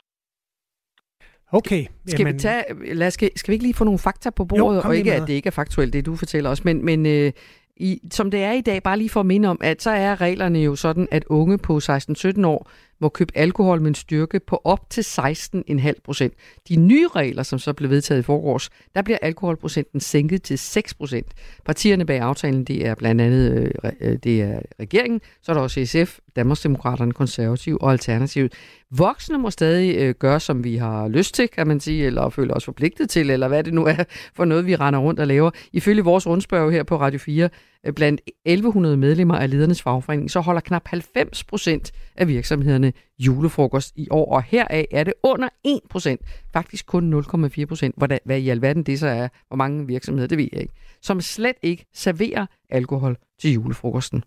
Okay. 1.53 1.83
Skal 2.07 2.21
jamen... 2.21 2.35
vi 2.35 2.39
tage, 2.39 2.95
lad 2.95 3.07
os, 3.07 3.15
skal, 3.15 3.31
skal 3.37 3.53
vi 3.53 3.55
ikke 3.55 3.65
lige 3.65 3.75
få 3.75 3.85
nogle 3.85 3.99
fakta 3.99 4.31
på 4.31 4.45
bordet, 4.45 4.77
jo, 4.77 4.89
og 4.89 4.97
ikke 4.97 5.13
at 5.15 5.23
det 5.27 5.33
ikke 5.33 5.47
er 5.47 5.59
faktuelt, 5.63 5.93
det 5.93 6.07
du 6.07 6.17
fortæller 6.17 6.51
os, 6.51 6.65
men, 6.65 6.85
men 6.85 7.07
øh, 7.07 7.33
i, 7.77 8.01
som 8.11 8.31
det 8.31 8.43
er 8.43 8.53
i 8.53 8.61
dag, 8.61 8.83
bare 8.83 8.99
lige 8.99 9.11
for 9.11 9.21
at 9.21 9.27
minde 9.27 9.49
om, 9.49 9.59
at 9.61 9.83
så 9.83 9.91
er 9.91 10.21
reglerne 10.21 10.59
jo 10.59 10.77
sådan, 10.77 11.09
at 11.11 11.25
unge 11.25 11.59
på 11.59 11.77
16-17 11.77 12.47
år 12.47 12.71
må 13.01 13.09
købe 13.09 13.33
alkohol 13.35 13.81
med 13.81 13.89
en 13.89 13.95
styrke 13.95 14.41
på 14.41 14.61
op 14.65 14.91
til 14.91 15.03
16,5 15.03 15.93
procent. 16.05 16.35
De 16.69 16.77
nye 16.77 17.09
regler, 17.09 17.43
som 17.43 17.59
så 17.59 17.73
blev 17.73 17.91
vedtaget 17.91 18.19
i 18.19 18.23
forgårs, 18.23 18.71
der 18.95 19.03
bliver 19.03 19.19
alkoholprocenten 19.23 20.01
sænket 20.01 20.43
til 20.43 20.59
6 20.59 20.95
procent. 20.95 21.27
Partierne 21.65 22.07
bag 22.07 22.21
aftalen, 22.21 22.65
det 22.65 22.87
er 22.87 22.95
blandt 22.95 23.21
andet 23.21 23.53
øh, 23.53 23.93
øh 24.01 24.19
det 24.25 24.43
er 24.43 24.61
regeringen, 24.81 25.21
så 25.43 25.53
er 25.53 25.55
der 25.55 25.63
også 25.63 25.87
SF, 25.87 26.19
Danmarksdemokraterne, 26.37 27.13
Konservativ 27.13 27.79
og 27.81 27.93
Alternativ. 27.93 28.49
Voksne 28.91 29.39
må 29.39 29.51
stadig 29.51 29.97
øh, 29.97 30.15
gøre, 30.15 30.41
som 30.41 30.65
vi 30.65 30.77
har 30.77 31.09
lyst 31.09 31.35
til, 31.35 31.49
kan 31.49 31.67
man 31.67 31.81
sige, 31.81 32.07
eller 32.07 32.29
føler 32.29 32.55
os 32.55 32.65
forpligtet 32.65 33.11
til, 33.11 33.31
eller 33.31 33.49
hvad 33.49 33.65
det 33.65 33.75
nu 33.75 33.85
er 33.87 34.05
for 34.35 34.45
noget, 34.45 34.67
vi 34.67 34.77
render 34.77 35.01
rundt 35.01 35.21
og 35.21 35.27
laver. 35.27 35.51
Ifølge 35.73 36.05
vores 36.05 36.27
rundspørg 36.27 36.73
her 36.73 36.83
på 36.83 36.97
Radio 36.97 37.19
4, 37.19 37.49
Øh, 37.87 37.93
blandt 37.93 38.21
1100 38.45 38.97
medlemmer 38.97 39.35
af 39.35 39.51
ledernes 39.51 39.83
fagforening, 39.83 40.31
så 40.31 40.41
holder 40.41 40.61
knap 40.61 40.83
90 40.89 41.45
procent 41.45 41.93
af 42.17 42.29
virksomhederne 42.29 42.93
julefrokost 43.19 43.93
i 43.97 44.09
år, 44.11 44.35
og 44.35 44.43
heraf 44.43 44.85
er 44.91 45.05
det 45.05 45.15
under 45.23 45.49
1 45.65 45.81
procent, 45.91 46.21
faktisk 46.53 46.87
kun 46.87 47.15
0,4 47.15 47.65
procent. 47.65 47.95
Hvad, 47.99 48.19
hvad 48.25 48.39
i 48.39 48.49
alverden 48.49 48.83
det 48.83 48.99
så 48.99 49.07
er, 49.07 49.29
hvor 49.49 49.57
mange 49.57 49.87
virksomheder, 49.87 50.29
det 50.29 50.39
ved 50.39 50.49
jeg 50.53 50.61
ikke, 50.61 50.75
som 51.03 51.21
slet 51.21 51.57
ikke 51.63 51.87
serverer 51.95 52.47
alkohol 52.71 53.17
til 53.41 53.53
julefrokosten. 53.53 54.25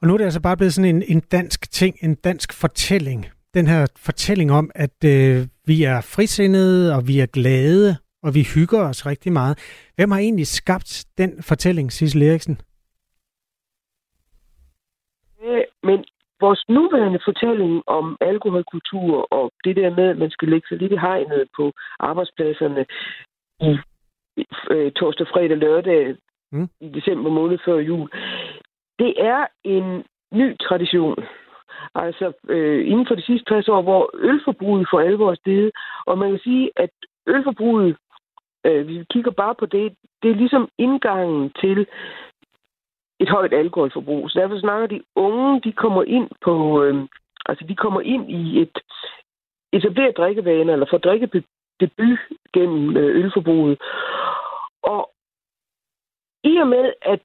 Og 0.00 0.08
nu 0.08 0.14
er 0.14 0.18
det 0.18 0.24
altså 0.24 0.40
bare 0.40 0.56
blevet 0.56 0.74
sådan 0.74 0.96
en, 0.96 1.02
en 1.02 1.20
dansk 1.20 1.70
ting, 1.70 1.96
en 2.02 2.14
dansk 2.14 2.52
fortælling. 2.52 3.26
Den 3.54 3.66
her 3.66 3.86
fortælling 3.96 4.52
om, 4.52 4.70
at 4.74 5.04
øh, 5.04 5.46
vi 5.66 5.82
er 5.82 6.00
frisindede, 6.00 6.94
og 6.94 7.08
vi 7.08 7.20
er 7.20 7.26
glade, 7.26 7.96
og 8.22 8.34
vi 8.34 8.42
hygger 8.54 8.88
os 8.88 9.06
rigtig 9.06 9.32
meget. 9.32 9.54
Hvem 9.96 10.10
har 10.10 10.18
egentlig 10.18 10.46
skabt 10.46 11.06
den 11.18 11.42
fortælling, 11.42 11.92
Sissel 11.92 12.22
Eriksen? 12.22 12.60
Men 15.82 16.04
vores 16.40 16.64
nuværende 16.68 17.20
fortælling 17.24 17.82
om 17.86 18.16
alkoholkultur 18.20 19.26
og 19.30 19.52
det 19.64 19.76
der 19.76 19.90
med, 19.96 20.08
at 20.08 20.18
man 20.18 20.30
skal 20.30 20.48
lægge 20.48 20.68
sig 20.68 20.78
lidt 20.78 20.92
i 20.92 20.96
hegnet 20.96 21.48
på 21.56 21.72
arbejdspladserne 21.98 22.86
i 23.60 23.78
øh, 24.70 24.92
torsdag, 24.92 25.26
fredag, 25.26 25.56
lørdag 25.56 26.16
mm. 26.52 26.68
i 26.80 26.88
december 26.88 27.30
måned 27.30 27.58
før 27.64 27.78
jul, 27.78 28.10
det 28.98 29.14
er 29.18 29.46
en 29.64 30.04
ny 30.32 30.56
tradition. 30.68 31.16
Altså 31.94 32.32
øh, 32.48 32.90
inden 32.90 33.06
for 33.08 33.14
de 33.14 33.22
sidste 33.22 33.44
60 33.48 33.68
år, 33.68 33.82
hvor 33.82 34.10
ølforbruget 34.14 34.86
for 34.90 35.00
alvor 35.00 35.30
er 35.30 35.34
steget, 35.34 35.70
og 36.06 36.18
man 36.18 36.30
kan 36.30 36.40
sige, 36.44 36.70
at 36.76 36.90
ølforbruget, 37.26 37.96
øh, 38.64 38.88
vi 38.88 39.04
kigger 39.10 39.30
bare 39.30 39.54
på 39.54 39.66
det, 39.66 39.94
det 40.22 40.30
er 40.30 40.34
ligesom 40.34 40.68
indgangen 40.78 41.52
til 41.60 41.86
et 43.20 43.28
højt 43.28 43.52
alkoholforbrug. 43.52 44.30
Så 44.30 44.40
derfor 44.40 44.60
snakker 44.60 44.86
de 44.86 45.02
unge, 45.16 45.60
de 45.60 45.72
kommer 45.72 46.02
ind 46.02 46.28
på, 46.40 46.82
øh, 46.82 47.08
altså 47.46 47.64
de 47.68 47.76
kommer 47.76 48.00
ind 48.00 48.30
i 48.30 48.60
et 48.62 48.78
etableret 49.72 50.16
drikkevane, 50.16 50.72
eller 50.72 50.86
får 50.90 50.98
drikkedebut 50.98 52.18
gennem 52.52 52.96
øh, 52.96 53.16
ølforbruget. 53.16 53.82
Og 54.82 55.10
i 56.44 56.56
og 56.56 56.68
med, 56.68 56.92
at 57.02 57.22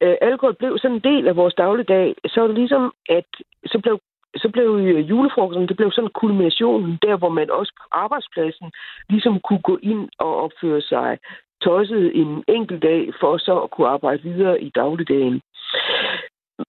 øh, 0.00 0.16
alkohol 0.20 0.54
blev 0.54 0.78
sådan 0.78 0.96
en 0.96 1.04
del 1.14 1.28
af 1.28 1.36
vores 1.36 1.54
dagligdag, 1.54 2.14
så 2.26 2.42
er 2.42 2.46
det 2.46 2.56
ligesom, 2.56 2.92
at 3.08 3.26
så 3.66 3.78
blev 3.82 4.00
så 4.36 4.48
blev 4.52 4.68
øh, 4.76 5.10
julefrokosten, 5.10 5.68
det 5.68 5.76
blev 5.76 5.90
sådan 5.92 6.10
kulminationen 6.14 6.98
der, 7.02 7.16
hvor 7.16 7.28
man 7.28 7.50
også 7.50 7.72
på 7.78 7.84
arbejdspladsen 7.92 8.72
ligesom 9.08 9.40
kunne 9.40 9.62
gå 9.62 9.78
ind 9.82 10.08
og 10.18 10.36
opføre 10.44 10.80
sig 10.80 11.18
tosset 11.60 12.20
en 12.20 12.44
enkelt 12.48 12.82
dag, 12.82 13.12
for 13.20 13.38
så 13.38 13.60
at 13.60 13.70
kunne 13.70 13.88
arbejde 13.88 14.22
videre 14.22 14.62
i 14.62 14.70
dagligdagen. 14.70 15.40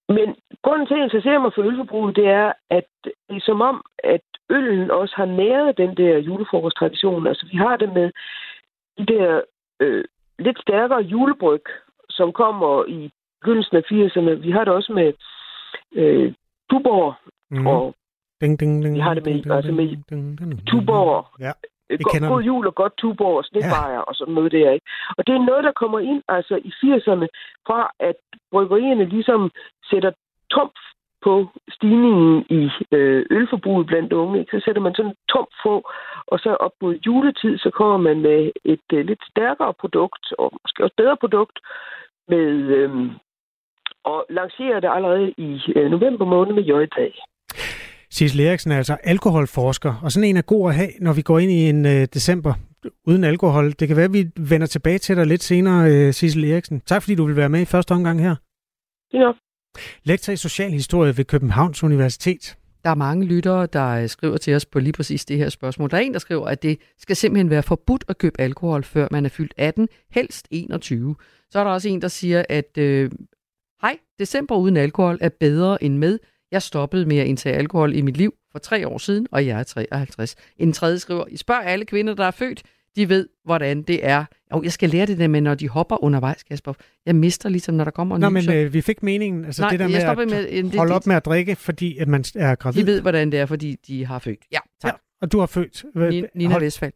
Men 0.10 0.36
grunden 0.64 0.88
til, 0.88 0.94
at 0.94 0.98
jeg 0.98 1.04
interesserer 1.04 1.40
mig 1.40 1.52
for 1.56 1.62
ølforbruget, 1.62 2.16
det 2.16 2.28
er, 2.28 2.54
at 2.70 2.88
det 3.04 3.14
er 3.30 3.40
som 3.40 3.62
om, 3.62 3.84
at 4.04 4.22
øllen 4.50 4.92
også 4.92 5.14
har 5.16 5.26
næret 5.26 5.78
den 5.78 5.98
der 5.98 6.18
julefrokosttradition. 6.18 7.28
Altså, 7.28 7.46
vi 7.52 7.58
har 7.58 7.76
det 7.78 7.94
med 7.94 8.12
de 8.98 9.06
der 9.06 9.42
øh, 9.80 10.04
lidt 10.40 10.60
stærkere 10.62 11.02
julebryg, 11.02 11.64
som 12.10 12.32
kommer 12.32 12.86
i 12.88 13.12
begyndelsen 13.42 13.78
af 13.78 13.84
80'erne. 13.92 14.32
Vi 14.46 14.52
har 14.52 14.64
det 14.64 14.74
også 14.74 14.94
med 14.94 15.14
øh, 15.96 16.34
Tuborg, 16.70 17.14
mm. 17.52 17.68
og 17.68 17.96
ding, 18.42 18.60
ding, 18.60 18.84
ding, 18.84 18.96
vi 18.96 19.00
har 19.00 19.14
det 19.14 19.26
med, 19.26 19.34
ding, 19.34 19.52
altså 19.52 19.72
med 19.72 20.66
Tuborg, 20.68 21.26
ja. 21.40 21.52
Vi 21.90 22.04
God, 22.04 22.30
god 22.30 22.42
jul 22.42 22.68
og 22.68 22.76
godt 22.76 22.94
tuborg 22.98 23.38
og 23.38 23.46
snebajer 23.46 23.94
ja. 23.94 24.00
og 24.00 24.16
sådan 24.16 24.34
noget 24.34 24.52
der, 24.52 24.72
ikke? 24.72 24.86
Og 25.18 25.28
det 25.28 25.36
er 25.36 25.46
noget, 25.50 25.64
der 25.64 25.72
kommer 25.72 26.00
ind 26.00 26.24
altså 26.28 26.56
i 26.56 26.72
80'erne 26.84 27.28
fra, 27.68 27.92
at 28.00 28.16
bryggerierne 28.52 29.06
ligesom 29.06 29.52
sætter 29.90 30.12
trumf 30.52 30.80
på 31.24 31.34
stigningen 31.70 32.46
i 32.50 32.62
øh, 32.92 33.26
ølforbruget 33.30 33.88
blandt 33.88 34.14
unge. 34.14 34.40
Ikke? 34.40 34.52
Så 34.52 34.62
sætter 34.66 34.82
man 34.82 34.96
sådan 34.96 35.16
tom 35.32 35.48
få, 35.64 35.76
og 36.28 36.40
så 36.40 36.50
op 36.66 36.76
mod 36.82 36.96
juletid, 37.06 37.58
så 37.58 37.70
kommer 37.70 37.98
man 37.98 38.22
med 38.22 38.52
et 38.66 38.88
øh, 38.94 39.06
lidt 39.06 39.24
stærkere 39.32 39.74
produkt, 39.74 40.26
og 40.40 40.48
måske 40.64 40.84
også 40.84 40.96
bedre 40.98 41.18
produkt, 41.18 41.60
med 42.28 42.48
øh, 42.78 42.92
og 44.04 44.26
lancerer 44.30 44.80
det 44.80 44.90
allerede 44.96 45.34
i 45.38 45.62
øh, 45.76 45.92
november 45.92 46.26
måned 46.26 46.54
med 46.54 46.64
J-dag. 46.64 47.14
Sissel 48.16 48.40
Eriksen 48.40 48.72
er 48.72 48.78
altså 48.78 48.98
alkoholforsker, 49.04 50.00
og 50.04 50.12
sådan 50.12 50.30
en 50.30 50.38
er 50.38 50.42
god 50.42 50.70
at 50.70 50.76
have, 50.76 50.90
når 51.00 51.14
vi 51.14 51.22
går 51.22 51.40
ind 51.40 51.52
i 51.52 51.70
en 51.70 51.86
øh, 51.86 52.08
december 52.14 52.54
uden 53.08 53.24
alkohol. 53.24 53.74
Det 53.80 53.88
kan 53.88 53.98
være, 53.98 54.06
at 54.06 54.14
vi 54.14 54.30
vender 54.36 54.68
tilbage 54.68 54.98
til 54.98 55.16
dig 55.16 55.26
lidt 55.26 55.44
senere, 55.44 55.92
øh, 55.92 56.14
Sissel 56.14 56.44
Eriksen. 56.44 56.82
Tak 56.86 57.02
fordi 57.02 57.16
du 57.16 57.26
vil 57.26 57.36
være 57.36 57.50
med 57.50 57.62
i 57.62 57.66
første 57.66 57.92
omgang 57.92 58.22
her. 58.22 58.36
Ja. 59.14 59.32
Lektor 60.04 60.34
i 60.34 60.36
socialhistorie 60.36 61.18
ved 61.18 61.26
Københavns 61.26 61.84
Universitet. 61.84 62.58
Der 62.84 62.90
er 62.90 62.96
mange 62.96 63.26
lyttere, 63.26 63.66
der 63.66 63.88
øh, 63.88 64.10
skriver 64.10 64.38
til 64.38 64.56
os 64.56 64.66
på 64.66 64.80
lige 64.80 64.94
præcis 64.94 65.26
det 65.26 65.38
her 65.38 65.50
spørgsmål. 65.50 65.92
Der 65.92 65.98
er 65.98 66.02
en, 66.02 66.14
der 66.14 66.20
skriver, 66.20 66.48
at 66.48 66.64
det 66.64 66.80
skal 66.98 67.16
simpelthen 67.16 67.50
være 67.50 67.64
forbudt 67.64 68.04
at 68.08 68.18
købe 68.18 68.42
alkohol, 68.42 68.84
før 68.84 69.08
man 69.12 69.26
er 69.26 69.30
fyldt 69.30 69.54
18, 69.58 69.88
helst 70.12 70.48
21. 70.52 71.16
Så 71.50 71.60
er 71.60 71.64
der 71.64 71.72
også 71.72 71.90
en, 71.90 72.02
der 72.02 72.08
siger, 72.08 72.44
at 72.50 72.78
øh, 72.78 73.12
hej, 73.82 73.98
december 74.20 74.56
uden 74.56 74.78
alkohol 74.78 75.18
er 75.22 75.30
bedre 75.30 75.84
end 75.84 75.98
med. 75.98 76.20
Jeg 76.52 76.62
stoppede 76.62 77.06
med 77.06 77.18
at 77.18 77.28
indtage 77.28 77.56
alkohol 77.56 77.96
i 77.96 78.02
mit 78.02 78.18
liv 78.18 78.34
for 78.52 78.60
tre 78.60 78.88
år 78.88 78.98
siden, 78.98 79.28
og 79.32 79.46
jeg 79.48 79.60
er 79.60 79.64
53. 79.64 80.36
En 80.58 80.74
tredje 80.74 81.00
skriver, 81.00 81.26
I 81.28 81.38
spørger 81.38 81.62
alle 81.62 81.86
kvinder, 81.86 82.14
der 82.14 82.26
er 82.26 82.32
født, 82.32 82.64
de 82.96 83.10
ved, 83.10 83.30
hvordan 83.46 83.82
det 83.82 84.08
er. 84.08 84.26
Og 84.52 84.64
jeg 84.64 84.72
skal 84.72 84.90
lære 84.90 85.06
det 85.06 85.18
der 85.18 85.28
med, 85.28 85.42
når 85.42 85.56
de 85.56 85.70
hopper 85.70 86.04
undervejs, 86.04 86.44
Kasper. 86.44 86.74
Jeg 87.06 87.16
mister 87.16 87.50
ligesom, 87.50 87.76
når 87.76 87.84
der 87.84 87.92
kommer 87.92 88.16
en 88.16 88.22
Nå, 88.22 88.30
men 88.30 88.52
øh, 88.52 88.74
vi 88.74 88.82
fik 88.82 89.04
meningen. 89.04 89.46
Altså 89.46 89.62
Nej, 89.62 89.70
det 89.70 89.80
der 89.80 89.88
med 89.88 89.96
at 89.96 90.18
med, 90.18 90.48
øh, 90.52 90.64
det, 90.64 90.76
holde 90.76 90.94
op 90.94 91.08
med 91.08 91.16
at 91.16 91.26
drikke, 91.26 91.56
fordi 91.56 91.98
at 91.98 92.08
man 92.08 92.24
er 92.36 92.56
gravid. 92.56 92.82
De 92.82 92.88
ved, 92.88 93.02
hvordan 93.02 93.32
det 93.32 93.40
er, 93.40 93.46
fordi 93.46 93.76
de 93.88 94.06
har 94.06 94.20
født. 94.20 94.40
Ja, 94.52 94.60
tak. 94.82 94.94
Ja, 94.94 94.98
og 95.22 95.32
du 95.32 95.40
har 95.40 95.46
født. 95.46 95.86
Nina, 95.96 96.28
Nina 96.36 96.52
Hold... 96.52 96.64
Vestfald. 96.64 96.94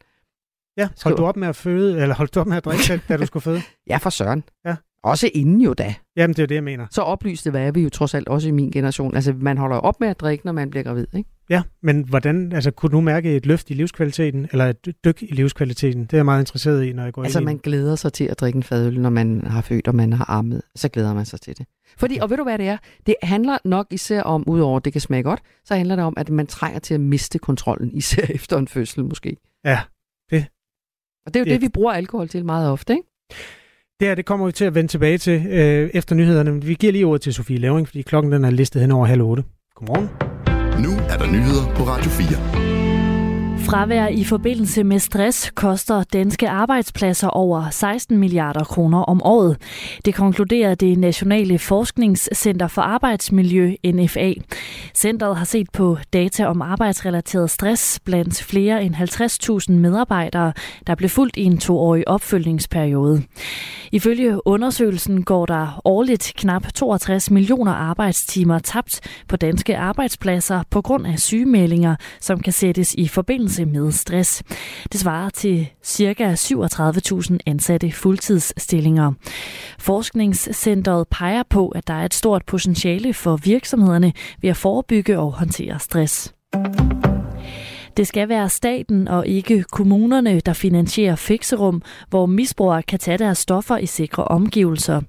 Ja, 0.78 0.90
holdt 1.04 1.18
du 1.18 1.26
op 1.26 1.38
med 1.38 1.48
at 1.48 1.56
føde, 1.56 2.02
eller 2.02 2.16
holdt 2.16 2.36
du 2.36 2.40
op 2.40 2.48
med 2.48 2.58
at 2.58 2.66
drikke, 2.66 3.02
da 3.10 3.18
du 3.18 3.26
skulle 3.26 3.44
føde? 3.44 3.62
ja, 3.90 3.98
for 3.98 4.10
søren. 4.10 4.44
Ja. 4.66 4.76
Også 5.04 5.30
inden 5.34 5.62
jo 5.62 5.74
da. 5.74 5.96
Jamen, 6.16 6.34
det 6.34 6.44
er 6.44 6.48
det, 6.48 6.56
jeg 6.56 6.64
mener. 6.64 6.88
Så 6.92 7.02
oplyste 7.02 7.52
hvad 7.52 7.68
er 7.68 7.72
vi 7.72 7.82
jo 7.82 7.90
trods 7.90 8.14
alt 8.14 8.28
også 8.28 8.48
i 8.48 8.52
min 8.52 8.72
generation. 8.72 9.16
Altså, 9.16 9.34
man 9.34 9.58
holder 9.58 9.78
op 9.78 10.00
med 10.00 10.08
at 10.08 10.20
drikke, 10.20 10.46
når 10.46 10.52
man 10.52 10.70
bliver 10.70 10.84
gravid, 10.84 11.08
ikke? 11.14 11.30
Ja, 11.50 11.62
men 11.82 12.04
hvordan, 12.04 12.52
altså, 12.52 12.72
kunne 12.72 12.92
du 12.92 13.02
mærke 13.02 13.36
et 13.36 13.46
løft 13.46 13.70
i 13.70 13.74
livskvaliteten, 13.74 14.48
eller 14.52 14.66
et 14.66 14.94
dyk 15.06 15.24
i 15.24 15.34
livskvaliteten? 15.34 16.02
Det 16.02 16.14
er 16.14 16.18
jeg 16.18 16.26
meget 16.26 16.42
interesseret 16.42 16.86
i, 16.86 16.94
når 16.94 17.04
jeg 17.04 17.14
går 17.14 17.24
altså, 17.24 17.40
ind 17.40 17.50
Altså, 17.50 17.56
man 17.56 17.58
glæder 17.64 17.96
sig 17.96 18.14
til 18.14 18.24
at 18.24 18.40
drikke 18.40 18.58
en 18.58 18.64
fadøl, 18.64 19.00
når 19.00 19.10
man 19.10 19.44
har 19.48 19.62
født, 19.62 19.88
og 19.88 19.96
man 19.96 20.14
har 20.14 20.30
ammet. 20.30 20.62
Så 20.76 20.90
glæder 20.90 21.14
man 21.14 21.26
sig 21.26 21.42
til 21.42 21.58
det. 21.58 21.66
Fordi, 21.98 22.18
og 22.22 22.30
ved 22.30 22.38
du 22.38 22.44
hvad 22.44 22.58
det 22.58 22.68
er? 22.68 22.78
Det 23.06 23.16
handler 23.24 23.58
nok 23.66 23.88
især 23.92 24.22
om, 24.22 24.44
udover 24.48 24.78
at 24.78 24.86
det 24.86 24.94
kan 24.94 25.02
smage 25.02 25.24
godt, 25.24 25.42
så 25.66 25.76
handler 25.76 25.96
det 25.96 26.06
om, 26.06 26.14
at 26.18 26.30
man 26.30 26.48
trænger 26.48 26.80
til 26.80 26.94
at 26.94 27.00
miste 27.00 27.40
kontrollen, 27.40 27.92
især 27.98 28.26
efter 28.30 28.58
en 28.58 28.68
fødsel 28.68 29.06
måske. 29.06 29.38
Ja, 29.66 29.80
det. 30.32 30.46
Og 31.26 31.34
det 31.34 31.40
er 31.40 31.40
jo 31.40 31.46
det, 31.46 31.52
det 31.52 31.62
vi 31.62 31.70
bruger 31.70 31.94
alkohol 31.94 32.28
til 32.28 32.46
meget 32.46 32.70
ofte, 32.70 32.94
ikke? 32.94 33.08
Det 34.00 34.08
her, 34.08 34.16
det 34.16 34.26
kommer 34.26 34.46
vi 34.46 34.52
til 34.52 34.66
at 34.66 34.76
vende 34.76 34.92
tilbage 34.92 35.18
til 35.18 35.46
øh, 35.48 35.90
efter 35.94 36.16
nyhederne. 36.16 36.52
Men 36.52 36.68
vi 36.68 36.74
giver 36.74 36.92
lige 36.92 37.06
ordet 37.06 37.22
til 37.22 37.34
Sofie 37.34 37.58
Levering, 37.58 37.88
fordi 37.88 38.02
klokken 38.02 38.32
den 38.32 38.46
er 38.46 38.50
listet 38.50 38.82
hen 38.82 38.92
over 38.92 39.06
halv 39.06 39.22
otte. 39.22 39.44
Godmorgen. 39.76 40.10
Nu 40.84 40.90
er 41.10 41.18
der 41.18 41.28
nyheder 41.32 41.76
på 41.76 41.84
Radio 41.84 42.10
4. 42.10 42.70
Fravær 43.70 44.08
i 44.08 44.24
forbindelse 44.24 44.84
med 44.84 45.00
stress 45.00 45.52
koster 45.56 46.04
danske 46.04 46.50
arbejdspladser 46.50 47.28
over 47.28 47.70
16 47.70 48.18
milliarder 48.18 48.64
kroner 48.64 48.98
om 48.98 49.22
året. 49.24 49.58
Det 50.06 50.16
konkluderer 50.16 50.76
det 50.76 50.98
Nationale 50.98 51.60
Forskningscenter 51.60 52.68
for 52.68 52.82
Arbejdsmiljø, 52.82 53.76
NFA. 53.86 54.34
Centret 54.93 55.38
har 55.38 55.45
set 55.45 55.69
på 55.73 55.97
data 56.13 56.45
om 56.45 56.62
arbejdsrelateret 56.62 57.49
stress 57.49 57.99
blandt 57.99 58.43
flere 58.43 58.84
end 58.84 58.95
50.000 58.95 59.73
medarbejdere, 59.73 60.54
der 60.88 60.95
blev 60.95 61.10
fulgt 61.10 61.38
i 61.38 61.43
en 61.43 61.58
toårig 61.58 62.08
opfølgningsperiode. 62.08 63.23
Ifølge 63.91 64.47
undersøgelsen 64.47 65.23
går 65.23 65.45
der 65.45 65.82
årligt 65.86 66.34
knap 66.38 66.73
62 66.73 67.32
millioner 67.32 67.71
arbejdstimer 67.71 68.60
tabt 68.60 69.02
på 69.28 69.36
danske 69.36 69.78
arbejdspladser 69.78 70.63
på 70.69 70.82
grund 70.82 71.08
af 71.08 71.19
sygemeldinger, 71.19 71.95
som 72.19 72.39
kan 72.39 72.54
sættes 72.54 72.93
i 72.93 73.08
forbindelse 73.08 73.39
forbindelse 73.39 73.65
med 73.65 73.91
stress. 73.91 74.43
Det 74.91 74.99
svarer 74.99 75.30
til 75.30 75.67
ca. 75.86 76.34
37.000 76.34 77.38
ansatte 77.45 77.91
fuldtidsstillinger. 77.91 79.13
Forskningscentret 79.80 81.08
peger 81.08 81.43
på, 81.49 81.69
at 81.69 81.88
der 81.88 81.93
er 81.93 82.06
et 82.06 82.13
stort 82.13 82.45
potentiale 82.45 83.13
for 83.13 83.36
virksomhederne 83.36 84.13
ved 84.41 84.49
at 84.49 84.58
forebygge 84.58 84.79
og 85.18 85.32
håndtere 85.39 85.80
stress. 85.80 86.36
Det 87.98 88.08
skal 88.08 88.30
være 88.30 88.50
staten 88.50 89.08
og 89.08 89.28
ikke 89.28 89.63
kommunerne, 89.63 90.39
der 90.39 90.54
finansierer 90.54 91.15
fikserum, 91.15 91.82
hvor 92.10 92.26
misbrugere 92.26 92.84
kan 92.84 93.00
tage 93.00 93.18
deres 93.18 93.38
stoffer 93.38 93.78
i 93.78 93.86
sikre 93.86 94.24
omgivelser. 94.24 95.00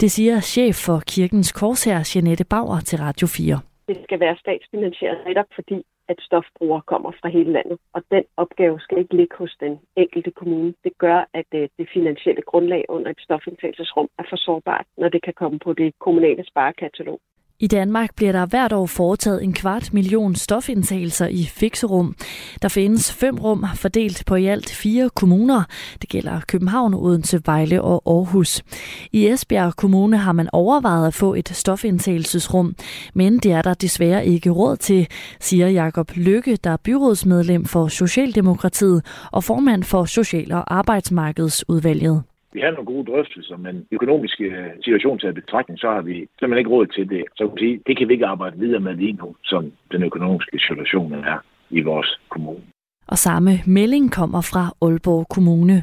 Det 0.00 0.10
siger 0.10 0.40
chef 0.40 0.76
for 0.86 1.02
Kirkens 1.06 1.52
Korshær, 1.52 2.10
Jeanette 2.14 2.44
Bauer, 2.44 2.80
til 2.80 2.98
Radio 2.98 3.26
4. 3.26 3.60
Det 3.88 3.98
skal 4.04 4.20
være 4.20 4.36
statsfinansieret 4.36 5.18
netop 5.26 5.46
fordi, 5.54 5.78
at 6.08 6.18
stofbrugere 6.20 6.82
kommer 6.92 7.12
fra 7.20 7.28
hele 7.28 7.52
landet. 7.52 7.78
Og 7.92 8.02
den 8.10 8.24
opgave 8.36 8.80
skal 8.80 8.98
ikke 8.98 9.16
ligge 9.16 9.36
hos 9.38 9.56
den 9.60 9.78
enkelte 9.96 10.30
kommune. 10.30 10.74
Det 10.84 10.92
gør, 10.98 11.18
at 11.34 11.50
øh, 11.54 11.68
det 11.78 11.88
finansielle 11.94 12.42
grundlag 12.42 12.84
under 12.88 13.10
et 13.10 13.20
stofindtagelsesrum 13.20 14.08
er 14.18 14.24
for 14.30 14.36
sårbart, 14.36 14.86
når 14.96 15.08
det 15.08 15.22
kan 15.22 15.34
komme 15.34 15.58
på 15.58 15.72
det 15.72 15.94
kommunale 15.98 16.44
sparekatalog. 16.46 17.20
I 17.60 17.66
Danmark 17.66 18.14
bliver 18.14 18.32
der 18.32 18.46
hvert 18.46 18.72
år 18.72 18.86
foretaget 18.86 19.44
en 19.44 19.52
kvart 19.52 19.92
million 19.92 20.34
stofindtagelser 20.34 21.26
i 21.26 21.44
fikserum. 21.44 22.14
Der 22.62 22.68
findes 22.68 23.12
fem 23.12 23.38
rum 23.38 23.64
fordelt 23.74 24.22
på 24.26 24.34
i 24.34 24.46
alt 24.46 24.70
fire 24.70 25.10
kommuner. 25.14 25.62
Det 26.02 26.08
gælder 26.08 26.40
København, 26.48 26.94
Odense, 26.94 27.40
Vejle 27.46 27.82
og 27.82 28.02
Aarhus. 28.06 28.62
I 29.12 29.28
Esbjerg 29.28 29.76
Kommune 29.76 30.16
har 30.16 30.32
man 30.32 30.48
overvejet 30.52 31.06
at 31.06 31.14
få 31.14 31.34
et 31.34 31.48
stofindtagelsesrum, 31.48 32.74
men 33.14 33.38
det 33.38 33.52
er 33.52 33.62
der 33.62 33.74
desværre 33.74 34.26
ikke 34.26 34.50
råd 34.50 34.76
til, 34.76 35.06
siger 35.40 35.68
Jakob 35.68 36.10
Lykke, 36.16 36.56
der 36.56 36.70
er 36.70 36.76
byrådsmedlem 36.76 37.64
for 37.64 37.88
Socialdemokratiet 37.88 39.04
og 39.32 39.44
formand 39.44 39.84
for 39.84 40.04
Social- 40.04 40.52
og 40.52 40.74
Arbejdsmarkedsudvalget 40.74 42.22
vi 42.52 42.60
har 42.60 42.70
nogle 42.70 42.92
gode 42.92 43.06
drøftelser, 43.10 43.56
men 43.56 43.86
økonomiske 43.92 44.44
øh, 44.44 44.70
situation 44.84 45.18
til 45.18 45.32
betragtning, 45.32 45.78
så 45.80 45.88
har 45.90 46.02
vi 46.02 46.14
simpelthen 46.38 46.58
ikke 46.58 46.70
råd 46.70 46.86
til 46.86 47.08
det. 47.10 47.24
Så 47.36 47.48
kan 47.48 47.58
sige, 47.58 47.80
det 47.86 47.98
kan 47.98 48.08
vi 48.08 48.12
ikke 48.12 48.26
arbejde 48.26 48.58
videre 48.58 48.80
med 48.80 48.94
lige 48.94 49.12
nu, 49.12 49.36
som 49.44 49.72
den 49.92 50.02
økonomiske 50.02 50.58
situation 50.58 51.14
er 51.14 51.38
i 51.70 51.80
vores 51.80 52.20
kommune. 52.28 52.62
Og 53.08 53.18
samme 53.18 53.50
melding 53.66 54.12
kommer 54.12 54.40
fra 54.40 54.62
Aalborg 54.82 55.26
Kommune. 55.28 55.82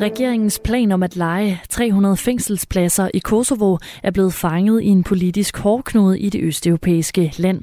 Regeringens 0.00 0.58
plan 0.64 0.92
om 0.92 1.02
at 1.02 1.16
lege 1.16 1.60
300 1.68 2.16
fængselspladser 2.16 3.08
i 3.14 3.18
Kosovo 3.18 3.76
er 4.02 4.10
blevet 4.10 4.34
fanget 4.34 4.82
i 4.82 4.86
en 4.86 5.04
politisk 5.04 5.58
hårdknude 5.58 6.20
i 6.20 6.30
det 6.30 6.42
østeuropæiske 6.42 7.32
land. 7.36 7.60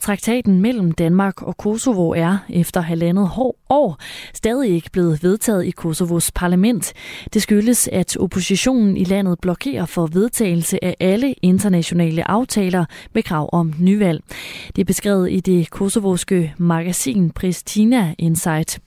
Traktaten 0.00 0.60
mellem 0.60 0.92
Danmark 0.92 1.42
og 1.42 1.56
Kosovo 1.56 2.10
er 2.10 2.38
efter 2.50 2.80
halvandet 2.80 3.30
år 3.70 3.98
stadig 4.34 4.70
ikke 4.70 4.90
blevet 4.92 5.22
vedtaget 5.22 5.64
i 5.64 5.70
Kosovos 5.70 6.30
parlament. 6.30 6.92
Det 7.34 7.42
skyldes, 7.42 7.88
at 7.88 8.16
oppositionen 8.16 8.96
i 8.96 9.04
landet 9.04 9.38
blokerer 9.40 9.86
for 9.86 10.06
vedtagelse 10.06 10.84
af 10.84 10.96
alle 11.00 11.34
internationale 11.42 12.30
aftaler 12.30 12.84
med 13.14 13.22
krav 13.22 13.48
om 13.52 13.74
nyvalg. 13.78 14.22
Det 14.76 14.82
er 14.82 14.86
beskrevet 14.86 15.32
i 15.32 15.40
det 15.40 15.70
kosovoske 15.70 16.54
magasin 16.58 17.30
Pristina 17.30 18.14
Insight. 18.18 18.80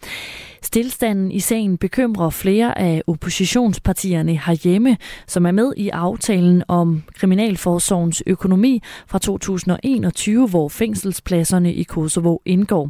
Stilstanden 0.69 1.32
i 1.32 1.39
sagen 1.39 1.78
bekymrer 1.78 2.30
flere 2.43 2.69
af 2.88 3.01
oppositionspartierne 3.08 4.32
herhjemme, 4.45 4.91
som 5.34 5.45
er 5.45 5.51
med 5.51 5.69
i 5.78 5.89
aftalen 5.89 6.63
om 6.67 6.88
Kriminalforsorgens 7.19 8.23
økonomi 8.28 8.73
fra 9.12 9.19
2021, 9.19 10.49
hvor 10.54 10.67
fængselspladserne 10.82 11.73
i 11.73 11.84
Kosovo 11.84 12.34
indgår. 12.45 12.84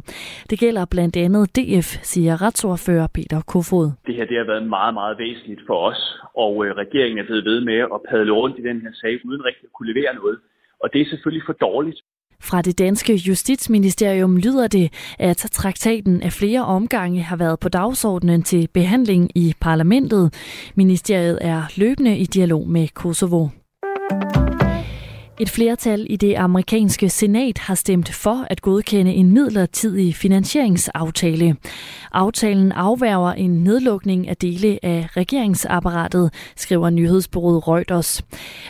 Det 0.50 0.58
gælder 0.58 0.84
blandt 0.94 1.16
andet 1.16 1.56
DF, 1.56 1.88
siger 2.12 2.42
retsordfører 2.42 3.06
Peter 3.14 3.40
Kofod. 3.50 3.86
Det 4.06 4.14
her 4.14 4.26
det 4.30 4.36
har 4.36 4.46
været 4.52 4.66
meget, 4.76 4.94
meget 4.94 5.18
væsentligt 5.18 5.62
for 5.66 5.78
os, 5.90 6.00
og 6.44 6.52
øh, 6.66 6.70
regeringen 6.82 7.18
er 7.18 7.26
blevet 7.28 7.44
ved 7.44 7.60
med 7.60 7.78
at 7.94 8.00
padle 8.10 8.32
rundt 8.40 8.58
i 8.58 8.62
den 8.62 8.80
her 8.84 8.92
sag, 9.00 9.12
uden 9.28 9.42
rigtig 9.48 9.64
at 9.68 9.72
kunne 9.76 9.92
levere 9.92 10.14
noget. 10.14 10.38
Og 10.82 10.86
det 10.92 11.00
er 11.00 11.08
selvfølgelig 11.12 11.44
for 11.46 11.56
dårligt. 11.68 12.00
Fra 12.40 12.62
det 12.62 12.78
danske 12.78 13.14
justitsministerium 13.14 14.36
lyder 14.36 14.66
det, 14.66 14.92
at 15.18 15.36
traktaten 15.36 16.22
af 16.22 16.32
flere 16.32 16.64
omgange 16.64 17.22
har 17.22 17.36
været 17.36 17.60
på 17.60 17.68
dagsordenen 17.68 18.42
til 18.42 18.68
behandling 18.74 19.30
i 19.34 19.54
parlamentet. 19.60 20.34
Ministeriet 20.74 21.38
er 21.40 21.62
løbende 21.76 22.18
i 22.18 22.24
dialog 22.26 22.68
med 22.68 22.88
Kosovo. 22.88 23.48
Et 25.40 25.50
flertal 25.50 26.06
i 26.10 26.16
det 26.16 26.34
amerikanske 26.34 27.08
senat 27.08 27.58
har 27.58 27.74
stemt 27.74 28.14
for 28.14 28.46
at 28.50 28.62
godkende 28.62 29.14
en 29.14 29.32
midlertidig 29.32 30.14
finansieringsaftale. 30.14 31.56
Aftalen 32.12 32.72
afværger 32.72 33.32
en 33.32 33.50
nedlukning 33.50 34.28
af 34.28 34.36
dele 34.36 34.78
af 34.82 35.08
regeringsapparatet, 35.16 36.32
skriver 36.56 36.90
nyhedsbureauet 36.90 37.68
Reuters. 37.68 38.22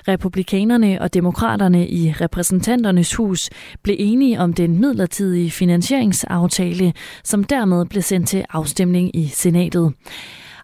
Republikanerne 0.08 1.02
og 1.02 1.14
demokraterne 1.14 1.88
i 1.88 2.12
repræsentanternes 2.20 3.14
hus 3.14 3.50
blev 3.82 3.96
enige 3.98 4.40
om 4.40 4.52
den 4.52 4.80
midlertidige 4.80 5.50
finansieringsaftale, 5.50 6.92
som 7.24 7.44
dermed 7.44 7.86
blev 7.86 8.02
sendt 8.02 8.28
til 8.28 8.44
afstemning 8.50 9.16
i 9.16 9.26
senatet. 9.26 9.92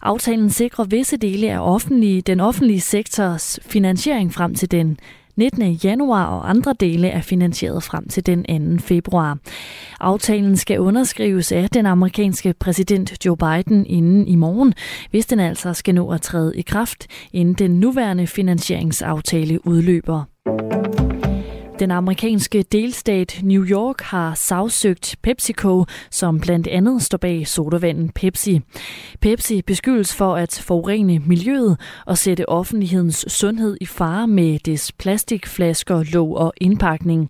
Aftalen 0.01 0.49
sikrer 0.49 0.85
visse 0.85 1.17
dele 1.17 1.51
af 1.51 1.59
offentlige, 1.59 2.21
den 2.21 2.39
offentlige 2.39 2.81
sektors 2.81 3.59
finansiering 3.65 4.33
frem 4.33 4.55
til 4.55 4.71
den 4.71 4.97
19. 5.35 5.71
januar, 5.71 6.25
og 6.25 6.49
andre 6.49 6.75
dele 6.79 7.07
er 7.07 7.21
finansieret 7.21 7.83
frem 7.83 8.07
til 8.07 8.25
den 8.25 8.77
2. 8.77 8.83
februar. 8.83 9.37
Aftalen 9.99 10.57
skal 10.57 10.79
underskrives 10.79 11.51
af 11.51 11.69
den 11.69 11.85
amerikanske 11.85 12.53
præsident 12.59 13.25
Joe 13.25 13.37
Biden 13.37 13.85
inden 13.85 14.27
i 14.27 14.35
morgen, 14.35 14.73
hvis 15.11 15.25
den 15.25 15.39
altså 15.39 15.73
skal 15.73 15.95
nå 15.95 16.11
at 16.11 16.21
træde 16.21 16.57
i 16.57 16.61
kraft, 16.61 17.07
inden 17.33 17.53
den 17.53 17.79
nuværende 17.79 18.27
finansieringsaftale 18.27 19.67
udløber. 19.67 20.32
Den 21.79 21.91
amerikanske 21.91 22.63
delstat 22.63 23.39
New 23.43 23.65
York 23.65 24.01
har 24.01 24.33
sagsøgt 24.33 25.15
PepsiCo, 25.21 25.85
som 26.11 26.39
blandt 26.39 26.67
andet 26.67 27.01
står 27.01 27.17
bag 27.17 27.47
sodavanden 27.47 28.09
Pepsi. 28.09 28.61
Pepsi 29.21 29.61
beskyldes 29.61 30.15
for 30.15 30.35
at 30.35 30.61
forurene 30.63 31.19
miljøet 31.19 31.79
og 32.05 32.17
sætte 32.17 32.49
offentlighedens 32.49 33.25
sundhed 33.27 33.77
i 33.81 33.85
fare 33.85 34.27
med 34.27 34.59
des 34.59 34.91
plastikflasker, 34.91 36.03
låg 36.13 36.37
og 36.37 36.53
indpakning. 36.61 37.29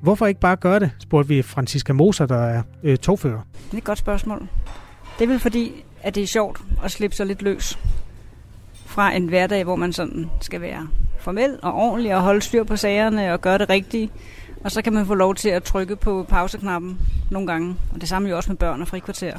Hvorfor 0.00 0.26
ikke 0.26 0.40
bare 0.40 0.56
gøre 0.56 0.80
det, 0.80 0.90
spurgte 0.98 1.28
vi 1.28 1.42
Franziska 1.42 1.92
Moser, 1.92 2.26
der 2.26 2.38
er 2.38 2.62
øh, 2.82 2.96
togfører. 2.96 3.40
Det 3.66 3.74
er 3.74 3.78
et 3.78 3.84
godt 3.84 3.98
spørgsmål. 3.98 4.48
Det 5.18 5.24
er 5.24 5.28
vel 5.28 5.40
fordi, 5.40 5.72
at 6.02 6.14
det 6.14 6.22
er 6.22 6.26
sjovt 6.26 6.60
at 6.84 6.90
slippe 6.90 7.16
sig 7.16 7.26
lidt 7.26 7.42
løs 7.42 7.78
fra 8.86 9.16
en 9.16 9.28
hverdag, 9.28 9.64
hvor 9.64 9.76
man 9.76 9.92
sådan 9.92 10.30
skal 10.40 10.60
være 10.60 10.88
formel 11.18 11.58
og 11.62 11.74
ordentlig 11.74 12.14
og 12.16 12.22
holde 12.22 12.40
styr 12.40 12.64
på 12.64 12.76
sagerne 12.76 13.32
og 13.32 13.40
gøre 13.40 13.58
det 13.58 13.68
rigtige. 13.68 14.10
Og 14.64 14.70
så 14.70 14.82
kan 14.82 14.92
man 14.92 15.06
få 15.06 15.14
lov 15.14 15.34
til 15.34 15.48
at 15.48 15.62
trykke 15.62 15.96
på 15.96 16.22
pauseknappen 16.28 16.98
nogle 17.30 17.46
gange. 17.46 17.76
Og 17.92 18.00
det 18.00 18.08
samme 18.08 18.28
jo 18.28 18.36
også 18.36 18.50
med 18.50 18.56
børn 18.56 18.80
og 18.80 18.88
frikvarter. 18.88 19.38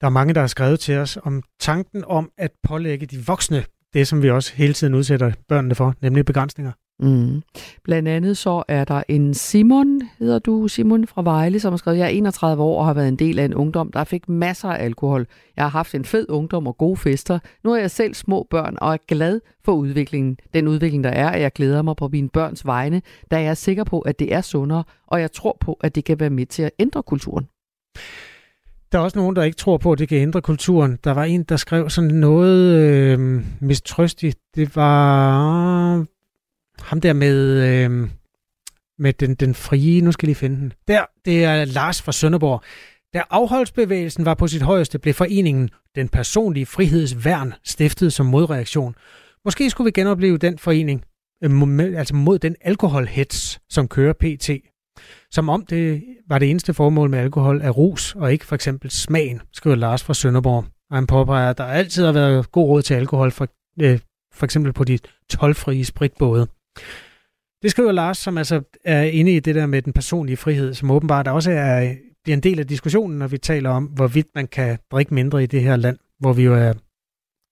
Der 0.00 0.06
er 0.06 0.08
mange, 0.08 0.34
der 0.34 0.40
har 0.40 0.46
skrevet 0.46 0.80
til 0.80 0.98
os 0.98 1.18
om 1.22 1.42
tanken 1.60 2.04
om 2.04 2.30
at 2.38 2.50
pålægge 2.68 3.06
de 3.06 3.26
voksne 3.26 3.64
det, 3.94 4.08
som 4.08 4.22
vi 4.22 4.30
også 4.30 4.54
hele 4.54 4.72
tiden 4.72 4.94
udsætter 4.94 5.32
børnene 5.48 5.74
for, 5.74 5.94
nemlig 6.02 6.24
begrænsninger. 6.24 6.72
Mm. 7.00 7.42
Blandt 7.84 8.08
andet 8.08 8.36
så 8.36 8.62
er 8.68 8.84
der 8.84 9.02
en 9.08 9.34
Simon, 9.34 10.00
hedder 10.18 10.38
du 10.38 10.68
Simon 10.68 11.06
fra 11.06 11.22
Vejle, 11.22 11.60
som 11.60 11.72
har 11.72 11.76
skrevet, 11.76 11.98
jeg 11.98 12.04
er 12.04 12.08
31 12.08 12.62
år 12.62 12.80
og 12.80 12.86
har 12.86 12.94
været 12.94 13.08
en 13.08 13.16
del 13.16 13.38
af 13.38 13.44
en 13.44 13.54
ungdom, 13.54 13.92
der 13.92 14.04
fik 14.04 14.28
masser 14.28 14.68
af 14.68 14.84
alkohol. 14.84 15.26
Jeg 15.56 15.64
har 15.64 15.68
haft 15.68 15.94
en 15.94 16.04
fed 16.04 16.26
ungdom 16.28 16.66
og 16.66 16.78
gode 16.78 16.96
fester. 16.96 17.38
Nu 17.64 17.72
er 17.72 17.76
jeg 17.76 17.90
selv 17.90 18.14
små 18.14 18.46
børn 18.50 18.76
og 18.80 18.92
er 18.92 18.98
glad 19.08 19.40
for 19.64 19.72
udviklingen. 19.72 20.38
Den 20.54 20.68
udvikling, 20.68 21.04
der 21.04 21.10
er, 21.10 21.28
at 21.28 21.40
jeg 21.40 21.52
glæder 21.52 21.82
mig 21.82 21.96
på 21.96 22.08
mine 22.08 22.28
børns 22.28 22.66
vegne, 22.66 23.02
da 23.30 23.36
jeg 23.36 23.46
er 23.46 23.54
sikker 23.54 23.84
på, 23.84 24.00
at 24.00 24.18
det 24.18 24.34
er 24.34 24.40
sundere, 24.40 24.84
og 25.06 25.20
jeg 25.20 25.32
tror 25.32 25.56
på, 25.60 25.72
at 25.72 25.94
det 25.94 26.04
kan 26.04 26.20
være 26.20 26.30
med 26.30 26.46
til 26.46 26.62
at 26.62 26.70
ændre 26.78 27.02
kulturen. 27.02 27.46
Der 28.92 28.98
er 28.98 29.02
også 29.02 29.18
nogen, 29.18 29.36
der 29.36 29.42
ikke 29.42 29.56
tror 29.56 29.76
på, 29.76 29.92
at 29.92 29.98
det 29.98 30.08
kan 30.08 30.18
ændre 30.18 30.42
kulturen. 30.42 30.98
Der 31.04 31.10
var 31.10 31.24
en, 31.24 31.42
der 31.42 31.56
skrev 31.56 31.90
sådan 31.90 32.10
noget 32.10 32.76
øh, 32.76 33.44
mistrøstigt. 33.60 34.38
Det 34.54 34.76
var 34.76 36.06
ham 36.82 37.00
der 37.00 37.12
med, 37.12 37.62
øh, 37.68 38.08
med 38.98 39.12
den, 39.12 39.34
den 39.34 39.54
frie, 39.54 40.00
nu 40.00 40.12
skal 40.12 40.26
jeg 40.26 40.28
lige 40.28 40.34
finde 40.34 40.56
den. 40.56 40.72
Der, 40.88 41.04
det 41.24 41.44
er 41.44 41.64
Lars 41.64 42.02
fra 42.02 42.12
Sønderborg. 42.12 42.62
Da 43.14 43.22
afholdsbevægelsen 43.30 44.24
var 44.24 44.34
på 44.34 44.46
sit 44.46 44.62
højeste, 44.62 44.98
blev 44.98 45.14
foreningen 45.14 45.70
Den 45.94 46.08
Personlige 46.08 46.66
Frihedsværn 46.66 47.54
stiftet 47.64 48.12
som 48.12 48.26
modreaktion. 48.26 48.94
Måske 49.44 49.70
skulle 49.70 49.84
vi 49.84 50.00
genopleve 50.00 50.38
den 50.38 50.58
forening, 50.58 51.04
øh, 51.44 51.98
altså 51.98 52.14
mod 52.14 52.38
den 52.38 52.56
alkoholhets, 52.60 53.60
som 53.70 53.88
kører 53.88 54.12
PT. 54.12 54.50
Som 55.30 55.48
om 55.48 55.66
det 55.66 56.02
var 56.28 56.38
det 56.38 56.50
eneste 56.50 56.74
formål 56.74 57.10
med 57.10 57.18
alkohol 57.18 57.60
er 57.60 57.70
rus, 57.70 58.14
og 58.14 58.32
ikke 58.32 58.46
for 58.46 58.54
eksempel 58.54 58.90
smagen, 58.90 59.40
skriver 59.52 59.76
Lars 59.76 60.02
fra 60.02 60.14
Sønderborg. 60.14 60.64
Og 60.90 60.96
han 60.96 61.06
påpeger, 61.06 61.50
at 61.50 61.58
der 61.58 61.64
altid 61.64 62.04
har 62.04 62.12
været 62.12 62.52
god 62.52 62.68
råd 62.68 62.82
til 62.82 62.94
alkohol, 62.94 63.30
for, 63.30 63.48
øh, 63.80 63.98
for 64.34 64.44
eksempel 64.44 64.72
på 64.72 64.84
de 64.84 64.98
tolvfrie 65.30 65.84
spritbåde. 65.84 66.46
Det 67.62 67.70
skriver 67.70 67.92
Lars, 67.92 68.18
som 68.18 68.38
altså 68.38 68.62
er 68.84 69.02
inde 69.02 69.36
i 69.36 69.40
det 69.40 69.54
der 69.54 69.66
med 69.66 69.82
den 69.82 69.92
personlige 69.92 70.36
frihed, 70.36 70.74
som 70.74 70.90
åbenbart 70.90 71.28
også 71.28 71.50
er, 71.50 71.94
bliver 72.24 72.36
en 72.36 72.42
del 72.42 72.58
af 72.58 72.66
diskussionen, 72.66 73.18
når 73.18 73.26
vi 73.26 73.38
taler 73.38 73.70
om, 73.70 73.84
hvorvidt 73.84 74.26
man 74.34 74.46
kan 74.46 74.78
drikke 74.90 75.14
mindre 75.14 75.42
i 75.42 75.46
det 75.46 75.62
her 75.62 75.76
land, 75.76 75.98
hvor 76.18 76.32
vi 76.32 76.42
jo 76.42 76.54
er 76.54 76.72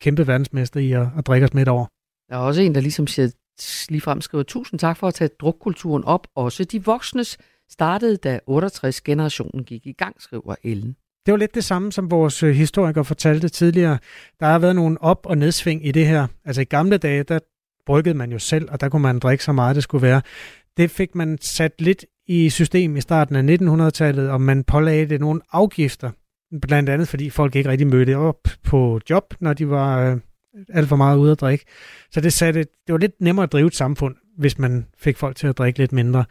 kæmpe 0.00 0.26
verdensmester 0.26 0.80
i 0.80 0.92
at, 0.92 1.06
at 1.18 1.26
drikke 1.26 1.44
os 1.44 1.54
midt 1.54 1.68
over. 1.68 1.86
Der 2.28 2.36
er 2.36 2.40
også 2.40 2.62
en, 2.62 2.74
der 2.74 2.80
ligesom 2.80 3.06
siger, 3.06 3.28
ligefrem 3.88 4.20
skriver, 4.20 4.44
tusind 4.44 4.80
tak 4.80 4.96
for 4.96 5.08
at 5.08 5.14
tage 5.14 5.30
drukkulturen 5.40 6.04
op. 6.04 6.26
Også 6.34 6.64
de 6.64 6.84
voksnes 6.84 7.38
startede, 7.70 8.16
da 8.16 8.40
68-generationen 8.50 9.64
gik 9.64 9.86
i 9.86 9.92
gang, 9.92 10.22
skriver 10.22 10.54
Ellen. 10.64 10.96
Det 11.26 11.32
var 11.32 11.38
lidt 11.38 11.54
det 11.54 11.64
samme, 11.64 11.92
som 11.92 12.10
vores 12.10 12.42
øh, 12.42 12.54
historiker 12.54 13.02
fortalte 13.02 13.48
tidligere. 13.48 13.98
Der 14.40 14.46
har 14.46 14.58
været 14.58 14.76
nogle 14.76 15.02
op- 15.02 15.26
og 15.26 15.38
nedsving 15.38 15.86
i 15.86 15.92
det 15.92 16.06
her. 16.06 16.26
Altså 16.44 16.62
i 16.62 16.64
gamle 16.64 16.98
dage, 16.98 17.22
der 17.22 17.38
bryggede 17.86 18.14
man 18.14 18.32
jo 18.32 18.38
selv, 18.38 18.68
og 18.70 18.80
der 18.80 18.88
kunne 18.88 19.02
man 19.02 19.18
drikke 19.18 19.44
så 19.44 19.52
meget, 19.52 19.76
det 19.76 19.82
skulle 19.82 20.02
være. 20.02 20.22
Det 20.76 20.90
fik 20.90 21.14
man 21.14 21.38
sat 21.40 21.72
lidt 21.78 22.04
i 22.26 22.50
system 22.50 22.96
i 22.96 23.00
starten 23.00 23.36
af 23.36 23.56
1900-tallet, 23.56 24.30
og 24.30 24.40
man 24.40 24.64
pålagde 24.64 25.06
det 25.06 25.20
nogle 25.20 25.40
afgifter, 25.52 26.10
blandt 26.62 26.88
andet 26.88 27.08
fordi 27.08 27.30
folk 27.30 27.56
ikke 27.56 27.70
rigtig 27.70 27.86
mødte 27.86 28.16
op 28.16 28.48
på 28.64 29.00
job, 29.10 29.34
når 29.40 29.52
de 29.52 29.70
var 29.70 30.10
øh, 30.10 30.16
alt 30.68 30.88
for 30.88 30.96
meget 30.96 31.18
ude 31.18 31.32
at 31.32 31.40
drikke. 31.40 31.64
Så 32.10 32.20
det, 32.20 32.32
satte, 32.32 32.60
det 32.60 32.92
var 32.92 32.98
lidt 32.98 33.20
nemmere 33.20 33.42
at 33.42 33.52
drive 33.52 33.66
et 33.66 33.74
samfund, 33.74 34.14
hvis 34.38 34.58
man 34.58 34.86
fik 34.98 35.16
folk 35.16 35.36
til 35.36 35.46
at 35.46 35.58
drikke 35.58 35.78
lidt 35.78 35.92
mindre. 35.92 36.24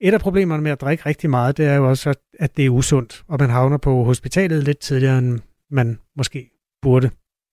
Et 0.00 0.14
af 0.14 0.20
problemerne 0.20 0.62
med 0.62 0.70
at 0.70 0.80
drikke 0.80 1.06
rigtig 1.06 1.30
meget, 1.30 1.56
det 1.56 1.66
er 1.66 1.74
jo 1.74 1.88
også, 1.88 2.14
at 2.38 2.56
det 2.56 2.66
er 2.66 2.70
usundt, 2.70 3.22
og 3.28 3.36
man 3.40 3.50
havner 3.50 3.76
på 3.76 4.04
hospitalet 4.04 4.64
lidt 4.64 4.78
tidligere, 4.78 5.18
end 5.18 5.40
man 5.70 5.98
måske 6.16 6.50
burde. 6.82 7.10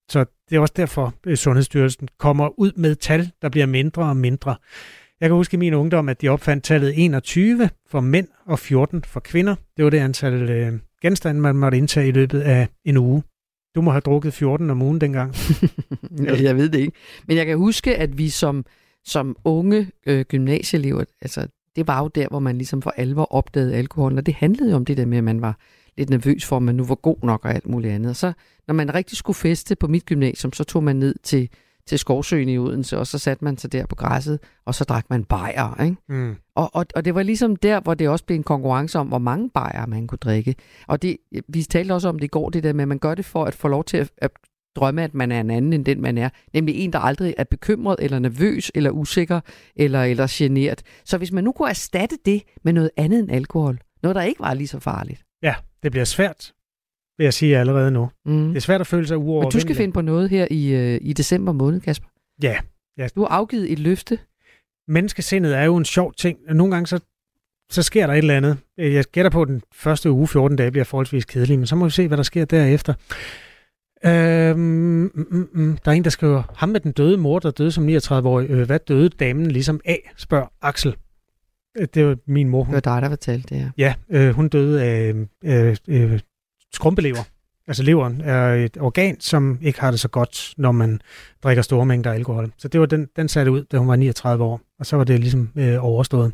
Så 0.10 0.26
det 0.50 0.56
er 0.56 0.60
også 0.60 0.74
derfor, 0.78 1.14
at 1.28 1.40
Sundhedsstyrelsen 1.40 2.08
kommer 2.18 2.60
ud 2.60 2.72
med 2.76 2.96
tal, 2.96 3.32
der 3.42 3.50
bliver 3.50 3.66
mindre 3.66 4.04
og 4.04 4.18
mindre. 4.18 4.56
Jeg 5.22 5.30
kan 5.30 5.36
huske 5.36 5.56
i 5.56 5.58
min 5.58 5.74
ungdom, 5.74 6.10
at 6.10 6.22
de 6.22 6.30
opfandt 6.30 6.64
tallet 6.64 6.94
21 7.04 7.70
for 7.88 8.00
mænd 8.00 8.28
og 8.46 8.60
14 8.60 9.04
for 9.04 9.20
kvinder. 9.20 9.56
Det 9.78 9.86
var 9.86 9.92
det 9.92 9.98
antal 9.98 10.50
øh, 10.50 10.74
genstande, 11.02 11.42
man 11.42 11.56
måtte 11.56 11.78
indtage 11.78 12.08
i 12.08 12.12
løbet 12.12 12.42
af 12.42 12.68
en 12.86 12.98
uge. 12.98 13.24
Du 13.76 13.82
må 13.82 13.92
have 13.92 14.02
drukket 14.02 14.34
14 14.34 14.70
om 14.70 14.82
ugen 14.82 15.02
dengang. 15.02 15.36
jeg 16.44 16.56
ved 16.56 16.70
det 16.70 16.80
ikke. 16.80 16.98
Men 17.28 17.38
jeg 17.38 17.46
kan 17.46 17.58
huske, 17.58 17.96
at 17.96 18.18
vi 18.18 18.30
som, 18.30 18.66
som 19.06 19.38
unge 19.44 19.92
øh, 20.06 20.26
gymnasieelever, 20.26 21.04
altså 21.22 21.48
det 21.76 21.88
var 21.88 22.02
jo 22.02 22.08
der, 22.08 22.28
hvor 22.28 22.40
man 22.40 22.58
ligesom 22.58 22.82
for 22.82 22.94
alvor 22.98 23.34
opdagede 23.34 23.76
alkohol, 23.76 24.18
og 24.18 24.26
det 24.26 24.34
handlede 24.34 24.70
jo 24.70 24.76
om 24.76 24.86
det 24.86 24.98
der 24.98 25.06
med, 25.06 25.18
at 25.18 25.24
man 25.24 25.42
var 25.42 25.58
lidt 25.98 26.10
nervøs 26.10 26.46
for, 26.46 26.58
at 26.58 26.64
man 26.64 26.76
nu 26.76 26.84
var 26.84 26.96
god 26.96 27.18
nok 27.24 27.46
og 27.46 27.56
alt 27.56 27.68
muligt 27.68 27.94
andet. 27.94 28.10
Og 28.10 28.16
så, 28.16 28.34
når 28.68 28.74
man 28.74 28.94
rigtig 28.94 29.18
skulle 29.18 29.36
feste 29.36 29.76
på 29.76 29.88
mit 29.88 30.06
gymnasium, 30.06 30.54
så 30.54 30.64
tog 30.64 30.84
man 30.84 30.96
ned 30.96 31.16
til, 31.24 31.50
til 31.88 32.00
Skovsøen 32.00 32.50
i 32.50 32.58
Odense, 32.58 32.98
og 32.98 33.08
så 33.08 33.18
satte 33.18 33.44
man 33.44 33.58
sig 33.58 33.72
der 33.72 33.86
på 33.86 33.96
græsset, 33.96 34.40
og 34.66 34.76
så 34.76 34.84
drak 34.84 35.06
man 35.10 35.24
bajer. 35.24 35.84
Ikke? 35.84 35.98
Mm. 36.10 36.36
Og, 36.56 36.70
og, 36.74 36.86
og 36.96 37.06
det 37.06 37.16
var 37.16 37.24
ligesom 37.24 37.56
der, 37.56 37.80
hvor 37.80 37.94
det 37.94 38.10
også 38.10 38.26
blev 38.26 38.36
en 38.36 38.44
konkurrence 38.44 39.00
om, 39.00 39.08
hvor 39.08 39.18
mange 39.18 39.50
bajer 39.50 39.86
man 39.86 40.08
kunne 40.08 40.18
drikke. 40.18 40.56
Og 40.88 41.02
det, 41.02 41.18
vi 41.48 41.64
talte 41.64 41.94
også 41.94 42.10
om 42.10 42.20
det 42.20 42.26
i 42.26 42.28
går, 42.28 42.50
det 42.50 42.64
der 42.64 42.74
med, 42.74 42.82
at 42.82 42.88
man 42.88 43.00
gør 43.00 43.16
det 43.16 43.26
for 43.26 43.46
at 43.46 43.56
få 43.56 43.68
lov 43.68 43.84
til 43.84 43.98
at, 43.98 44.12
at 44.18 44.32
drømme, 44.76 45.04
at 45.04 45.14
man 45.14 45.32
er 45.32 45.42
en 45.42 45.52
anden 45.52 45.74
end 45.74 45.86
den, 45.86 46.02
man 46.02 46.18
er. 46.18 46.30
Nemlig 46.54 46.76
en, 46.76 46.94
der 46.94 47.00
aldrig 47.00 47.34
er 47.38 47.44
bekymret, 47.44 47.96
eller 48.00 48.20
nervøs, 48.20 48.72
eller 48.76 48.92
usikker, 48.92 49.40
eller, 49.76 50.04
eller 50.04 50.28
generet. 50.30 50.84
Så 51.06 51.18
hvis 51.18 51.32
man 51.32 51.44
nu 51.44 51.52
kunne 51.52 51.70
erstatte 51.70 52.18
det 52.26 52.44
med 52.64 52.74
noget 52.74 52.90
andet 52.98 53.20
end 53.20 53.32
alkohol, 53.32 53.80
noget, 54.04 54.16
der 54.16 54.22
ikke 54.22 54.40
var 54.40 54.54
lige 54.54 54.68
så 54.68 54.80
farligt. 54.80 55.25
Det 55.86 55.92
bliver 55.92 56.06
svært, 56.06 56.54
vil 57.18 57.24
jeg 57.24 57.34
sige 57.34 57.58
allerede 57.58 57.92
nu. 57.92 58.10
Mm. 58.26 58.48
Det 58.48 58.56
er 58.56 58.62
svært 58.62 58.82
at 58.82 58.88
føle 58.88 59.08
sig 59.08 59.18
uovervindelig. 59.18 59.46
Men 59.46 59.52
du 59.52 59.60
skal 59.60 59.76
finde 59.76 59.94
på 59.94 60.02
noget 60.02 60.30
her 60.30 60.48
i, 60.52 60.74
øh, 60.74 61.00
i 61.02 61.14
december 61.14 61.52
måned, 61.52 61.82
Kasper. 61.82 62.08
Ja. 62.44 62.58
ja. 62.98 63.08
Du 63.16 63.22
har 63.22 63.28
afgivet 63.28 63.72
et 63.72 63.80
løfte. 63.80 64.20
menneskesindet 64.88 65.58
er 65.58 65.64
jo 65.64 65.78
en 65.78 65.86
sjov 65.86 66.14
ting. 66.14 66.40
Nogle 66.50 66.74
gange 66.74 66.88
så, 66.88 67.00
så 67.70 67.84
sker 67.84 68.08
der 68.08 68.14
et 68.14 68.18
eller 68.18 68.38
andet. 68.38 68.58
Jeg 68.78 69.06
gætter 69.06 69.32
på, 69.32 69.42
at 69.42 69.48
den 69.48 69.62
første 69.74 70.12
uge, 70.12 70.28
14 70.28 70.58
dage, 70.58 70.72
bliver 70.72 70.84
forholdsvis 70.84 71.26
kedelig, 71.26 71.60
men 71.60 71.68
så 71.68 71.76
må 71.76 71.86
vi 71.86 71.92
se, 71.92 72.08
hvad 72.08 72.18
der 72.18 72.24
sker 72.24 72.46
derefter. 72.46 72.94
Øhm, 74.06 74.60
mm, 74.60 75.28
mm, 75.32 75.50
mm. 75.54 75.78
Der 75.86 75.92
er 75.92 75.96
en, 75.96 76.04
der 76.04 76.10
skriver, 76.10 76.44
ham 76.56 76.70
med 76.70 76.80
den 76.80 76.92
døde 76.92 77.18
mor, 77.18 77.40
der 77.40 77.52
døde 77.52 77.72
som 77.72 77.90
39-årig. 77.90 78.50
Øh, 78.50 78.66
hvad 78.66 78.80
døde 78.80 79.10
damen 79.10 79.52
ligesom 79.52 79.82
af, 79.86 80.14
spørger 80.18 80.48
Axel. 80.62 80.96
Øh, 81.78 81.88
det 81.94 82.06
var 82.06 82.18
min 82.28 82.50
mor. 82.50 82.64
Hun, 82.64 82.76
det 82.76 82.86
var 82.86 82.94
dig, 82.96 83.02
der 83.02 83.10
fortalte 83.10 83.56
det 83.56 83.58
her. 83.64 83.70
Ja, 83.78 83.94
øh, 84.10 84.36
hun 84.36 84.48
døde 84.48 84.84
af 84.84 85.14
øh, 85.44 85.76
øh, 85.88 86.20
skrumpelever. 86.74 87.24
Altså 87.68 87.84
leveren 87.84 88.22
er 88.22 88.54
et 88.54 88.78
organ, 88.80 89.20
som 89.20 89.60
ikke 89.62 89.82
har 89.82 89.92
det 89.92 90.00
så 90.00 90.08
godt, 90.08 90.54
når 90.58 90.72
man 90.72 91.02
drikker 91.44 91.64
store 91.64 91.86
mængder 91.86 92.12
alkohol. 92.12 92.52
Så 92.58 92.68
det 92.68 92.80
var 92.80 92.86
den, 92.86 93.08
den 93.16 93.28
satte 93.28 93.52
ud, 93.52 93.64
da 93.64 93.78
hun 93.78 93.88
var 93.88 93.96
39 93.96 94.44
år, 94.44 94.62
og 94.80 94.86
så 94.86 94.98
var 94.98 95.04
det 95.04 95.20
ligesom 95.20 95.50
øh, 95.56 95.86
overstået. 95.86 96.34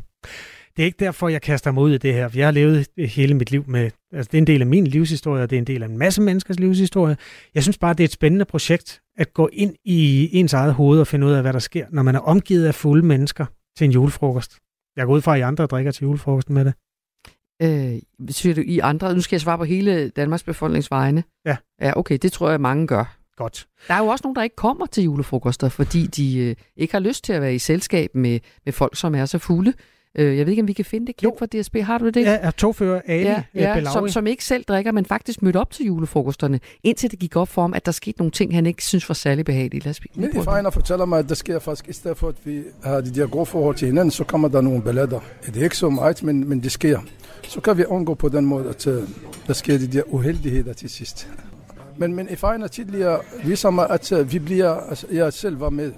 Det 0.76 0.82
er 0.82 0.86
ikke 0.86 1.04
derfor, 1.04 1.28
jeg 1.28 1.42
kaster 1.42 1.72
mig 1.72 1.82
ud 1.82 1.92
i 1.94 1.98
det 1.98 2.14
her, 2.14 2.28
for 2.28 2.38
jeg 2.38 2.46
har 2.46 2.52
levet 2.52 2.86
hele 2.96 3.34
mit 3.34 3.50
liv 3.50 3.64
med, 3.66 3.90
altså 4.12 4.28
det 4.32 4.38
er 4.38 4.42
en 4.42 4.46
del 4.46 4.60
af 4.60 4.66
min 4.66 4.86
livshistorie, 4.86 5.42
og 5.42 5.50
det 5.50 5.56
er 5.56 5.60
en 5.60 5.66
del 5.66 5.82
af 5.82 5.86
en 5.86 5.98
masse 5.98 6.22
menneskers 6.22 6.60
livshistorie. 6.60 7.16
Jeg 7.54 7.62
synes 7.62 7.78
bare, 7.78 7.94
det 7.94 8.00
er 8.00 8.04
et 8.04 8.12
spændende 8.12 8.44
projekt 8.44 9.00
at 9.16 9.34
gå 9.34 9.48
ind 9.52 9.74
i 9.84 10.28
ens 10.32 10.52
eget 10.52 10.74
hoved 10.74 11.00
og 11.00 11.06
finde 11.06 11.26
ud 11.26 11.32
af, 11.32 11.42
hvad 11.42 11.52
der 11.52 11.58
sker, 11.58 11.86
når 11.90 12.02
man 12.02 12.14
er 12.14 12.20
omgivet 12.20 12.66
af 12.66 12.74
fulde 12.74 13.06
mennesker 13.06 13.46
til 13.78 13.84
en 13.84 13.90
julefrokost. 13.90 14.58
Jeg 14.96 15.06
går 15.06 15.14
ud 15.14 15.20
fra, 15.20 15.34
at 15.34 15.38
I 15.38 15.42
andre 15.42 15.66
drikker 15.66 15.90
til 15.92 16.02
julefrokosten 16.02 16.54
med 16.54 16.64
det. 16.64 16.74
Øh, 17.62 18.02
siger 18.28 18.54
du 18.54 18.60
I 18.60 18.78
andre? 18.78 19.14
Nu 19.14 19.20
skal 19.20 19.36
jeg 19.36 19.40
svare 19.40 19.58
på 19.58 19.64
hele 19.64 20.08
Danmarks 20.08 20.42
befolkningsvegne. 20.42 21.24
Ja. 21.46 21.56
Ja, 21.80 21.92
okay, 21.96 22.18
det 22.22 22.32
tror 22.32 22.50
jeg, 22.50 22.60
mange 22.60 22.86
gør. 22.86 23.16
Godt. 23.36 23.66
Der 23.88 23.94
er 23.94 23.98
jo 23.98 24.06
også 24.06 24.22
nogen, 24.24 24.36
der 24.36 24.42
ikke 24.42 24.56
kommer 24.56 24.86
til 24.86 25.04
julefrokoster, 25.04 25.68
fordi 25.68 26.06
de 26.06 26.38
øh, 26.38 26.56
ikke 26.76 26.94
har 26.94 27.00
lyst 27.00 27.24
til 27.24 27.32
at 27.32 27.42
være 27.42 27.54
i 27.54 27.58
selskab 27.58 28.14
med, 28.14 28.40
med 28.64 28.72
folk, 28.72 28.96
som 28.96 29.14
er 29.14 29.26
så 29.26 29.38
fulde. 29.38 29.72
Øh, 30.14 30.38
jeg 30.38 30.46
ved 30.46 30.52
ikke, 30.52 30.62
om 30.62 30.68
vi 30.68 30.72
kan 30.72 30.84
finde 30.84 31.06
det 31.06 31.16
klip 31.16 31.32
fra 31.38 31.46
DSB. 31.46 31.76
Har 31.76 31.98
du 31.98 32.08
det? 32.08 32.22
Ja, 32.22 32.38
er 32.40 32.50
togfører 32.50 33.00
Ali 33.06 33.22
ja, 33.22 33.42
ja, 33.54 33.74
Belawi. 33.74 33.92
som, 33.92 34.08
som 34.08 34.26
ikke 34.26 34.44
selv 34.44 34.64
drikker, 34.64 34.92
men 34.92 35.04
faktisk 35.04 35.42
mødte 35.42 35.56
op 35.56 35.70
til 35.70 35.86
julefrokosterne, 35.86 36.60
indtil 36.82 37.10
det 37.10 37.18
gik 37.18 37.36
op 37.36 37.48
for 37.48 37.62
ham, 37.62 37.74
at 37.74 37.86
der 37.86 37.92
skete 37.92 38.18
nogle 38.18 38.30
ting, 38.30 38.54
han 38.54 38.66
ikke 38.66 38.84
synes 38.84 39.08
var 39.08 39.14
særlig 39.14 39.44
behagelige. 39.44 39.84
Lad 39.84 39.90
os 39.90 40.00
Min 40.14 40.36
erfaringer 40.36 40.70
fortæller 40.70 41.04
mig, 41.04 41.18
at 41.18 41.28
der 41.28 41.34
sker 41.34 41.58
faktisk, 41.58 41.88
i 41.88 41.92
stedet 41.92 42.16
for 42.16 42.28
at 42.28 42.34
vi 42.44 42.62
har 42.84 43.00
de 43.00 43.10
der 43.10 43.26
gode 43.26 43.46
forhold 43.46 43.76
til 43.76 43.86
hinanden, 43.86 44.10
så 44.10 44.24
kommer 44.24 44.48
der 44.48 44.60
nogle 44.60 44.82
ballader. 44.82 45.20
Det 45.46 45.56
er 45.56 45.64
ikke 45.64 45.76
så 45.76 45.90
meget, 45.90 46.22
men, 46.22 46.48
men 46.48 46.62
det 46.62 46.72
sker. 46.72 47.00
Så 47.42 47.60
kan 47.60 47.78
vi 47.78 47.84
undgå 47.84 48.14
på 48.14 48.28
den 48.28 48.46
måde, 48.46 48.68
at 48.68 48.86
uh, 48.86 48.94
der 49.46 49.52
sker 49.52 49.78
de 49.78 49.86
der 49.86 50.02
uheldigheder 50.06 50.72
til 50.72 50.90
sidst. 50.90 51.28
Men 51.96 52.14
min 52.14 52.26
erfaringer 52.30 52.68
tidligere 52.68 53.20
viser 53.44 53.70
mig, 53.70 53.90
at 53.90 54.12
uh, 54.12 54.32
vi 54.32 54.38
bliver, 54.38 54.74
altså 54.74 55.06
jeg 55.10 55.32
selv 55.32 55.60
var 55.60 55.70
med 55.70 55.92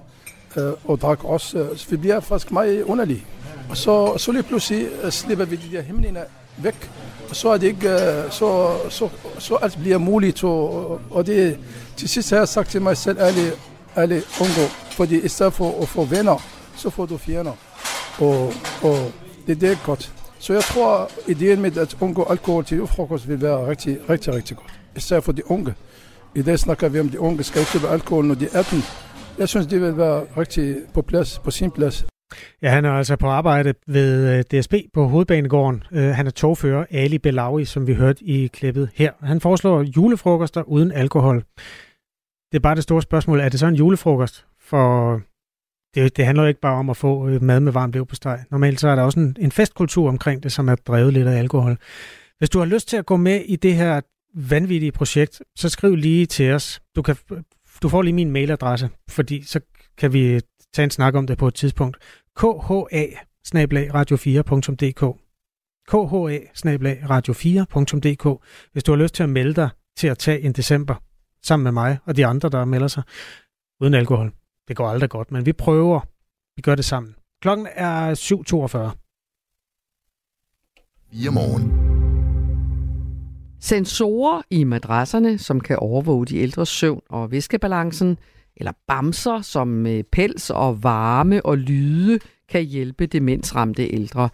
uh, 0.57 0.91
og 0.91 1.01
drak 1.01 1.25
også, 1.25 1.61
uh, 1.61 1.91
vi 1.91 1.97
bliver 1.97 2.21
faktisk 2.21 2.53
meget 2.53 2.83
underlige. 2.83 3.25
Og 3.71 3.77
så, 3.77 4.15
så 4.17 4.33
lige 4.33 4.43
pludselig 4.43 4.89
øh, 5.03 5.11
slipper 5.11 5.45
vi 5.45 5.57
de 5.57 5.77
der 5.77 5.83
himmelene 5.83 6.25
væk, 6.57 6.91
og 7.31 7.37
så 7.37 7.49
er 7.49 7.57
det 7.59 7.67
ikke, 7.67 7.89
øh, 7.89 8.31
så, 8.31 8.77
så, 8.91 9.09
så 9.39 9.57
alt 9.57 9.79
bliver 9.81 9.99
muligt, 9.99 10.45
og, 10.45 11.01
og 11.11 11.27
det, 11.27 11.59
til 11.97 12.09
sidst 12.09 12.31
har 12.31 12.37
jeg 12.37 12.49
sagt 12.49 12.71
til 12.71 12.83
mig 12.83 12.97
selv, 12.97 13.19
ærligt, 13.19 13.59
ærligt 13.97 14.41
undgå, 14.41 14.73
fordi 14.91 15.21
i 15.25 15.29
stedet 15.29 15.53
for 15.53 15.83
at 15.83 15.89
få 15.89 16.05
venner, 16.05 16.43
så 16.77 16.91
får 16.91 17.07
du 17.07 17.17
fjender, 17.17 17.53
og, 18.19 18.53
og 18.83 19.13
det, 19.47 19.61
det 19.61 19.73
er 19.73 19.77
godt. 19.87 20.13
Så 20.39 20.53
jeg 20.53 20.63
tror, 20.63 21.11
ideen 21.29 21.61
med 21.61 21.77
at 21.77 21.97
undgå 22.01 22.27
alkohol 22.31 22.65
til 22.65 22.87
frokost 22.87 23.29
vil 23.29 23.43
være 23.43 23.67
rigtig, 23.67 23.99
rigtig, 24.11 24.35
rigtig 24.35 24.57
godt. 24.57 24.73
Især 24.97 25.21
for 25.21 25.33
de 25.33 25.51
unge. 25.51 25.75
I 26.35 26.43
dag 26.43 26.59
snakker 26.59 26.89
vi 26.89 27.01
om, 27.01 27.09
de 27.09 27.21
unge 27.21 27.43
skal 27.43 27.61
ikke 27.75 27.89
alkohol, 27.89 28.25
når 28.25 28.35
de 28.35 28.49
er 28.53 28.59
18. 28.59 28.83
Jeg 29.39 29.49
synes, 29.49 29.67
det 29.67 29.81
vil 29.81 29.97
være 29.97 30.23
rigtig 30.37 30.77
på 30.95 31.03
plads, 31.03 31.39
på 31.39 31.51
sin 31.51 31.71
plads. 31.71 32.05
Ja, 32.63 32.71
han 32.71 32.85
er 32.85 32.91
altså 32.91 33.17
på 33.17 33.27
arbejde 33.27 33.75
ved 33.87 34.39
øh, 34.39 34.61
DSB 34.61 34.75
på 34.95 35.09
Hovedbanegården. 35.09 35.83
Øh, 35.93 36.05
han 36.05 36.27
er 36.27 36.31
togfører 36.31 36.85
Ali 36.91 37.19
Belawi, 37.19 37.65
som 37.65 37.87
vi 37.87 37.95
hørte 37.95 38.25
i 38.25 38.47
klippet 38.47 38.91
her. 38.95 39.13
Han 39.23 39.41
foreslår 39.41 39.83
julefrokoster 39.83 40.63
uden 40.63 40.93
alkohol. 40.93 41.45
Det 42.53 42.59
er 42.59 42.63
bare 42.63 42.75
det 42.75 42.83
store 42.83 43.03
spørgsmål. 43.03 43.41
Er 43.41 43.49
det 43.49 43.61
så 43.61 43.67
en 43.67 43.75
julefrokost? 43.75 44.47
For 44.61 45.21
det, 45.95 46.17
det 46.17 46.27
handler 46.27 46.43
jo 46.43 46.49
ikke 46.49 46.61
bare 46.61 46.79
om 46.79 46.91
at 46.91 46.97
få 46.97 47.29
øh, 47.29 47.43
mad 47.43 47.61
med 47.61 47.73
varmt 47.73 47.93
lev 47.95 48.07
på 48.07 48.15
steg. 48.15 48.45
Normalt 48.51 48.81
så 48.81 48.89
er 48.89 48.95
der 48.95 49.03
også 49.03 49.21
en, 49.21 49.37
en 49.41 49.53
festkultur 49.53 50.09
omkring 50.09 50.43
det, 50.43 50.53
som 50.53 50.69
er 50.69 50.75
drevet 50.75 51.13
lidt 51.13 51.29
af 51.29 51.39
alkohol. 51.39 51.77
Hvis 52.39 52.51
du 52.51 52.59
har 52.59 52.67
lyst 52.67 52.89
til 52.89 52.97
at 52.97 53.07
gå 53.07 53.17
med 53.17 53.41
i 53.41 53.57
det 53.57 53.75
her 53.75 54.01
vanvittige 54.35 54.93
projekt, 54.93 55.43
så 55.57 55.69
skriv 55.69 55.95
lige 55.95 56.27
til 56.27 56.53
os. 56.53 56.81
Du, 56.97 57.03
kan, 57.03 57.17
du 57.83 57.89
får 57.89 58.03
lige 58.03 58.15
min 58.15 58.31
mailadresse, 58.31 58.89
fordi 59.11 59.43
så 59.43 59.61
kan 59.99 60.13
vi 60.13 60.41
tage 60.75 60.85
en 60.85 60.91
snak 60.91 61.15
om 61.15 61.27
det 61.27 61.39
på 61.39 61.49
et 61.49 61.55
tidspunkt. 61.55 61.97
kha 62.37 62.47
radio4.dk 63.97 65.03
kha 65.89 65.97
radio4.dk 67.13 68.45
Hvis 68.73 68.85
du 68.85 68.93
har 68.93 68.97
lyst 68.97 69.15
til 69.15 69.23
at 69.23 69.29
melde 69.29 69.55
dig 69.55 69.69
til 69.97 70.09
at 70.09 70.19
tage 70.19 70.41
en 70.41 70.53
december 70.53 70.95
sammen 71.43 71.65
med 71.65 71.73
mig 71.73 71.99
og 72.05 72.17
de 72.17 72.27
andre, 72.27 72.49
der 72.49 72.65
melder 72.65 72.89
sig 72.89 73.03
uden 73.81 73.95
alkohol. 73.95 74.33
Det 74.69 74.77
går 74.77 74.89
aldrig 74.89 75.11
godt, 75.11 75.33
men 75.33 75.47
vi 75.47 75.53
prøver. 75.53 76.01
Vi 76.57 76.63
gør 76.63 76.75
det 76.75 76.85
sammen. 76.85 77.15
Klokken 77.43 77.69
er 77.75 78.15
7.42. 78.15 79.05
4 81.13 81.31
morgen. 81.31 81.95
Sensorer 83.61 84.43
i 84.51 84.65
madrasserne, 84.65 85.39
som 85.39 85.61
kan 85.61 85.79
overvåge 85.79 86.27
de 86.27 86.39
ældres 86.39 86.69
søvn 86.69 87.01
og 87.09 87.31
væskebalancen, 87.31 88.19
eller 88.57 88.73
bamser, 88.89 89.41
som 89.41 89.69
med 89.69 90.03
pels 90.03 90.51
og 90.51 90.83
varme 90.83 91.47
og 91.47 91.59
lyde 91.59 92.19
kan 92.49 92.65
hjælpe 92.65 93.07
demensramte 93.07 93.95
ældre. 93.95 94.29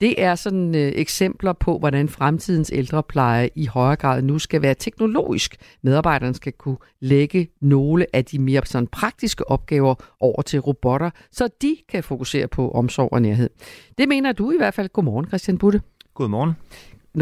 Det 0.00 0.22
er 0.22 0.34
sådan 0.34 0.74
øh, 0.74 0.92
eksempler 0.94 1.52
på, 1.52 1.78
hvordan 1.78 2.08
fremtidens 2.08 2.70
ældrepleje 2.74 3.50
i 3.54 3.66
højere 3.66 3.96
grad 3.96 4.22
nu 4.22 4.38
skal 4.38 4.62
være 4.62 4.74
teknologisk. 4.74 5.56
Medarbejderne 5.82 6.34
skal 6.34 6.52
kunne 6.52 6.76
lægge 7.00 7.48
nogle 7.60 8.06
af 8.12 8.24
de 8.24 8.38
mere 8.38 8.62
sådan 8.64 8.86
praktiske 8.86 9.50
opgaver 9.50 9.94
over 10.20 10.42
til 10.42 10.60
robotter, 10.60 11.10
så 11.32 11.48
de 11.62 11.76
kan 11.88 12.02
fokusere 12.02 12.48
på 12.48 12.70
omsorg 12.70 13.12
og 13.12 13.22
nærhed. 13.22 13.50
Det 13.98 14.08
mener 14.08 14.32
du 14.32 14.50
i 14.50 14.56
hvert 14.56 14.74
fald. 14.74 14.88
Godmorgen, 14.88 15.28
Christian 15.28 15.58
Butte. 15.58 15.80
Godmorgen 16.14 16.52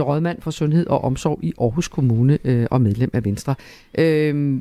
rådmand 0.03 0.43
for 0.43 0.51
sundhed 0.51 0.87
og 0.87 1.05
omsorg 1.05 1.39
i 1.43 1.53
Aarhus 1.61 1.89
Kommune 1.89 2.39
øh, 2.45 2.67
og 2.71 2.81
medlem 2.81 3.11
af 3.13 3.25
Venstre. 3.25 3.55
Øh, 3.99 4.61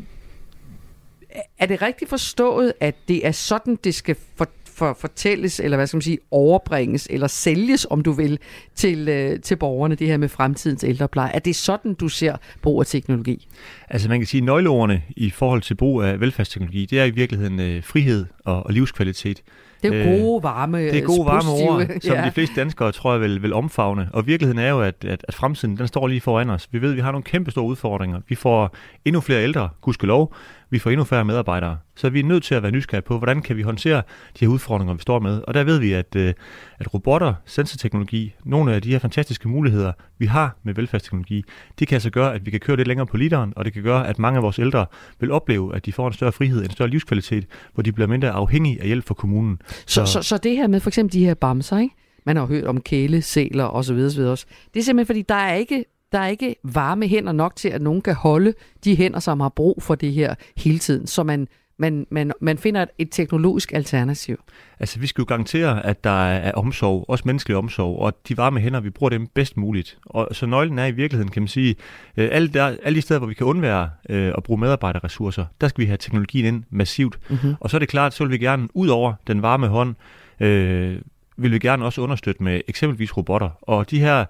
er 1.60 1.66
det 1.66 1.82
rigtigt 1.82 2.10
forstået, 2.10 2.74
at 2.80 2.96
det 3.08 3.28
er 3.28 3.32
sådan, 3.32 3.78
det 3.84 3.96
skal 3.96 4.16
for, 4.36 4.48
for, 4.66 4.98
fortælles, 5.00 5.60
eller 5.60 5.78
hvad 5.78 5.88
skal 5.88 5.98
man 5.98 6.02
sige, 6.02 6.18
overbringes, 6.32 7.08
eller 7.12 7.28
sælges, 7.28 7.88
om 7.90 8.02
du 8.02 8.12
vil, 8.12 8.40
til, 8.76 9.10
øh, 9.10 9.40
til 9.40 9.56
borgerne, 9.56 9.96
det 9.96 10.08
her 10.08 10.18
med 10.18 10.30
fremtidens 10.30 10.84
ældrepleje? 10.84 11.32
Er 11.32 11.40
det 11.40 11.56
sådan, 11.56 11.94
du 11.94 12.08
ser 12.08 12.36
brug 12.62 12.80
af 12.80 12.86
teknologi? 12.86 13.48
Altså 13.90 14.10
man 14.10 14.20
kan 14.20 14.28
sige, 14.28 14.42
at 14.42 14.46
nøgleordene 14.46 15.02
i 15.10 15.30
forhold 15.30 15.62
til 15.62 15.76
brug 15.76 16.02
af 16.02 16.20
velfærdsteknologi, 16.20 16.86
det 16.86 17.00
er 17.00 17.06
i 17.06 17.10
virkeligheden 17.10 17.60
øh, 17.60 17.84
frihed 17.84 18.26
og, 18.46 18.66
og 18.66 18.74
livskvalitet. 18.74 19.44
Det 19.84 20.02
er 20.02 20.20
gode, 20.20 20.44
varme, 20.44 20.78
Det 20.78 20.98
er 20.98 21.02
gode, 21.02 21.26
varme 21.26 21.50
ord, 21.50 21.88
som 22.02 22.16
ja. 22.16 22.26
de 22.26 22.32
fleste 22.32 22.56
danskere, 22.56 22.92
tror 22.92 23.12
jeg, 23.12 23.22
vil, 23.22 23.42
vil 23.42 23.54
omfavne. 23.54 24.10
Og 24.14 24.28
virkeligheden 24.28 24.60
er 24.60 24.70
jo, 24.70 24.82
at, 24.82 25.06
at, 25.06 25.26
at 25.28 25.36
fremtiden, 25.36 25.78
den 25.78 25.88
står 25.88 26.08
lige 26.08 26.22
foran 26.22 26.50
os. 26.50 26.68
Vi 26.72 26.82
ved, 26.82 26.90
at 26.90 26.96
vi 26.96 27.02
har 27.02 27.12
nogle 27.12 27.24
kæmpe 27.24 27.52
store 27.52 27.66
udfordringer. 27.66 28.22
Vi 28.28 28.36
får 28.36 28.76
endnu 29.06 29.22
flere 29.22 29.44
ældre, 29.44 29.70
gudskelov. 29.82 30.34
Vi 30.74 30.80
får 30.80 30.90
endnu 30.90 31.04
færre 31.04 31.26
medarbejdere. 31.26 31.78
Så 31.96 32.10
vi 32.10 32.20
er 32.20 32.24
nødt 32.24 32.44
til 32.44 32.56
at 32.56 32.64
være 32.64 32.72
nysgerrige 32.72 33.06
på, 33.06 33.18
hvordan 33.18 33.42
kan 33.42 33.58
vi 33.58 33.62
håndtere 33.62 34.02
de 34.40 34.46
her 34.46 34.48
udfordringer, 34.48 34.94
vi 34.94 35.02
står 35.02 35.20
med. 35.20 35.42
Og 35.48 35.54
der 35.54 35.64
ved 35.64 35.80
vi, 35.80 35.94
at, 35.94 36.16
øh, 36.16 36.34
at 36.80 36.94
robotter, 36.94 37.34
sensorteknologi, 37.46 38.36
nogle 38.46 38.74
af 38.74 38.82
de 38.82 38.92
her 38.92 39.00
fantastiske 39.00 39.50
muligheder, 39.50 39.92
vi 40.18 40.26
har 40.26 40.58
med 40.64 40.74
velfærdsteknologi, 40.74 41.44
det 41.80 41.88
kan 41.88 41.96
altså 41.96 42.10
gøre, 42.10 42.34
at 42.36 42.46
vi 42.46 42.52
kan 42.52 42.60
køre 42.60 42.78
lidt 42.78 42.88
længere 42.88 43.08
på 43.08 43.18
literen, 43.18 43.54
og 43.56 43.66
det 43.66 43.74
kan 43.74 43.84
gøre, 43.84 44.08
at 44.08 44.20
mange 44.20 44.38
af 44.38 44.44
vores 44.44 44.60
ældre 44.60 44.86
vil 45.20 45.32
opleve, 45.32 45.76
at 45.76 45.86
de 45.86 45.94
får 45.94 46.08
en 46.08 46.14
større 46.14 46.32
frihed, 46.32 46.64
en 46.64 46.72
større 46.72 46.90
livskvalitet, 46.90 47.46
hvor 47.74 47.84
de 47.84 47.92
bliver 47.92 48.08
mindre 48.08 48.30
afhængige 48.30 48.82
af 48.82 48.88
hjælp 48.88 49.08
fra 49.08 49.14
kommunen. 49.14 49.60
Så, 49.68 50.06
så, 50.06 50.06
så, 50.06 50.22
så 50.22 50.38
det 50.38 50.58
her 50.58 50.68
med 50.68 50.80
for 50.80 50.90
eksempel 50.90 51.14
de 51.14 51.26
her 51.26 51.34
bamser, 51.34 51.78
ikke? 51.78 51.96
man 52.26 52.36
har 52.36 52.46
hørt 52.46 52.64
om 52.64 52.82
kæle, 52.82 53.22
sæler 53.22 53.66
osv. 53.66 53.96
osv. 53.96 54.22
Det 54.24 54.80
er 54.80 54.84
simpelthen, 54.84 55.06
fordi 55.06 55.22
der 55.22 55.36
er 55.36 55.56
ikke 55.56 55.86
der 56.14 56.20
er 56.20 56.28
ikke 56.28 56.56
varme 56.64 57.08
hænder 57.08 57.32
nok 57.32 57.56
til, 57.56 57.70
at 57.70 57.82
nogen 57.82 58.02
kan 58.02 58.16
holde 58.16 58.54
de 58.84 58.96
hænder, 58.96 59.20
som 59.20 59.40
har 59.40 59.50
brug 59.50 59.84
for 59.84 59.96
det 59.96 60.14
her 60.14 60.36
hele 60.58 60.80
tiden. 60.80 61.08
Så 61.08 61.24
man, 61.24 61.48
man, 61.78 62.08
man, 62.12 62.32
man 62.42 62.58
finder 62.58 62.86
et 62.98 63.08
teknologisk 63.12 63.74
alternativ. 63.74 64.44
Altså, 64.80 65.00
vi 65.00 65.08
skal 65.08 65.22
jo 65.22 65.26
garantere, 65.26 65.86
at 65.86 66.04
der 66.04 66.26
er 66.26 66.52
omsorg, 66.52 67.06
også 67.08 67.24
menneskelig 67.26 67.58
omsorg, 67.58 68.00
og 68.00 68.14
de 68.28 68.38
varme 68.38 68.60
hænder, 68.60 68.80
vi 68.80 68.90
bruger 68.90 69.10
dem 69.10 69.28
bedst 69.28 69.58
muligt. 69.58 69.98
Og 70.06 70.28
så 70.32 70.46
nøglen 70.46 70.80
er 70.80 70.86
i 70.86 70.92
virkeligheden, 70.92 71.32
kan 71.32 71.42
man 71.42 71.48
sige, 71.48 71.76
øh, 72.18 72.30
alle, 72.32 72.48
der, 72.48 72.76
alle 72.84 72.96
de 72.96 73.02
steder, 73.02 73.20
hvor 73.20 73.28
vi 73.28 73.34
kan 73.34 73.48
undvære 73.48 73.90
øh, 74.10 74.34
at 74.38 74.44
bruge 74.44 74.60
medarbejderressourcer, 74.60 75.46
der 75.62 75.68
skal 75.68 75.82
vi 75.82 75.88
have 75.88 75.98
teknologien 75.98 76.46
ind 76.46 76.64
massivt. 76.70 77.20
Mm-hmm. 77.30 77.56
Og 77.60 77.70
så 77.70 77.78
er 77.78 77.80
det 77.80 77.90
klart, 77.90 78.14
så 78.14 78.24
vil 78.24 78.32
vi 78.32 78.38
gerne, 78.38 78.68
ud 78.74 78.88
over 78.88 79.14
den 79.28 79.42
varme 79.42 79.68
hånd, 79.68 79.96
øh, 80.40 80.98
vil 81.38 81.52
vi 81.52 81.60
gerne 81.60 81.86
også 81.86 82.02
understøtte 82.02 82.44
med 82.44 82.62
eksempelvis 82.68 83.18
robotter. 83.18 83.50
Og 83.62 83.92
de 83.92 84.00
her 84.00 84.26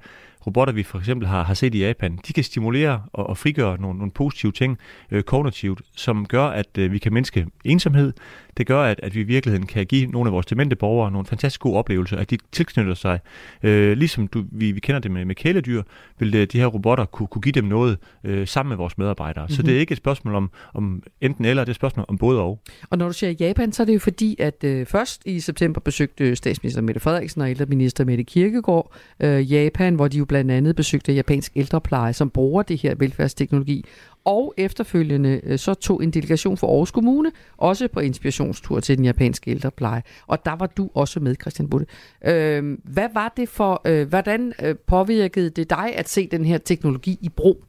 robotter, 0.48 0.74
vi 0.74 0.84
for 0.84 1.00
eksempel 1.00 1.28
har, 1.28 1.44
har 1.44 1.54
set 1.54 1.76
i 1.76 1.80
Japan, 1.80 2.20
de 2.28 2.34
kan 2.34 2.44
stimulere 2.44 3.04
og, 3.14 3.30
og 3.30 3.38
frigøre 3.38 3.82
nogle, 3.82 3.98
nogle 3.98 4.12
positive 4.12 4.52
ting 4.52 4.78
øh, 5.12 5.24
kognitivt, 5.24 5.82
som 5.96 6.26
gør, 6.26 6.46
at 6.46 6.78
øh, 6.78 6.92
vi 6.92 6.98
kan 6.98 7.14
mindske 7.14 7.48
ensomhed. 7.66 8.14
Det 8.58 8.68
gør, 8.68 8.82
at, 8.82 9.00
at 9.04 9.16
vi 9.16 9.20
i 9.20 9.24
virkeligheden 9.24 9.68
kan 9.68 9.86
give 9.86 10.06
nogle 10.12 10.28
af 10.28 10.34
vores 10.34 10.46
demente 10.46 10.76
borgere 10.76 11.12
nogle 11.12 11.26
fantastisk 11.28 11.60
gode 11.60 11.78
oplevelser, 11.78 12.18
at 12.18 12.30
de 12.30 12.38
tilknytter 12.52 12.94
sig. 12.94 13.20
Øh, 13.64 13.98
ligesom 13.98 14.28
du, 14.28 14.44
vi, 14.52 14.72
vi 14.72 14.80
kender 14.80 15.00
det 15.00 15.12
med, 15.12 15.26
med 15.26 15.36
kæledyr, 15.36 15.84
vil 16.20 16.34
det, 16.34 16.54
de 16.54 16.60
her 16.60 16.66
robotter 16.66 17.06
kunne, 17.06 17.28
kunne 17.28 17.42
give 17.42 17.52
dem 17.54 17.64
noget 17.64 17.98
øh, 18.24 18.48
sammen 18.48 18.70
med 18.70 18.78
vores 18.78 18.98
medarbejdere. 18.98 19.44
Mm-hmm. 19.44 19.56
Så 19.56 19.62
Mhm. 19.62 19.68
det 19.68 19.76
er 19.76 19.80
ikke 19.80 19.92
et 19.92 19.98
spørgsmål 19.98 20.36
om, 20.36 20.52
om 20.74 21.04
enten 21.22 21.46
eller, 21.46 21.64
det 21.64 21.70
er 21.70 21.72
et 21.72 21.76
spørgsmål 21.76 22.06
om 22.10 22.18
både 22.18 22.42
og. 22.42 22.60
Og 22.90 22.98
når 22.98 23.08
du 23.08 23.14
siger 23.14 23.32
Japan, 23.40 23.72
så 23.72 23.84
er 23.84 23.86
det 23.86 23.94
jo 23.94 24.00
fordi, 24.00 24.36
at 24.40 24.64
øh, 24.64 24.86
først 24.86 25.22
i 25.26 25.40
september 25.40 25.82
besøgte 25.82 26.36
statsminister 26.36 26.82
Mette 26.82 27.00
Frederiksen 27.02 27.42
og 27.42 27.50
ældreminister 27.50 28.06
Mette 28.06 28.24
Kirkegaard 28.24 28.94
øh, 29.20 29.52
Japan, 29.54 29.96
hvor 29.96 30.08
de 30.08 30.18
jo 30.18 30.26
blandt 30.26 30.52
andet 30.52 30.76
besøgte 30.76 31.14
japansk 31.14 31.52
ældrepleje, 31.56 32.14
som 32.14 32.30
bruger 32.30 32.64
det 32.64 32.78
her 32.82 32.96
velfærdsteknologi. 32.96 33.86
Og 34.26 34.54
efterfølgende 34.58 35.42
øh, 35.44 35.60
så 35.60 35.74
tog 35.74 36.04
en 36.04 36.12
delegation 36.12 36.58
for 36.58 36.68
Aarhus 36.68 36.92
Kommune 36.92 37.32
også 37.58 37.88
på 37.88 38.00
inspirationstur 38.00 38.80
til 38.80 38.98
den 38.98 39.06
japanske 39.06 39.52
ældrepleje. 39.52 40.04
Og 40.28 40.46
der 40.46 40.56
var 40.56 40.68
du 40.68 40.90
også 40.94 41.20
med, 41.20 41.36
Christian 41.42 41.70
Butte. 41.70 41.86
Øh, 42.26 42.78
hvad 42.84 43.08
var 43.14 43.34
det 43.38 43.50
for, 43.50 43.82
øh, 43.86 44.08
hvordan 44.08 44.54
øh, 44.64 44.76
påvirkede 44.88 45.50
det 45.50 45.70
dig 45.70 45.96
at 45.96 46.10
se 46.10 46.28
den 46.32 46.46
her 46.46 46.58
teknologi 46.58 47.18
i 47.22 47.30
brug? 47.30 47.64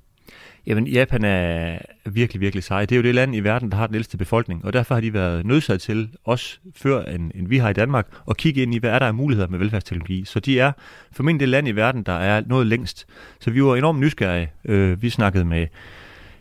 Jamen, 0.67 0.87
Japan 0.87 1.25
er 1.25 1.79
virkelig, 2.11 2.41
virkelig 2.41 2.65
sej. 2.65 2.85
Det 2.85 2.93
er 2.93 2.97
jo 2.97 3.03
det 3.03 3.15
land 3.15 3.37
i 3.37 3.41
verden, 3.41 3.71
der 3.71 3.77
har 3.77 3.87
den 3.87 3.95
ældste 3.95 4.17
befolkning, 4.17 4.65
og 4.65 4.73
derfor 4.73 4.95
har 4.95 5.01
de 5.01 5.13
været 5.13 5.47
nødsaget 5.47 5.81
til, 5.81 6.11
også 6.25 6.59
før 6.77 7.05
end, 7.05 7.31
end 7.35 7.49
vi 7.49 7.59
har 7.59 7.71
i 7.71 7.73
Danmark, 7.73 8.07
at 8.31 8.37
kigge 8.37 8.63
ind 8.63 8.75
i, 8.75 8.79
hvad 8.79 8.91
er 8.91 8.99
der 8.99 9.07
af 9.07 9.15
muligheder 9.15 9.49
med 9.49 9.59
velfærdsteknologi. 9.59 10.25
Så 10.25 10.41
de 10.41 10.61
er 10.61 10.73
formentlig 11.13 11.41
det 11.41 11.49
land 11.49 11.69
i 11.69 11.73
verden, 11.73 12.03
der 12.03 12.13
er 12.13 12.43
noget 12.47 12.67
længst. 12.67 13.07
Så 13.41 13.51
vi 13.51 13.65
var 13.65 13.77
enormt 13.77 14.01
nysgerrige. 14.01 14.53
Øh, 14.65 15.03
vi 15.03 15.11
snakkede 15.11 15.45
med 15.45 15.67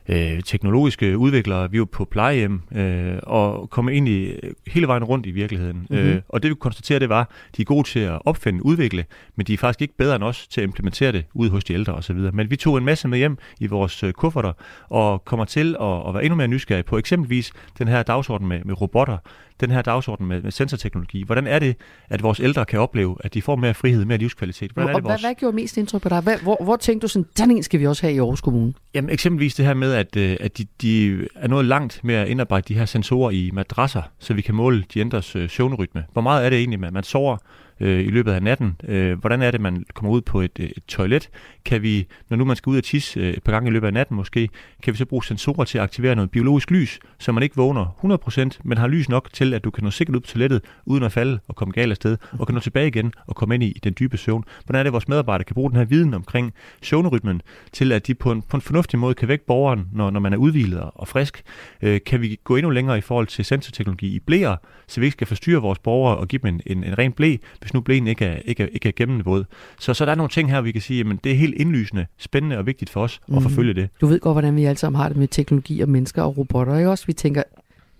øh, 0.10 0.44
teknologiske 0.44 1.18
udviklere, 1.18 1.72
vi 1.72 1.80
var 1.80 1.86
på 1.86 2.06
plejehjem 2.06 2.62
øh, 2.76 3.16
og 3.24 3.70
kom 3.70 3.90
ind 3.90 4.08
i 4.08 4.32
hele 4.68 4.88
vejen 4.88 5.04
rundt 5.04 5.26
i 5.26 5.32
virkeligheden. 5.32 5.78
Mhm. 5.90 6.00
Mm-hmm. 6.00 6.10
Øh, 6.10 6.22
og 6.30 6.44
det 6.44 6.50
vi 6.50 6.54
kunne 6.54 6.60
konstatere, 6.60 7.00
det 7.00 7.10
var, 7.10 7.22
at 7.22 7.58
de 7.58 7.62
er 7.62 7.66
gode 7.66 7.88
til 7.88 8.00
at 8.00 8.20
opfinde, 8.26 8.66
udvikle, 8.66 9.06
men 9.36 9.46
de 9.46 9.54
er 9.54 9.58
faktisk 9.58 9.82
ikke 9.82 9.98
bedre 9.98 10.16
end 10.16 10.24
os 10.24 10.48
til 10.48 10.62
at 10.62 10.68
implementere 10.68 11.12
det 11.12 11.26
ude 11.34 11.50
hos 11.50 11.64
de 11.64 11.74
ældre 11.74 11.94
osv. 11.94 12.18
Men 12.34 12.50
vi 12.50 12.56
tog 12.56 12.78
en 12.78 12.86
masse 12.86 13.08
med 13.08 13.18
hjem 13.18 13.38
i 13.60 13.68
vores 13.68 14.04
øh, 14.04 14.14
kufferter 14.14 14.54
og 14.90 15.26
kommer 15.26 15.46
til 15.46 15.76
at, 15.82 16.08
at 16.08 16.14
være 16.14 16.24
endnu 16.24 16.36
mere 16.36 16.48
nysgerrige 16.48 16.84
på 16.84 16.98
eksempelvis 16.98 17.52
den 17.78 17.88
her 17.88 18.04
dagsorden 18.04 18.48
med, 18.48 18.60
med 18.66 18.82
robotter, 18.82 19.18
den 19.62 19.72
her 19.72 19.82
dagsorden 19.82 20.28
med, 20.28 20.42
med 20.42 20.52
sensorteknologi. 20.52 21.24
Hvordan 21.24 21.48
er 21.48 21.60
det, 21.60 21.76
at 22.10 22.24
vores 22.24 22.40
ældre 22.40 22.66
kan 22.66 22.80
opleve, 22.80 23.18
at 23.20 23.34
de 23.34 23.42
får 23.42 23.56
mere 23.56 23.74
frihed, 23.74 24.06
mere 24.06 24.18
livskvalitet? 24.18 24.72
Hvordan 24.72 24.90
er 24.90 24.94
og 24.94 25.02
det, 25.02 25.04
hvad, 25.04 25.12
vores... 25.12 25.22
hvad 25.22 25.36
gjorde 25.36 25.56
mest 25.56 25.78
indtryk 25.78 26.02
på 26.02 26.10
dig? 26.10 26.22
Hvad, 26.22 26.38
hvor, 26.38 26.64
hvor 26.64 26.76
tænkte 26.76 27.08
du 27.08 27.08
sådan, 27.08 27.26
sådan 27.36 27.56
en 27.56 27.64
skal 27.64 27.80
vi 27.80 27.88
også 27.88 28.02
have 28.02 28.14
i 28.14 28.18
Aarhus 28.18 28.42
Kommune? 28.42 28.74
Jamen 28.94 29.10
eksempelvis 29.10 29.56
det 29.56 29.66
her 29.66 29.74
med, 29.74 29.93
at, 29.94 30.16
øh, 30.16 30.38
at 30.40 30.58
de, 30.58 30.66
de 30.82 31.28
er 31.36 31.48
nået 31.48 31.66
langt 31.66 32.04
med 32.04 32.16
at 32.16 32.28
indarbejde 32.28 32.74
de 32.74 32.80
her 32.80 32.86
sensorer 32.86 33.32
i 33.32 33.50
madrasser, 33.54 34.02
så 34.20 34.34
vi 34.34 34.42
kan 34.42 34.56
måle 34.56 34.84
de 34.94 35.00
ændres 35.00 35.36
øh, 35.36 35.50
søvnrytme. 35.50 36.06
Hvor 36.14 36.22
meget 36.22 36.46
er 36.46 36.50
det 36.50 36.60
egentlig, 36.60 36.88
at 36.88 36.94
man 36.94 37.04
sover 37.04 37.38
øh, 37.80 38.00
i 38.00 38.10
løbet 38.10 38.32
af 38.32 38.44
natten? 38.44 38.76
Øh, 38.88 39.20
hvordan 39.20 39.42
er 39.42 39.52
det, 39.52 39.62
man 39.62 39.86
kommer 39.94 40.12
ud 40.12 40.22
på 40.22 40.42
et, 40.42 40.60
øh, 40.60 40.70
et 40.78 40.84
toilet? 40.88 41.30
Kan 41.66 41.82
vi, 41.82 42.08
når 42.30 42.38
nu 42.38 42.46
man 42.46 42.56
skal 42.56 42.70
ud 42.70 42.78
og 42.78 42.84
tisse 42.84 43.20
øh, 43.20 43.34
et 43.34 43.44
par 43.44 43.52
gange 43.52 43.70
i 43.70 43.74
løbet 43.74 43.88
af 43.88 43.94
natten 43.94 44.16
måske, 44.16 44.50
kan 44.84 44.94
vi 44.94 44.98
så 44.98 45.06
bruge 45.06 45.24
sensorer 45.24 45.66
til 45.66 45.78
at 45.78 45.84
aktivere 45.84 46.16
noget 46.16 46.32
biologisk 46.32 46.72
lys, 46.72 47.00
så 47.20 47.32
man 47.32 47.44
ikke 47.44 47.56
vågner 47.56 48.56
100%, 48.56 48.60
men 48.64 48.78
har 48.78 48.88
lys 48.88 49.10
nok 49.10 49.30
til, 49.34 49.54
at 49.54 49.64
du 49.64 49.72
kan 49.72 49.84
nå 49.84 49.92
sikkert 49.92 50.16
ud 50.16 50.22
på 50.22 50.28
toilettet, 50.28 50.62
uden 50.86 51.04
at 51.04 51.12
falde 51.12 51.40
og 51.48 51.56
komme 51.56 51.72
galt 51.72 51.92
afsted, 51.92 52.18
og 52.40 52.48
kan 52.48 52.54
nå 52.54 52.60
tilbage 52.60 52.88
igen 52.88 53.14
og 53.28 53.36
komme 53.36 53.56
ind 53.56 53.64
i 53.64 53.80
den 53.84 53.96
dybe 54.00 54.18
søvn. 54.18 54.44
Hvordan 54.66 54.80
er 54.80 54.84
det, 54.84 54.90
at 54.90 54.94
vores 54.94 55.08
medarbejdere 55.08 55.46
kan 55.46 55.54
bruge 55.54 55.70
den 55.70 55.78
her 55.78 55.86
viden 55.86 56.14
omkring 56.14 56.54
søvnrytmen, 56.82 57.42
til 57.72 57.92
at 57.92 58.08
de 58.08 58.16
på 58.16 58.32
en, 58.32 58.42
på 58.42 58.58
en 58.58 58.62
fornuftig 58.62 59.00
måde 59.00 59.14
kan 59.14 59.28
vække 59.28 59.46
borgeren, 59.46 59.88
når, 59.94 60.10
når 60.10 60.20
man 60.20 60.34
er 60.34 60.38
udvilet 60.38 60.80
og, 60.80 60.92
og 60.96 61.08
frisk? 61.08 61.44
Øh, 61.82 62.00
kan 62.06 62.22
vi 62.22 62.40
gå 62.44 62.56
endnu 62.56 62.70
længere 62.70 62.98
i 62.98 63.02
forhold 63.02 63.28
til 63.28 63.46
sensorteknologi 63.46 64.16
i 64.16 64.20
blæer, 64.20 64.56
så 64.88 65.00
vi 65.00 65.06
ikke 65.06 65.16
skal 65.16 65.28
forstyrre 65.28 65.62
vores 65.62 65.80
borgere 65.80 66.18
og 66.18 66.28
give 66.28 66.40
dem 66.44 66.48
en, 66.48 66.62
en, 66.66 66.84
en 66.84 66.98
ren 66.98 67.12
blæ, 67.12 67.36
hvis 67.62 67.74
nu 67.74 67.82
blæen 67.82 68.08
ikke 68.08 68.26
er, 68.26 68.38
ikke 68.46 68.64
er, 68.64 68.68
ikke 68.74 68.88
er 68.88 68.94
gennemvåd. 68.96 69.46
Så, 69.80 69.94
så 69.94 70.06
der 70.06 70.12
er 70.12 70.16
nogle 70.16 70.30
ting 70.30 70.52
her, 70.52 70.62
vi 70.62 70.72
kan 70.72 70.82
sige, 70.82 71.00
at 71.00 71.24
det 71.24 71.32
er 71.32 71.36
helt 71.36 71.53
indlysende, 71.56 72.06
spændende 72.18 72.58
og 72.58 72.66
vigtigt 72.66 72.90
for 72.92 73.02
os 73.04 73.22
at 73.28 73.34
Mhm. 73.34 73.42
forfølge 73.42 73.74
det. 73.74 73.90
Du 74.02 74.08
ved 74.08 74.20
godt, 74.20 74.34
hvordan 74.34 74.56
vi 74.56 74.66
alle 74.66 74.78
sammen 74.78 75.02
har 75.02 75.08
det 75.10 75.18
med 75.18 75.28
teknologi 75.28 75.82
og 75.82 75.90
mennesker 75.90 76.22
og 76.22 76.38
robotter, 76.38 76.78
ikke 76.78 76.90
også? 76.90 77.06
Vi 77.08 77.14
tænker, 77.14 77.44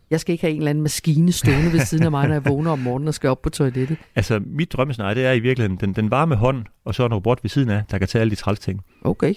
jeg 0.10 0.20
skal 0.20 0.34
ikke 0.34 0.42
have 0.42 0.52
en 0.52 0.58
eller 0.58 0.70
anden 0.70 0.82
maskine 0.82 1.32
stående 1.32 1.72
ved 1.74 1.80
siden 1.80 2.04
af 2.06 2.12
mig, 2.12 2.28
når 2.28 2.34
jeg 2.36 2.46
vågner 2.46 2.72
om 2.72 2.80
morgenen 2.80 3.08
og 3.08 3.14
skal 3.14 3.30
op 3.30 3.42
på 3.42 3.50
toilettet. 3.50 3.98
Altså, 4.16 4.42
mit 4.46 4.74
drømmescenarie, 4.74 5.16
det 5.16 5.26
er 5.26 5.32
i 5.32 5.40
virkeligheden 5.40 5.78
den, 5.82 5.94
den 5.94 6.12
varme 6.12 6.36
hånd, 6.36 6.66
og 6.86 6.96
så 6.96 7.06
en 7.06 7.14
robot 7.14 7.44
ved 7.44 7.50
siden 7.50 7.70
af, 7.70 7.84
der 7.92 7.98
kan 7.98 8.08
tage 8.08 8.20
alle 8.22 8.32
de 8.32 8.36
træls 8.36 8.60
ting. 8.60 8.82
Okay. 9.02 9.34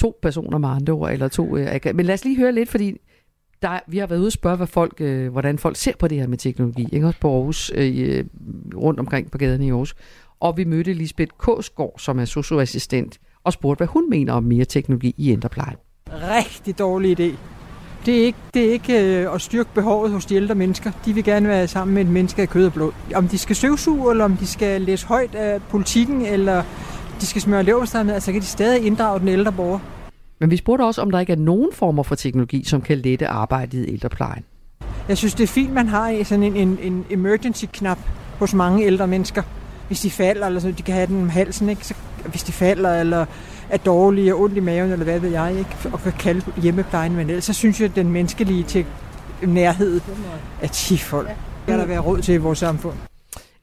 To 0.00 0.18
personer 0.22 0.58
med 0.58 0.68
andre 0.68 0.92
ord, 0.92 1.12
eller 1.12 1.28
to... 1.28 1.56
Øh, 1.56 1.80
men 1.94 2.06
lad 2.06 2.14
os 2.14 2.24
lige 2.24 2.36
høre 2.36 2.52
lidt, 2.52 2.68
fordi 2.68 2.96
der, 3.62 3.78
vi 3.86 3.98
har 3.98 4.06
været 4.06 4.18
ude 4.20 4.26
og 4.28 4.32
spørge, 4.32 4.56
hvad 4.56 4.66
folk, 4.66 4.94
øh, 5.00 5.32
hvordan 5.32 5.58
folk 5.58 5.76
ser 5.76 5.92
på 5.98 6.08
det 6.08 6.18
her 6.18 6.26
med 6.26 6.38
teknologi, 6.38 6.86
ikke 6.92 7.06
også 7.06 7.20
på 7.20 7.34
Aarhus, 7.34 7.72
øh, 7.74 8.24
rundt 8.74 9.00
omkring 9.00 9.30
på 9.30 9.38
gaden 9.38 9.62
i 9.62 9.70
Aarhus. 9.70 9.94
Og 10.40 10.56
vi 10.56 10.64
mødte 10.64 10.92
Lisbeth 10.92 11.30
Kåsgaard, 11.38 11.94
som 11.98 12.18
er 12.18 12.24
socioassistent, 12.24 13.18
og 13.46 13.52
spurgte, 13.52 13.78
hvad 13.78 13.86
hun 13.86 14.10
mener 14.10 14.32
om 14.32 14.42
mere 14.42 14.64
teknologi 14.64 15.14
i 15.16 15.30
ældreplejen. 15.30 15.76
Rigtig 16.12 16.78
dårlig 16.78 17.20
idé. 17.20 17.36
Det 18.06 18.20
er 18.20 18.24
ikke, 18.24 18.38
det 18.54 18.68
er 18.68 18.72
ikke 18.72 19.22
øh, 19.22 19.34
at 19.34 19.40
styrke 19.40 19.68
behovet 19.74 20.12
hos 20.12 20.26
de 20.26 20.34
ældre 20.34 20.54
mennesker. 20.54 20.90
De 21.04 21.12
vil 21.12 21.24
gerne 21.24 21.48
være 21.48 21.68
sammen 21.68 21.94
med 21.94 22.02
et 22.02 22.08
menneske 22.08 22.42
af 22.42 22.48
kød 22.48 22.66
og 22.66 22.72
blod. 22.72 22.92
Om 23.14 23.28
de 23.28 23.38
skal 23.38 23.56
støvsuge, 23.56 24.10
eller 24.10 24.24
om 24.24 24.36
de 24.36 24.46
skal 24.46 24.82
læse 24.82 25.06
højt 25.06 25.34
af 25.34 25.62
politikken, 25.62 26.26
eller 26.26 26.62
de 27.20 27.26
skal 27.26 27.42
smøre 27.42 27.62
leverpostej 27.62 28.02
med, 28.02 28.14
altså 28.14 28.32
kan 28.32 28.40
de 28.40 28.46
stadig 28.46 28.86
inddrage 28.86 29.20
den 29.20 29.28
ældre 29.28 29.52
borger. 29.52 29.78
Men 30.40 30.50
vi 30.50 30.56
spurgte 30.56 30.82
også, 30.82 31.02
om 31.02 31.10
der 31.10 31.20
ikke 31.20 31.32
er 31.32 31.36
nogen 31.36 31.68
former 31.72 32.02
for 32.02 32.14
teknologi, 32.14 32.64
som 32.64 32.80
kan 32.80 32.98
lette 32.98 33.26
arbejdet 33.26 33.86
i 33.86 33.92
ældreplejen. 33.92 34.44
Jeg 35.08 35.18
synes, 35.18 35.34
det 35.34 35.44
er 35.44 35.48
fint, 35.48 35.72
man 35.72 35.88
har 35.88 36.24
sådan 36.24 36.42
en, 36.42 36.56
en, 36.56 36.78
en 36.82 37.04
emergency-knap 37.10 37.98
hos 38.38 38.54
mange 38.54 38.84
ældre 38.84 39.06
mennesker. 39.06 39.42
Hvis 39.86 40.00
de 40.00 40.10
falder, 40.10 40.46
eller 40.46 40.60
så 40.60 40.70
de 40.70 40.82
kan 40.82 40.94
have 40.94 41.06
den 41.06 41.22
om 41.22 41.28
halsen, 41.28 41.68
ikke? 41.68 41.86
Så, 41.86 41.94
hvis 42.26 42.42
de 42.42 42.52
falder, 42.52 43.00
eller 43.00 43.26
er 43.70 43.76
dårlige 43.76 44.34
og 44.34 44.40
ondt 44.40 44.56
i 44.56 44.60
maven, 44.60 44.92
eller 44.92 45.04
hvad 45.04 45.20
ved 45.20 45.30
jeg, 45.30 45.54
ikke? 45.58 45.76
og 45.92 46.00
kan 46.00 46.12
kalde 46.12 46.52
hjemmeplejen, 46.62 47.16
men 47.16 47.28
ellers 47.30 47.44
så 47.44 47.52
synes 47.52 47.80
jeg, 47.80 47.88
at 47.88 47.96
den 47.96 48.10
menneskelige 48.10 48.62
til 48.62 48.86
nærhed 49.42 50.00
er 50.62 50.68
10 50.68 50.96
folk. 50.96 51.28
Det 51.66 51.72
er 51.72 51.76
der 51.76 51.86
være 51.86 51.98
råd 51.98 52.20
til 52.20 52.34
i 52.34 52.36
vores 52.36 52.58
samfund. 52.58 52.96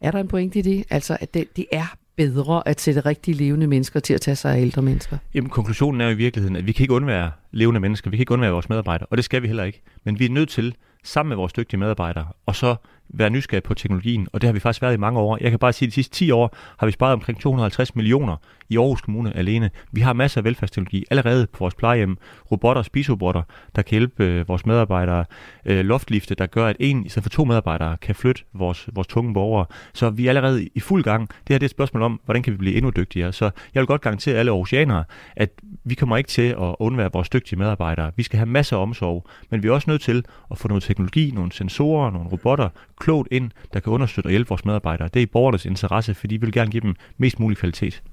Er 0.01 0.11
der 0.11 0.19
en 0.19 0.27
pointe 0.27 0.59
i 0.59 0.61
det? 0.61 0.83
Altså, 0.89 1.17
at 1.19 1.33
det, 1.33 1.57
det 1.57 1.65
er 1.71 1.95
bedre 2.15 2.67
at 2.67 2.81
sætte 2.81 3.01
rigtige 3.01 3.35
levende 3.37 3.67
mennesker 3.67 3.99
til 3.99 4.13
at 4.13 4.21
tage 4.21 4.35
sig 4.35 4.55
af 4.55 4.61
ældre 4.61 4.81
mennesker? 4.81 5.17
Jamen, 5.33 5.49
konklusionen 5.49 6.01
er 6.01 6.05
jo 6.05 6.11
i 6.11 6.15
virkeligheden, 6.15 6.55
at 6.55 6.67
vi 6.67 6.71
kan 6.71 6.83
ikke 6.83 6.93
undvære 6.93 7.31
levende 7.51 7.79
mennesker, 7.79 8.09
vi 8.09 8.17
kan 8.17 8.21
ikke 8.21 8.33
undvære 8.33 8.51
vores 8.51 8.69
medarbejdere, 8.69 9.07
og 9.11 9.17
det 9.17 9.25
skal 9.25 9.41
vi 9.41 9.47
heller 9.47 9.63
ikke. 9.63 9.81
Men 10.03 10.19
vi 10.19 10.25
er 10.25 10.29
nødt 10.29 10.49
til, 10.49 10.75
sammen 11.03 11.29
med 11.29 11.37
vores 11.37 11.53
dygtige 11.53 11.79
medarbejdere, 11.79 12.27
og 12.45 12.55
så 12.55 12.75
være 13.09 13.29
nysgerrige 13.29 13.61
på 13.61 13.73
teknologien, 13.73 14.27
og 14.33 14.41
det 14.41 14.47
har 14.47 14.53
vi 14.53 14.59
faktisk 14.59 14.81
været 14.81 14.93
i 14.93 14.97
mange 14.97 15.19
år. 15.19 15.37
Jeg 15.41 15.49
kan 15.49 15.59
bare 15.59 15.73
sige, 15.73 15.87
at 15.87 15.89
de 15.89 15.93
sidste 15.93 16.15
10 16.15 16.31
år 16.31 16.55
har 16.77 16.85
vi 16.85 16.91
sparet 16.91 17.13
omkring 17.13 17.39
250 17.39 17.95
millioner 17.95 18.37
i 18.69 18.77
Aarhus 18.77 19.01
Kommune 19.01 19.37
alene. 19.37 19.69
Vi 19.91 20.01
har 20.01 20.13
masser 20.13 20.41
af 20.41 20.45
velfærdsteknologi 20.45 21.05
allerede 21.11 21.47
på 21.47 21.57
vores 21.59 21.75
plejehjem. 21.75 22.17
Robotter, 22.51 22.81
spisrobotter, 22.81 23.41
der 23.75 23.81
kan 23.81 23.91
hjælpe 23.91 24.23
øh, 24.23 24.47
vores 24.47 24.65
medarbejdere. 24.65 25.25
Øh, 25.65 25.85
loftlifte, 25.85 26.35
der 26.35 26.45
gør, 26.45 26.67
at 26.67 26.75
en 26.79 27.05
i 27.05 27.09
stedet 27.09 27.23
for 27.23 27.29
to 27.29 27.45
medarbejdere 27.45 27.97
kan 27.97 28.15
flytte 28.15 28.43
vores, 28.53 28.89
vores 28.93 29.07
tunge 29.07 29.33
borgere. 29.33 29.65
Så 29.93 30.09
vi 30.09 30.25
er 30.25 30.29
allerede 30.29 30.67
i 30.75 30.79
fuld 30.79 31.03
gang. 31.03 31.27
Det 31.27 31.37
her 31.49 31.57
det 31.57 31.63
er 31.63 31.67
et 31.67 31.71
spørgsmål 31.71 32.03
om, 32.03 32.21
hvordan 32.25 32.43
kan 32.43 32.53
vi 32.53 32.57
blive 32.57 32.75
endnu 32.75 32.91
dygtigere. 32.95 33.33
Så 33.33 33.45
jeg 33.73 33.81
vil 33.81 33.87
godt 33.87 34.01
garantere 34.01 34.35
alle 34.35 34.51
aarhusianere, 34.51 35.03
at 35.35 35.49
vi 35.83 35.95
kommer 35.95 36.17
ikke 36.17 36.27
til 36.27 36.41
at 36.41 36.75
undvære 36.79 37.09
vores 37.13 37.29
dygtige 37.29 37.59
medarbejdere. 37.59 38.11
Vi 38.15 38.23
skal 38.23 38.37
have 38.37 38.49
masser 38.49 38.77
af 38.77 38.81
omsorg, 38.81 39.27
men 39.49 39.63
vi 39.63 39.67
er 39.67 39.71
også 39.71 39.89
nødt 39.89 40.01
til 40.01 40.25
at 40.51 40.57
få 40.57 40.67
noget 40.67 40.83
teknologi, 40.83 41.31
nogle 41.31 41.51
sensorer, 41.51 42.11
nogle 42.11 42.29
robotter 42.29 42.69
klogt 42.99 43.27
ind, 43.31 43.51
der 43.73 43.79
kan 43.79 43.93
understøtte 43.93 44.27
og 44.27 44.31
hjælpe 44.31 44.49
vores 44.49 44.65
medarbejdere. 44.65 45.07
Det 45.13 45.19
er 45.19 45.23
i 45.23 45.25
borgernes 45.25 45.65
interesse, 45.65 46.13
fordi 46.13 46.35
vi 46.35 46.45
vil 46.45 46.53
gerne 46.53 46.71
give 46.71 46.81
dem 46.81 46.95
mest 47.17 47.39
mulig 47.39 47.57
kvalitet. 47.57 48.03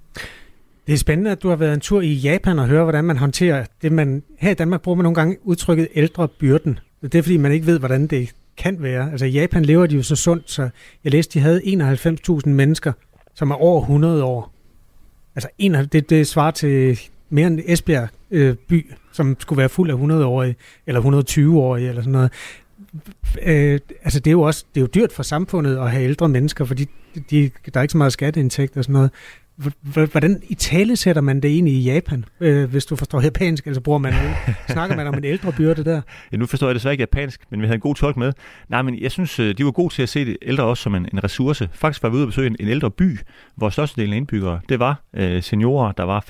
Det 0.87 0.93
er 0.93 0.99
spændende, 0.99 1.31
at 1.31 1.43
du 1.43 1.49
har 1.49 1.57
været 1.57 1.75
en 1.75 1.81
tur 1.81 2.01
i 2.01 2.13
Japan 2.13 2.59
og 2.59 2.67
høre, 2.67 2.83
hvordan 2.83 3.05
man 3.05 3.17
håndterer 3.17 3.65
det, 3.83 3.93
man... 3.93 4.23
Her 4.39 4.51
i 4.51 4.55
Danmark 4.55 4.83
bruger 4.83 4.97
man 4.97 5.03
nogle 5.03 5.15
gange 5.15 5.37
udtrykket 5.43 5.89
ældrebyrden. 5.95 6.79
Det 7.03 7.15
er, 7.15 7.23
fordi 7.23 7.37
man 7.37 7.53
ikke 7.53 7.67
ved, 7.67 7.79
hvordan 7.79 8.07
det 8.07 8.33
kan 8.57 8.83
være. 8.83 9.11
Altså 9.11 9.27
i 9.27 9.31
Japan 9.31 9.65
lever 9.65 9.87
de 9.87 9.97
jo 9.97 10.03
så 10.03 10.17
sundt, 10.17 10.51
så 10.51 10.69
jeg 11.05 11.13
læste, 11.13 11.39
de 11.39 11.43
havde 11.43 11.63
91.000 11.63 12.49
mennesker, 12.49 12.93
som 13.35 13.51
er 13.51 13.55
over 13.55 13.81
100 13.81 14.25
år. 14.25 14.53
Altså 15.35 15.49
en, 15.59 15.75
det, 15.75 16.11
det 16.11 16.27
svarer 16.27 16.51
til 16.51 17.01
mere 17.31 17.47
end 17.47 17.61
Esbjerg 17.65 18.09
øh, 18.31 18.55
by, 18.55 18.93
som 19.13 19.37
skulle 19.39 19.59
være 19.59 19.69
fuld 19.69 19.91
af 19.91 19.95
100-årige, 19.95 20.57
eller 20.87 21.01
120-årige, 21.01 21.89
eller 21.89 22.03
sådan 22.03 22.13
noget. 22.13 22.33
Øh, 23.43 23.81
altså 24.03 24.21
det 24.21 24.27
er 24.27 24.33
jo 24.33 24.43
også 24.43 24.65
det 24.75 24.81
er 24.81 24.83
jo 24.83 24.89
dyrt 24.95 25.13
for 25.13 25.23
samfundet 25.23 25.79
at 25.79 25.91
have 25.91 26.05
ældre 26.05 26.29
mennesker, 26.29 26.65
fordi 26.65 26.87
de, 27.31 27.51
der 27.75 27.81
er 27.81 27.83
ikke 27.83 27.93
så 27.93 27.99
meget 27.99 28.13
skatteindtægt 28.13 28.77
og 28.77 28.85
sådan 28.85 28.93
noget. 28.93 29.11
Hvordan 30.11 30.43
i 30.49 30.55
tale 30.55 30.97
sætter 30.97 31.23
man 31.23 31.41
det 31.41 31.51
egentlig 31.51 31.75
i 31.75 31.83
Japan, 31.83 32.25
øh, 32.41 32.71
hvis 32.71 32.85
du 32.85 32.97
forstår 32.97 33.21
japansk, 33.21 33.67
altså 33.67 33.81
bruger 33.81 33.99
man, 33.99 34.15
snakker 34.69 34.97
man 34.97 35.07
om 35.07 35.15
en 35.15 35.25
ældre 35.25 35.53
byrde 35.53 35.85
der? 35.85 36.01
Ja, 36.33 36.37
nu 36.37 36.47
forstår 36.47 36.67
jeg 36.67 36.75
desværre 36.75 36.95
ikke 36.95 37.03
japansk, 37.03 37.41
men 37.51 37.61
vi 37.61 37.67
havde 37.67 37.75
en 37.75 37.81
god 37.81 37.95
tolk 37.95 38.17
med. 38.17 38.33
Nej, 38.69 38.83
men 38.83 38.99
jeg 39.01 39.11
synes, 39.11 39.39
øh, 39.39 39.59
de 39.59 39.65
var 39.65 39.71
gode 39.71 39.95
til 39.95 40.03
at 40.03 40.09
se 40.09 40.25
det 40.25 40.37
ældre 40.43 40.65
også 40.65 40.83
som 40.83 40.95
en, 40.95 41.09
en 41.13 41.25
ressource. 41.25 41.69
Faktisk 41.73 42.03
var 42.03 42.09
vi 42.09 42.15
ude 42.15 42.23
at 42.23 42.29
besøge 42.29 42.47
en, 42.47 42.57
en 42.61 42.69
ældre 42.69 42.91
by, 42.91 43.19
hvor 43.57 43.71
størstedelen 43.71 44.13
af 44.13 44.17
indbyggere, 44.17 44.61
det 44.69 44.79
var 44.79 45.03
øh, 45.15 45.43
seniorer, 45.43 45.93
der 45.93 46.05
var 46.05 46.25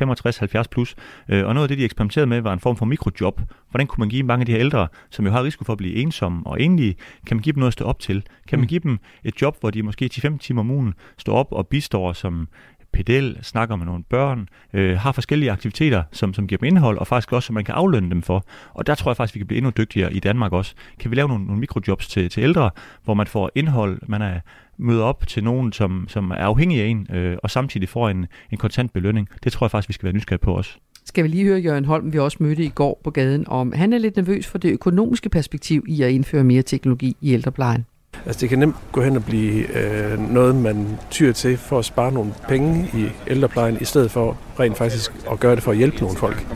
65-70 0.60 0.62
plus. 0.70 0.94
Øh, 1.28 1.46
og 1.46 1.54
noget 1.54 1.64
af 1.64 1.68
det, 1.68 1.78
de 1.78 1.84
eksperimenterede 1.84 2.26
med, 2.26 2.40
var 2.40 2.52
en 2.52 2.60
form 2.60 2.76
for 2.76 2.84
mikrojob. 2.84 3.40
Hvordan 3.70 3.86
kunne 3.86 4.02
man 4.02 4.08
give 4.08 4.22
mange 4.22 4.42
af 4.42 4.46
de 4.46 4.52
her 4.52 4.60
ældre, 4.60 4.88
som 5.10 5.26
jo 5.26 5.32
har 5.32 5.44
risiko 5.44 5.64
for 5.64 5.72
at 5.72 5.78
blive 5.78 5.94
ensomme 5.94 6.46
og 6.46 6.60
enlige, 6.60 6.94
kan 7.26 7.36
man 7.36 7.42
give 7.42 7.52
dem 7.52 7.60
noget 7.60 7.70
at 7.70 7.72
stå 7.72 7.84
op 7.84 8.00
til? 8.00 8.22
Kan 8.48 8.58
man 8.58 8.64
mm. 8.64 8.68
give 8.68 8.80
dem 8.80 8.98
et 9.24 9.42
job, 9.42 9.56
hvor 9.60 9.70
de 9.70 9.82
måske 9.82 10.10
10-15 10.14 10.38
timer 10.38 10.60
om 10.60 10.70
ugen 10.70 10.94
står 11.18 11.34
op 11.34 11.52
og 11.52 11.66
bistår 11.66 12.12
som 12.12 12.48
pedel, 12.92 13.38
snakker 13.42 13.76
med 13.76 13.86
nogle 13.86 14.04
børn, 14.04 14.48
øh, 14.72 14.98
har 14.98 15.12
forskellige 15.12 15.50
aktiviteter, 15.50 16.02
som, 16.12 16.34
som 16.34 16.46
giver 16.46 16.58
dem 16.58 16.66
indhold, 16.66 16.98
og 16.98 17.06
faktisk 17.06 17.32
også, 17.32 17.46
som 17.46 17.54
man 17.54 17.64
kan 17.64 17.74
aflønne 17.74 18.10
dem 18.10 18.22
for. 18.22 18.44
Og 18.74 18.86
der 18.86 18.94
tror 18.94 19.10
jeg 19.10 19.16
faktisk, 19.16 19.34
vi 19.34 19.38
kan 19.38 19.46
blive 19.46 19.58
endnu 19.58 19.72
dygtigere 19.76 20.12
i 20.12 20.20
Danmark 20.20 20.52
også. 20.52 20.74
Kan 20.98 21.10
vi 21.10 21.16
lave 21.16 21.28
nogle, 21.28 21.44
nogle 21.44 21.60
mikrojobs 21.60 22.08
til, 22.08 22.30
til 22.30 22.42
ældre, 22.42 22.70
hvor 23.04 23.14
man 23.14 23.26
får 23.26 23.50
indhold, 23.54 23.98
man 24.06 24.22
er 24.22 24.40
møder 24.78 25.04
op 25.04 25.26
til 25.26 25.44
nogen, 25.44 25.72
som, 25.72 26.06
som 26.08 26.30
er 26.30 26.34
afhængig 26.34 26.82
af 26.82 26.86
en, 26.86 27.06
øh, 27.12 27.36
og 27.42 27.50
samtidig 27.50 27.88
får 27.88 28.08
en, 28.08 28.26
en 28.52 28.58
kontant 28.58 28.92
belønning. 28.92 29.28
Det 29.44 29.52
tror 29.52 29.64
jeg 29.64 29.70
faktisk, 29.70 29.88
vi 29.88 29.94
skal 29.94 30.04
være 30.04 30.12
nysgerrige 30.12 30.42
på 30.42 30.54
også. 30.54 30.70
Skal 31.04 31.24
vi 31.24 31.28
lige 31.28 31.44
høre 31.44 31.58
Jørgen 31.58 31.84
Holm, 31.84 32.12
vi 32.12 32.18
også 32.18 32.36
mødte 32.40 32.64
i 32.64 32.68
går 32.68 33.00
på 33.04 33.10
gaden, 33.10 33.44
om 33.48 33.72
han 33.72 33.92
er 33.92 33.98
lidt 33.98 34.16
nervøs 34.16 34.46
for 34.46 34.58
det 34.58 34.72
økonomiske 34.72 35.28
perspektiv 35.28 35.84
i 35.88 36.02
at 36.02 36.10
indføre 36.10 36.44
mere 36.44 36.62
teknologi 36.62 37.16
i 37.20 37.32
ældreplejen. 37.32 37.86
Altså 38.26 38.40
det 38.40 38.48
kan 38.48 38.58
nemt 38.58 38.76
gå 38.92 39.02
hen 39.02 39.16
og 39.16 39.24
blive 39.24 39.78
øh, 39.78 40.18
noget, 40.18 40.54
man 40.54 40.98
tyr 41.10 41.32
til 41.32 41.56
for 41.56 41.78
at 41.78 41.84
spare 41.84 42.12
nogle 42.12 42.34
penge 42.48 42.90
i 42.94 43.08
ældreplejen, 43.26 43.78
i 43.80 43.84
stedet 43.84 44.10
for 44.10 44.38
rent 44.60 44.76
faktisk 44.76 45.12
at 45.30 45.40
gøre 45.40 45.54
det 45.54 45.62
for 45.62 45.70
at 45.70 45.76
hjælpe 45.76 45.96
nogle 45.96 46.16
folk. 46.16 46.46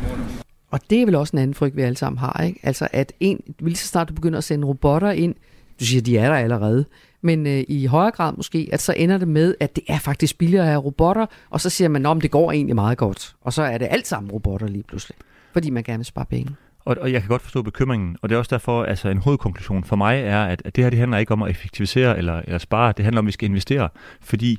Og 0.71 0.81
det 0.91 1.03
er 1.03 1.07
vel 1.07 1.15
også 1.15 1.37
en 1.37 1.39
anden 1.39 1.55
frygt, 1.55 1.77
vi 1.77 1.83
alle 1.83 1.97
sammen 1.97 2.19
har, 2.19 2.43
ikke? 2.47 2.61
Altså 2.63 2.89
at 2.93 3.13
en, 3.21 3.41
lige 3.59 3.77
så 3.77 3.87
snart 3.87 4.09
du 4.09 4.15
begynder 4.15 4.39
at 4.39 4.45
sende 4.45 4.67
robotter 4.67 5.11
ind, 5.11 5.35
du 5.81 5.85
siger, 5.85 6.03
de 6.03 6.19
er 6.19 6.29
der 6.29 6.37
allerede, 6.37 6.85
men 7.23 7.47
øh, 7.47 7.65
i 7.69 7.87
højere 7.87 8.11
grad 8.11 8.33
måske, 8.37 8.69
at 8.73 8.83
så 8.83 8.93
ender 8.97 9.19
det 9.19 9.29
med, 9.29 9.55
at 9.61 9.77
det 9.77 9.85
er 9.89 9.99
faktisk 9.99 10.39
billigere 10.39 10.65
at 10.65 10.69
have 10.69 10.81
robotter, 10.81 11.27
og 11.51 11.61
så 11.61 11.71
siger 11.71 11.89
man, 11.89 12.07
at 12.07 12.23
det 12.23 12.31
går 12.31 12.53
egentlig 12.53 12.75
meget 12.75 12.99
godt. 12.99 13.35
Og 13.41 13.53
så 13.53 13.63
er 13.63 13.79
det 13.79 13.89
alt 13.91 14.07
sammen 14.07 14.33
robotter 14.33 14.67
lige 14.67 14.83
pludselig, 14.83 15.17
fordi 15.53 15.71
man 15.71 15.83
gerne 15.83 15.99
vil 15.99 16.07
spare 16.07 16.27
penge. 16.27 16.57
Og, 16.85 16.97
og 17.01 17.13
jeg 17.13 17.21
kan 17.21 17.29
godt 17.29 17.43
forstå 17.43 17.63
bekymringen, 17.63 18.17
og 18.23 18.29
det 18.29 18.35
er 18.35 18.39
også 18.39 18.51
derfor, 18.51 18.85
altså 18.85 19.09
en 19.09 19.19
hovedkonklusion 19.19 19.85
for 19.85 19.97
mig 19.97 20.21
er, 20.21 20.45
at, 20.45 20.63
at 20.65 20.77
det 20.77 20.85
her 20.85 20.91
det 20.91 20.99
handler 20.99 21.19
ikke 21.19 21.33
om 21.33 21.43
at 21.43 21.51
effektivisere 21.51 22.19
eller, 22.19 22.43
eller 22.45 22.59
spare, 22.59 22.93
det 22.97 23.05
handler 23.05 23.19
om, 23.19 23.25
at 23.25 23.27
vi 23.27 23.33
skal 23.33 23.49
investere, 23.49 23.89
fordi 24.21 24.59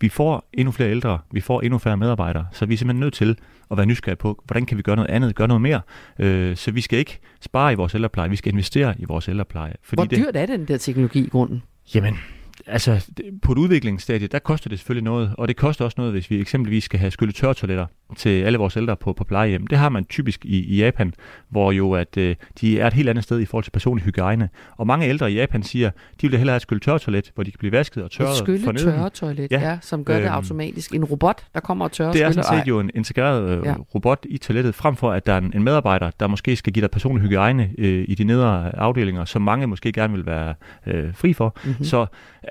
vi 0.00 0.08
får 0.08 0.48
endnu 0.52 0.72
flere 0.72 0.90
ældre, 0.90 1.18
vi 1.32 1.40
får 1.40 1.60
endnu 1.60 1.78
færre 1.78 1.96
medarbejdere, 1.96 2.46
så 2.52 2.66
vi 2.66 2.74
er 2.74 2.78
simpelthen 2.78 3.00
nødt 3.00 3.14
til 3.14 3.38
at 3.70 3.76
være 3.76 3.86
nysgerrige 3.86 4.16
på, 4.16 4.42
hvordan 4.44 4.66
kan 4.66 4.76
vi 4.76 4.82
gøre 4.82 4.96
noget 4.96 5.10
andet, 5.10 5.34
gøre 5.34 5.48
noget 5.48 5.60
mere. 5.60 5.80
Øh, 6.18 6.56
så 6.56 6.70
vi 6.70 6.80
skal 6.80 6.98
ikke 6.98 7.18
spare 7.40 7.72
i 7.72 7.74
vores 7.74 7.94
ældrepleje, 7.94 8.30
vi 8.30 8.36
skal 8.36 8.52
investere 8.52 8.94
i 8.98 9.04
vores 9.04 9.28
ældrepleje. 9.28 9.74
Fordi 9.82 10.00
Hvor 10.00 10.04
dyrt 10.04 10.34
det, 10.34 10.42
er 10.42 10.46
den 10.46 10.64
der 10.64 10.78
teknologi 10.78 11.24
i 11.24 11.28
grunden? 11.28 11.62
Jamen, 11.94 12.18
altså, 12.66 13.10
på 13.42 13.52
et 13.52 13.58
udviklingsstadie, 13.58 14.28
der 14.28 14.38
koster 14.38 14.68
det 14.68 14.78
selvfølgelig 14.78 15.04
noget, 15.04 15.34
og 15.38 15.48
det 15.48 15.56
koster 15.56 15.84
også 15.84 15.94
noget, 15.98 16.12
hvis 16.12 16.30
vi 16.30 16.40
eksempelvis 16.40 16.84
skal 16.84 17.00
have 17.00 17.10
skyllet 17.10 17.34
tørretoiletter 17.34 17.86
til 18.16 18.42
alle 18.42 18.58
vores 18.58 18.76
ældre 18.76 18.96
på, 18.96 19.12
på 19.12 19.24
plejehjem. 19.24 19.66
Det 19.66 19.78
har 19.78 19.88
man 19.88 20.04
typisk 20.04 20.44
i, 20.44 20.64
i 20.64 20.76
Japan, 20.76 21.12
hvor 21.48 21.72
jo 21.72 21.92
at 21.92 22.16
øh, 22.16 22.36
de 22.60 22.80
er 22.80 22.86
et 22.86 22.92
helt 22.92 23.08
andet 23.08 23.24
sted 23.24 23.40
i 23.40 23.44
forhold 23.44 23.64
til 23.64 23.70
personlig 23.70 24.04
hygiejne. 24.04 24.48
Og 24.76 24.86
mange 24.86 25.08
ældre 25.08 25.32
i 25.32 25.34
Japan 25.34 25.62
siger, 25.62 25.90
de 26.20 26.28
vil 26.30 26.38
hellere 26.38 26.52
have 26.52 26.56
et 26.56 26.62
skyllet 26.62 26.82
tørretoilet, 26.82 27.32
hvor 27.34 27.44
de 27.44 27.50
kan 27.50 27.58
blive 27.58 27.72
vasket 27.72 28.02
og 28.02 28.10
tørret 28.10 28.30
Et 28.30 28.36
skyllet 28.36 28.78
tørretoilet, 28.78 29.50
ja, 29.50 29.60
ja, 29.60 29.78
som 29.82 30.04
gør 30.04 30.14
øhm, 30.14 30.22
det 30.22 30.30
automatisk. 30.30 30.94
En 30.94 31.04
robot, 31.04 31.44
der 31.54 31.60
kommer 31.60 31.84
og 31.84 31.92
tørrer 31.92 32.12
Det 32.12 32.22
er 32.22 32.30
sådan 32.30 32.58
set 32.58 32.68
jo 32.68 32.80
en 32.80 32.90
integreret 32.94 33.58
øh, 33.58 33.64
ja. 33.64 33.74
robot 33.94 34.26
i 34.28 34.38
toilettet, 34.38 34.74
frem 34.74 34.96
for 34.96 35.12
at 35.12 35.26
der 35.26 35.32
er 35.32 35.38
en, 35.38 35.52
en 35.54 35.62
medarbejder, 35.62 36.10
der 36.20 36.26
måske 36.26 36.56
skal 36.56 36.72
give 36.72 36.80
dig 36.80 36.90
personlig 36.90 37.28
hygiejne 37.28 37.70
øh, 37.78 38.04
i 38.08 38.14
de 38.14 38.24
nedre 38.24 38.76
afdelinger, 38.76 39.24
som 39.24 39.42
mange 39.42 39.66
måske 39.66 39.92
gerne 39.92 40.14
vil 40.14 40.26
være 40.26 40.54
øh, 40.86 41.14
fri 41.14 41.32
for. 41.32 41.56
Mm-hmm. 41.64 41.84
Så 41.84 42.06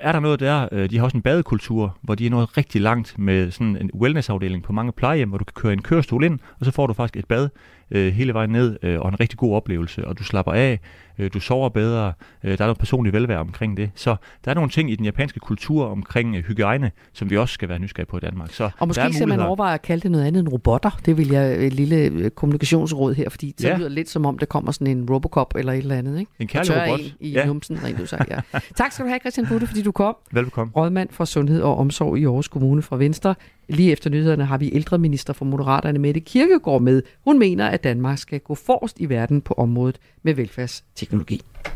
er 0.06 0.12
der 0.12 0.20
noget 0.20 0.40
der, 0.40 0.68
øh, 0.72 0.90
de 0.90 0.96
har 0.98 1.04
også 1.04 1.16
en 1.16 1.22
badekultur, 1.22 1.96
hvor 2.02 2.14
de 2.14 2.26
er 2.26 2.30
nået 2.30 2.56
rigtig 2.56 2.80
langt 2.80 3.18
med 3.18 3.50
sådan 3.50 3.76
en 3.76 3.90
wellnessafdeling 3.94 4.62
på 4.62 4.72
mange 4.72 4.92
plejehjem, 4.92 5.28
hvor 5.28 5.38
du 5.38 5.44
kan 5.44 5.52
køre 5.54 5.72
en 5.72 5.82
kørestol 5.82 6.24
ind, 6.24 6.38
og 6.60 6.66
så 6.66 6.72
får 6.72 6.86
du 6.86 6.92
faktisk 6.92 7.16
et 7.16 7.28
bad 7.28 7.48
øh, 7.90 8.12
hele 8.12 8.34
vejen 8.34 8.50
ned, 8.50 8.78
øh, 8.82 9.00
og 9.00 9.08
en 9.08 9.20
rigtig 9.20 9.38
god 9.38 9.56
oplevelse, 9.56 10.08
og 10.08 10.18
du 10.18 10.24
slapper 10.24 10.52
af, 10.52 10.80
øh, 11.18 11.30
du 11.34 11.40
sover 11.40 11.68
bedre, 11.68 12.12
øh, 12.44 12.58
der 12.58 12.64
er 12.64 12.66
noget 12.66 12.78
personligt 12.78 13.12
velvære 13.12 13.38
omkring 13.38 13.76
det. 13.76 13.90
Så 13.94 14.16
der 14.44 14.50
er 14.50 14.54
nogle 14.54 14.70
ting 14.70 14.90
i 14.90 14.96
den 14.96 15.04
japanske 15.04 15.40
kultur 15.40 15.86
omkring 15.86 16.36
øh, 16.36 16.44
hygiejne, 16.44 16.90
som 17.12 17.30
vi 17.30 17.36
også 17.36 17.52
skal 17.52 17.68
være 17.68 17.78
nysgerrige 17.78 18.10
på 18.10 18.16
i 18.16 18.20
Danmark. 18.20 18.52
Så 18.52 18.70
og 18.78 18.88
måske 18.88 19.12
skal 19.12 19.28
man 19.28 19.40
overveje 19.40 19.74
at 19.74 19.82
kalde 19.82 20.02
det 20.02 20.10
noget 20.10 20.24
andet 20.24 20.40
end 20.40 20.48
robotter. 20.48 21.00
Det 21.06 21.16
vil 21.16 21.28
jeg 21.28 21.66
et 21.66 21.72
lille 21.72 21.96
øh, 21.96 22.30
kommunikationsråd 22.30 23.14
her, 23.14 23.28
fordi 23.28 23.54
det 23.58 23.64
ja. 23.64 23.76
lyder 23.76 23.88
lidt 23.88 24.08
som 24.08 24.26
om, 24.26 24.38
der 24.38 24.46
kommer 24.46 24.72
sådan 24.72 24.86
en 24.86 25.10
Robocop 25.10 25.54
eller 25.56 25.72
et 25.72 25.78
eller 25.78 25.96
andet. 25.96 26.18
Ikke? 26.18 26.32
En 26.38 26.46
kærlig 26.46 26.82
robot. 26.82 27.00
En 27.00 27.12
i 27.20 27.30
ja. 27.30 27.46
numsen, 27.46 27.84
rent 27.84 27.98
du 27.98 28.06
sagt, 28.06 28.30
ja. 28.30 28.40
tak 28.76 28.92
skal 28.92 29.04
du 29.04 29.08
have, 29.08 29.20
Christian 29.20 29.46
Butte, 29.46 29.66
fordi 29.66 29.82
du 29.82 29.92
kom. 29.92 30.16
Velkommen. 30.32 30.72
Rådmand 30.76 31.08
for 31.10 31.24
Sundhed 31.24 31.62
og 31.62 31.76
Omsorg 31.76 32.18
i 32.18 32.24
Aarhus 32.24 32.48
Kommune 32.48 32.82
fra 32.82 32.96
Venstre. 32.96 33.34
Lige 33.68 33.92
efter 33.92 34.10
nyhederne 34.10 34.44
har 34.44 34.58
vi 34.58 34.70
ældreminister 34.72 35.32
for 35.32 35.44
Moderaterne 35.44 35.98
Mette 35.98 36.20
Kirkegaard 36.20 36.82
med. 36.82 37.02
Hun 37.24 37.38
mener, 37.38 37.66
at 37.66 37.84
Danmark 37.84 38.18
skal 38.18 38.40
gå 38.40 38.54
forrest 38.54 39.00
i 39.00 39.08
verden 39.08 39.40
på 39.40 39.54
området 39.54 39.98
med 40.22 40.34
velfærdsteknologi. 40.34 41.05
ciclo. 41.08 41.75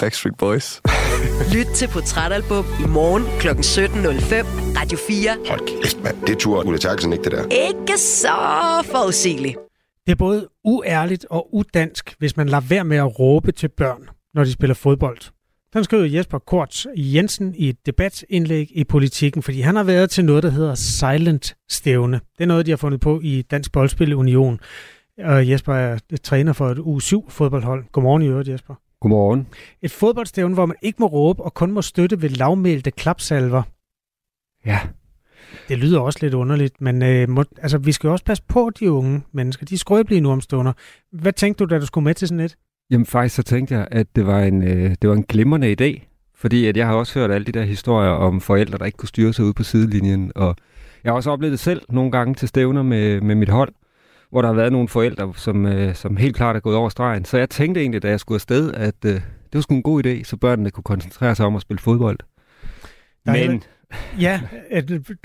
Backstreet 0.00 0.36
Boys. 0.38 0.80
Lyt 1.54 1.66
til 1.74 1.88
Portrætalbum 1.88 2.64
i 2.84 2.86
morgen 2.88 3.22
kl. 3.40 3.48
17.05. 3.48 4.78
Radio 4.80 4.98
4. 5.08 5.30
Hold 5.48 5.82
kæft, 5.82 6.02
mand. 6.02 6.16
Det 6.26 6.38
tur 6.38 6.66
Ulla 6.66 6.78
Terkelsen 6.78 7.12
ikke, 7.12 7.24
det 7.24 7.32
der. 7.32 7.68
Ikke 7.68 7.98
så 7.98 8.28
forudsigeligt. 8.84 9.56
Det 10.06 10.12
er 10.12 10.16
både 10.16 10.48
uærligt 10.64 11.26
og 11.30 11.54
udansk, 11.54 12.14
hvis 12.18 12.36
man 12.36 12.48
lader 12.48 12.60
være 12.68 12.84
med 12.84 12.96
at 12.96 13.18
råbe 13.18 13.52
til 13.52 13.68
børn, 13.68 14.08
når 14.34 14.44
de 14.44 14.52
spiller 14.52 14.74
fodbold. 14.74 15.18
Den 15.74 15.84
skriver 15.84 16.04
Jesper 16.04 16.38
Korts 16.38 16.86
Jensen 16.96 17.54
i 17.54 17.68
et 17.68 17.86
debatindlæg 17.86 18.68
i 18.74 18.84
politikken, 18.84 19.42
fordi 19.42 19.60
han 19.60 19.76
har 19.76 19.82
været 19.82 20.10
til 20.10 20.24
noget, 20.24 20.42
der 20.42 20.50
hedder 20.50 20.74
Silent 20.74 21.54
Stævne. 21.70 22.20
Det 22.38 22.44
er 22.44 22.48
noget, 22.48 22.66
de 22.66 22.70
har 22.70 22.76
fundet 22.76 23.00
på 23.00 23.20
i 23.22 23.42
Dansk 23.42 23.72
Boldspil 23.72 24.14
Union. 24.14 24.60
Og 25.18 25.48
Jesper 25.48 25.74
er 25.74 25.98
træner 26.22 26.52
for 26.52 26.68
et 26.68 26.78
U7 26.78 27.30
fodboldhold. 27.30 27.84
Godmorgen 27.92 28.22
i 28.22 28.26
øvrigt, 28.26 28.48
Jesper. 28.48 28.74
Godmorgen. 29.02 29.46
Et 29.82 29.90
fodboldstævne, 29.90 30.54
hvor 30.54 30.66
man 30.66 30.76
ikke 30.82 30.96
må 31.00 31.06
råbe 31.06 31.42
og 31.42 31.54
kun 31.54 31.72
må 31.72 31.82
støtte 31.82 32.22
ved 32.22 32.28
lavmælte 32.28 32.90
klapsalver. 32.90 33.62
Ja. 34.66 34.78
Det 35.68 35.78
lyder 35.78 36.00
også 36.00 36.18
lidt 36.22 36.34
underligt, 36.34 36.80
men 36.80 37.02
øh, 37.02 37.28
må, 37.28 37.44
altså, 37.62 37.78
vi 37.78 37.92
skal 37.92 38.08
jo 38.08 38.12
også 38.12 38.24
passe 38.24 38.44
på 38.48 38.70
de 38.80 38.92
unge 38.92 39.22
mennesker. 39.32 39.66
De 39.66 39.74
er 39.74 39.78
skrøbelige 39.78 40.20
nu 40.20 40.30
om 40.30 40.40
stunder. 40.40 40.72
Hvad 41.12 41.32
tænkte 41.32 41.64
du, 41.64 41.74
da 41.74 41.78
du 41.78 41.86
skulle 41.86 42.04
med 42.04 42.14
til 42.14 42.28
sådan 42.28 42.40
et? 42.40 42.56
Jamen 42.90 43.06
faktisk 43.06 43.34
så 43.34 43.42
tænkte 43.42 43.74
jeg, 43.74 43.88
at 43.90 44.16
det 44.16 44.26
var 44.26 44.40
en, 44.40 44.62
øh, 44.62 44.96
det 45.02 45.10
var 45.10 45.16
en 45.16 45.24
glimrende 45.24 45.76
idé. 45.80 46.00
Fordi 46.34 46.66
at 46.66 46.76
jeg 46.76 46.86
har 46.86 46.94
også 46.94 47.18
hørt 47.18 47.30
alle 47.30 47.44
de 47.44 47.52
der 47.52 47.64
historier 47.64 48.10
om 48.10 48.40
forældre, 48.40 48.78
der 48.78 48.84
ikke 48.84 48.96
kunne 48.96 49.08
styre 49.08 49.32
sig 49.32 49.44
ud 49.44 49.52
på 49.52 49.62
sidelinjen. 49.62 50.32
Og 50.34 50.56
jeg 51.04 51.10
har 51.10 51.16
også 51.16 51.30
oplevet 51.30 51.52
det 51.52 51.60
selv 51.60 51.82
nogle 51.88 52.10
gange 52.10 52.34
til 52.34 52.48
stævner 52.48 52.82
med, 52.82 53.20
med 53.20 53.34
mit 53.34 53.48
hold 53.48 53.72
hvor 54.32 54.42
der 54.42 54.48
har 54.48 54.54
været 54.54 54.72
nogle 54.72 54.88
forældre, 54.88 55.32
som, 55.36 55.66
øh, 55.66 55.94
som 55.94 56.16
helt 56.16 56.36
klart 56.36 56.56
er 56.56 56.60
gået 56.60 56.76
over 56.76 56.88
stregen. 56.88 57.24
Så 57.24 57.38
jeg 57.38 57.50
tænkte 57.50 57.80
egentlig, 57.80 58.02
da 58.02 58.08
jeg 58.08 58.20
skulle 58.20 58.36
afsted, 58.36 58.74
at 58.74 58.94
øh, 59.04 59.12
det 59.12 59.22
var 59.54 59.60
sgu 59.60 59.74
en 59.74 59.82
god 59.82 60.06
idé, 60.06 60.24
så 60.24 60.36
børnene 60.36 60.70
kunne 60.70 60.84
koncentrere 60.84 61.34
sig 61.34 61.46
om 61.46 61.56
at 61.56 61.62
spille 61.62 61.80
fodbold. 61.80 62.18
Men... 63.26 63.62
Ja, 64.20 64.40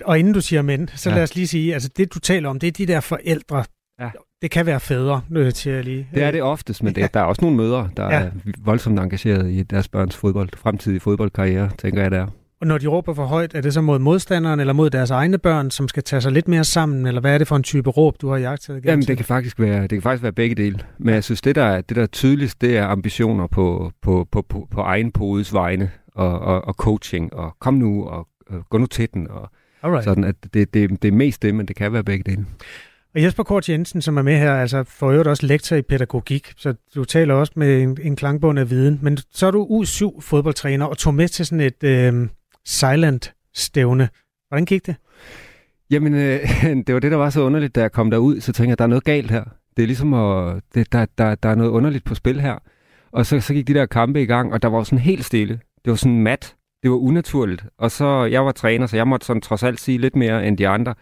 og 0.05 0.19
inden 0.19 0.33
du 0.33 0.41
siger 0.41 0.61
men, 0.61 0.89
så 0.95 1.09
ja. 1.09 1.15
lad 1.15 1.23
os 1.23 1.35
lige 1.35 1.47
sige, 1.47 1.73
altså 1.73 1.89
det 1.97 2.13
du 2.13 2.19
taler 2.19 2.49
om, 2.49 2.59
det 2.59 2.67
er 2.67 2.71
de 2.71 2.85
der 2.85 2.99
forældre, 2.99 3.63
ja. 3.99 4.09
det 4.41 4.51
kan 4.51 4.65
være 4.65 4.79
fædre, 4.79 5.21
nødt 5.29 5.55
til 5.55 5.69
at 5.69 5.85
lige... 5.85 6.07
Det 6.13 6.23
er 6.23 6.31
det 6.31 6.41
oftest, 6.41 6.83
men 6.83 6.95
det, 6.95 7.01
ja. 7.01 7.07
der 7.13 7.19
er 7.19 7.23
også 7.23 7.41
nogle 7.41 7.57
mødre, 7.57 7.89
der 7.97 8.05
ja. 8.05 8.19
er 8.19 8.31
voldsomt 8.59 8.99
engageret 8.99 9.51
i 9.51 9.63
deres 9.63 9.87
børns 9.87 10.15
fodbold, 10.15 10.49
fremtidige 10.57 10.99
fodboldkarriere, 10.99 11.69
tænker 11.77 12.01
jeg, 12.01 12.11
det 12.11 12.19
er. 12.19 12.27
Og 12.61 12.67
når 12.67 12.77
de 12.77 12.87
råber 12.87 13.13
for 13.13 13.25
højt, 13.25 13.55
er 13.55 13.61
det 13.61 13.73
så 13.73 13.81
mod 13.81 13.99
modstanderen 13.99 14.59
eller 14.59 14.73
mod 14.73 14.89
deres 14.89 15.11
egne 15.11 15.37
børn, 15.37 15.71
som 15.71 15.87
skal 15.87 16.03
tage 16.03 16.21
sig 16.21 16.31
lidt 16.31 16.47
mere 16.47 16.63
sammen, 16.63 17.05
eller 17.05 17.21
hvad 17.21 17.33
er 17.33 17.37
det 17.37 17.47
for 17.47 17.55
en 17.55 17.63
type 17.63 17.89
råb, 17.89 18.21
du 18.21 18.29
har 18.29 18.37
jagtet? 18.37 18.85
Jamen, 18.85 19.05
det 19.05 19.17
kan 19.17 19.25
faktisk 19.25 19.59
være, 19.59 19.81
det 19.81 19.89
kan 19.89 20.01
faktisk 20.01 20.23
være 20.23 20.31
begge 20.31 20.55
dele. 20.55 20.79
Men 20.97 21.13
jeg 21.13 21.23
synes, 21.23 21.41
det 21.41 21.55
der, 21.55 21.81
det 21.81 21.95
der 21.95 22.01
er 22.01 22.07
tydeligst, 22.07 22.61
det 22.61 22.77
er 22.77 22.85
ambitioner 22.85 23.47
på, 23.47 23.91
på, 24.01 24.27
på, 24.31 24.41
på, 24.41 24.67
på 24.71 24.81
egen 24.81 25.11
podes 25.11 25.53
vegne, 25.53 25.91
og, 26.15 26.39
og, 26.39 26.67
og 26.67 26.73
coaching, 26.73 27.33
og 27.33 27.55
kom 27.59 27.73
nu, 27.73 28.05
og, 28.05 28.27
og 28.47 28.65
gå 28.69 28.77
nu 28.77 28.85
til 28.85 29.07
den, 29.13 29.27
og 29.29 29.49
Alright. 29.83 30.03
Sådan 30.03 30.23
at 30.23 30.35
det, 30.53 30.73
det, 30.73 31.01
det 31.01 31.07
er 31.07 31.11
mest 31.11 31.41
det, 31.41 31.55
men 31.55 31.65
det 31.65 31.75
kan 31.75 31.93
være 31.93 32.03
begge 32.03 32.31
dele. 32.31 32.45
Og 33.15 33.23
Jesper 33.23 33.43
Kort 33.43 33.69
Jensen, 33.69 34.01
som 34.01 34.17
er 34.17 34.21
med 34.21 34.37
her, 34.37 34.53
altså 34.53 34.83
for 34.83 35.09
øvrigt 35.09 35.27
også 35.27 35.45
lektor 35.45 35.75
i 35.75 35.81
pædagogik, 35.81 36.53
så 36.57 36.73
du 36.95 37.05
taler 37.05 37.33
også 37.33 37.53
med 37.55 37.81
en, 37.81 37.97
en 38.01 38.15
klangbund 38.15 38.59
af 38.59 38.69
viden, 38.69 38.99
men 39.01 39.17
så 39.31 39.47
er 39.47 39.51
du 39.51 39.65
U7 39.65 40.21
fodboldtræner 40.21 40.85
og 40.85 40.97
tog 40.97 41.13
med 41.13 41.27
til 41.27 41.45
sådan 41.45 41.59
et 41.59 41.83
øh, 41.83 42.27
silent 42.67 43.33
stævne. 43.53 44.09
Hvordan 44.47 44.65
gik 44.65 44.85
det? 44.85 44.95
Jamen, 45.89 46.13
øh, 46.13 46.39
det 46.87 46.93
var 46.93 46.99
det, 46.99 47.11
der 47.11 47.17
var 47.17 47.29
så 47.29 47.41
underligt, 47.41 47.75
da 47.75 47.81
jeg 47.81 47.91
kom 47.91 48.11
derud, 48.11 48.41
så 48.41 48.53
tænkte 48.53 48.69
jeg, 48.69 48.77
der 48.77 48.83
er 48.83 48.87
noget 48.87 49.03
galt 49.03 49.31
her. 49.31 49.43
Det 49.77 49.83
er 49.83 49.87
ligesom, 49.87 50.13
at, 50.13 50.61
det, 50.73 50.91
der, 50.91 51.05
der, 51.17 51.35
der 51.35 51.49
er 51.49 51.55
noget 51.55 51.69
underligt 51.69 52.05
på 52.05 52.15
spil 52.15 52.41
her. 52.41 52.55
Og 53.11 53.25
så, 53.25 53.39
så 53.39 53.53
gik 53.53 53.67
de 53.67 53.73
der 53.73 53.85
kampe 53.85 54.21
i 54.21 54.25
gang, 54.25 54.53
og 54.53 54.61
der 54.61 54.67
var 54.67 54.83
sådan 54.83 54.99
helt 54.99 55.25
stille. 55.25 55.59
Det 55.85 55.91
var 55.91 55.95
sådan 55.95 56.21
mat. 56.21 56.55
Det 56.83 56.91
var 56.91 56.97
unaturligt. 56.97 57.65
Og 57.77 57.91
så, 57.91 58.23
jeg 58.23 58.45
var 58.45 58.51
træner, 58.51 58.87
så 58.87 58.95
jeg 58.95 59.07
måtte 59.07 59.25
sådan 59.25 59.41
trods 59.41 59.63
alt 59.63 59.79
sige 59.79 59.97
lidt 59.97 60.15
mere 60.15 60.47
end 60.47 60.57
de 60.57 60.67
andre. 60.67 60.93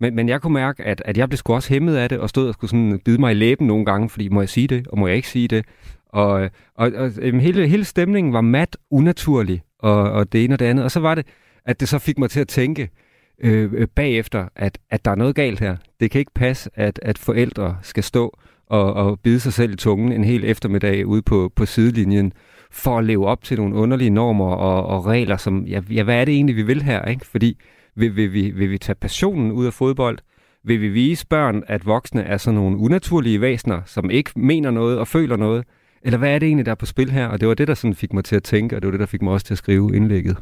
Men, 0.00 0.14
men 0.14 0.28
jeg 0.28 0.42
kunne 0.42 0.52
mærke, 0.52 0.82
at, 0.84 1.02
at 1.04 1.18
jeg 1.18 1.28
blev 1.28 1.36
sgu 1.36 1.54
også 1.54 1.68
hæmmet 1.68 1.96
af 1.96 2.08
det, 2.08 2.18
og 2.18 2.28
stod 2.28 2.48
og 2.48 2.54
skulle 2.54 2.70
sådan 2.70 3.00
bide 3.04 3.18
mig 3.18 3.30
i 3.30 3.34
læben 3.34 3.66
nogle 3.66 3.84
gange, 3.84 4.08
fordi 4.08 4.28
må 4.28 4.40
jeg 4.40 4.48
sige 4.48 4.66
det, 4.66 4.86
og 4.86 4.98
må 4.98 5.06
jeg 5.06 5.16
ikke 5.16 5.28
sige 5.28 5.48
det? 5.48 5.64
Og, 6.08 6.50
og, 6.74 6.92
og 6.96 7.10
hele, 7.20 7.68
hele 7.68 7.84
stemningen 7.84 8.32
var 8.32 8.40
mat 8.40 8.76
unaturlig, 8.90 9.62
og, 9.78 10.10
og 10.12 10.32
det 10.32 10.44
ene 10.44 10.54
og 10.54 10.58
det 10.58 10.66
andet. 10.66 10.84
Og 10.84 10.90
så 10.90 11.00
var 11.00 11.14
det, 11.14 11.26
at 11.64 11.80
det 11.80 11.88
så 11.88 11.98
fik 11.98 12.18
mig 12.18 12.30
til 12.30 12.40
at 12.40 12.48
tænke 12.48 12.90
øh, 13.40 13.72
øh, 13.72 13.88
bagefter, 13.88 14.48
at, 14.56 14.78
at 14.90 15.04
der 15.04 15.10
er 15.10 15.14
noget 15.14 15.34
galt 15.34 15.60
her. 15.60 15.76
Det 16.00 16.10
kan 16.10 16.18
ikke 16.18 16.34
passe, 16.34 16.70
at, 16.74 17.00
at 17.02 17.18
forældre 17.18 17.76
skal 17.82 18.02
stå 18.02 18.38
og, 18.66 18.94
og 18.94 19.20
bide 19.20 19.40
sig 19.40 19.52
selv 19.52 19.72
i 19.72 19.76
tungen 19.76 20.12
en 20.12 20.24
hel 20.24 20.44
eftermiddag 20.44 21.06
ude 21.06 21.22
på, 21.22 21.52
på 21.56 21.66
sidelinjen, 21.66 22.32
for 22.70 22.98
at 22.98 23.04
leve 23.04 23.26
op 23.26 23.44
til 23.44 23.58
nogle 23.58 23.74
underlige 23.74 24.10
normer 24.10 24.54
og, 24.54 24.86
og 24.86 25.06
regler, 25.06 25.36
som, 25.36 25.64
ja, 25.64 25.80
ja, 25.90 26.02
hvad 26.02 26.20
er 26.20 26.24
det 26.24 26.34
egentlig, 26.34 26.56
vi 26.56 26.62
vil 26.62 26.82
her? 26.82 27.04
Ikke? 27.04 27.26
Fordi 27.26 27.58
vil, 27.94 28.16
vil, 28.16 28.32
vi, 28.32 28.50
vil 28.50 28.70
vi 28.70 28.78
tage 28.78 28.96
passionen 28.96 29.52
ud 29.52 29.66
af 29.66 29.72
fodbold? 29.72 30.18
Vil 30.64 30.80
vi 30.80 30.88
vise 30.88 31.26
børn, 31.26 31.62
at 31.66 31.86
voksne 31.86 32.22
er 32.22 32.36
sådan 32.36 32.60
nogle 32.60 32.76
unaturlige 32.76 33.40
væsener, 33.40 33.80
som 33.84 34.10
ikke 34.10 34.30
mener 34.36 34.70
noget 34.70 34.98
og 34.98 35.08
føler 35.08 35.36
noget? 35.36 35.64
Eller 36.06 36.18
hvad 36.18 36.34
er 36.34 36.38
det 36.38 36.46
egentlig, 36.46 36.66
der 36.66 36.72
er 36.72 36.76
på 36.76 36.86
spil 36.86 37.10
her? 37.10 37.26
Og 37.26 37.40
det 37.40 37.48
var 37.48 37.54
det, 37.54 37.68
der 37.68 37.74
sådan 37.74 37.94
fik 37.94 38.12
mig 38.12 38.24
til 38.24 38.36
at 38.36 38.42
tænke, 38.42 38.76
og 38.76 38.82
det 38.82 38.86
var 38.86 38.90
det, 38.90 39.00
der 39.00 39.06
fik 39.06 39.22
mig 39.22 39.32
også 39.32 39.46
til 39.46 39.54
at 39.54 39.58
skrive 39.58 39.96
indlægget. 39.96 40.36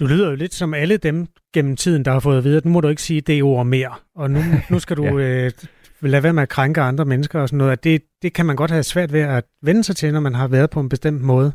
Du 0.00 0.06
lyder 0.06 0.30
jo 0.30 0.36
lidt 0.36 0.54
som 0.54 0.74
alle 0.74 0.96
dem 0.96 1.26
gennem 1.54 1.76
tiden, 1.76 2.04
der 2.04 2.12
har 2.12 2.20
fået 2.20 2.38
at 2.38 2.44
vide, 2.44 2.56
at 2.56 2.64
nu 2.64 2.70
må 2.70 2.80
du 2.80 2.88
ikke 2.88 3.02
sige 3.02 3.20
det 3.20 3.42
ord 3.42 3.66
mere, 3.66 3.94
og 4.14 4.30
nu, 4.30 4.40
nu 4.70 4.78
skal 4.78 4.96
du 4.96 5.04
ja. 5.04 5.44
øh, 5.44 5.52
lade 6.00 6.22
være 6.22 6.32
med 6.32 6.42
at 6.42 6.48
krænke 6.48 6.80
andre 6.80 7.04
mennesker 7.04 7.40
og 7.40 7.48
sådan 7.48 7.58
noget. 7.58 7.72
At 7.72 7.84
det, 7.84 8.02
det 8.22 8.32
kan 8.32 8.46
man 8.46 8.56
godt 8.56 8.70
have 8.70 8.82
svært 8.82 9.12
ved 9.12 9.20
at 9.20 9.44
vende 9.62 9.84
sig 9.84 9.96
til, 9.96 10.12
når 10.12 10.20
man 10.20 10.34
har 10.34 10.48
været 10.48 10.70
på 10.70 10.80
en 10.80 10.88
bestemt 10.88 11.22
måde. 11.22 11.52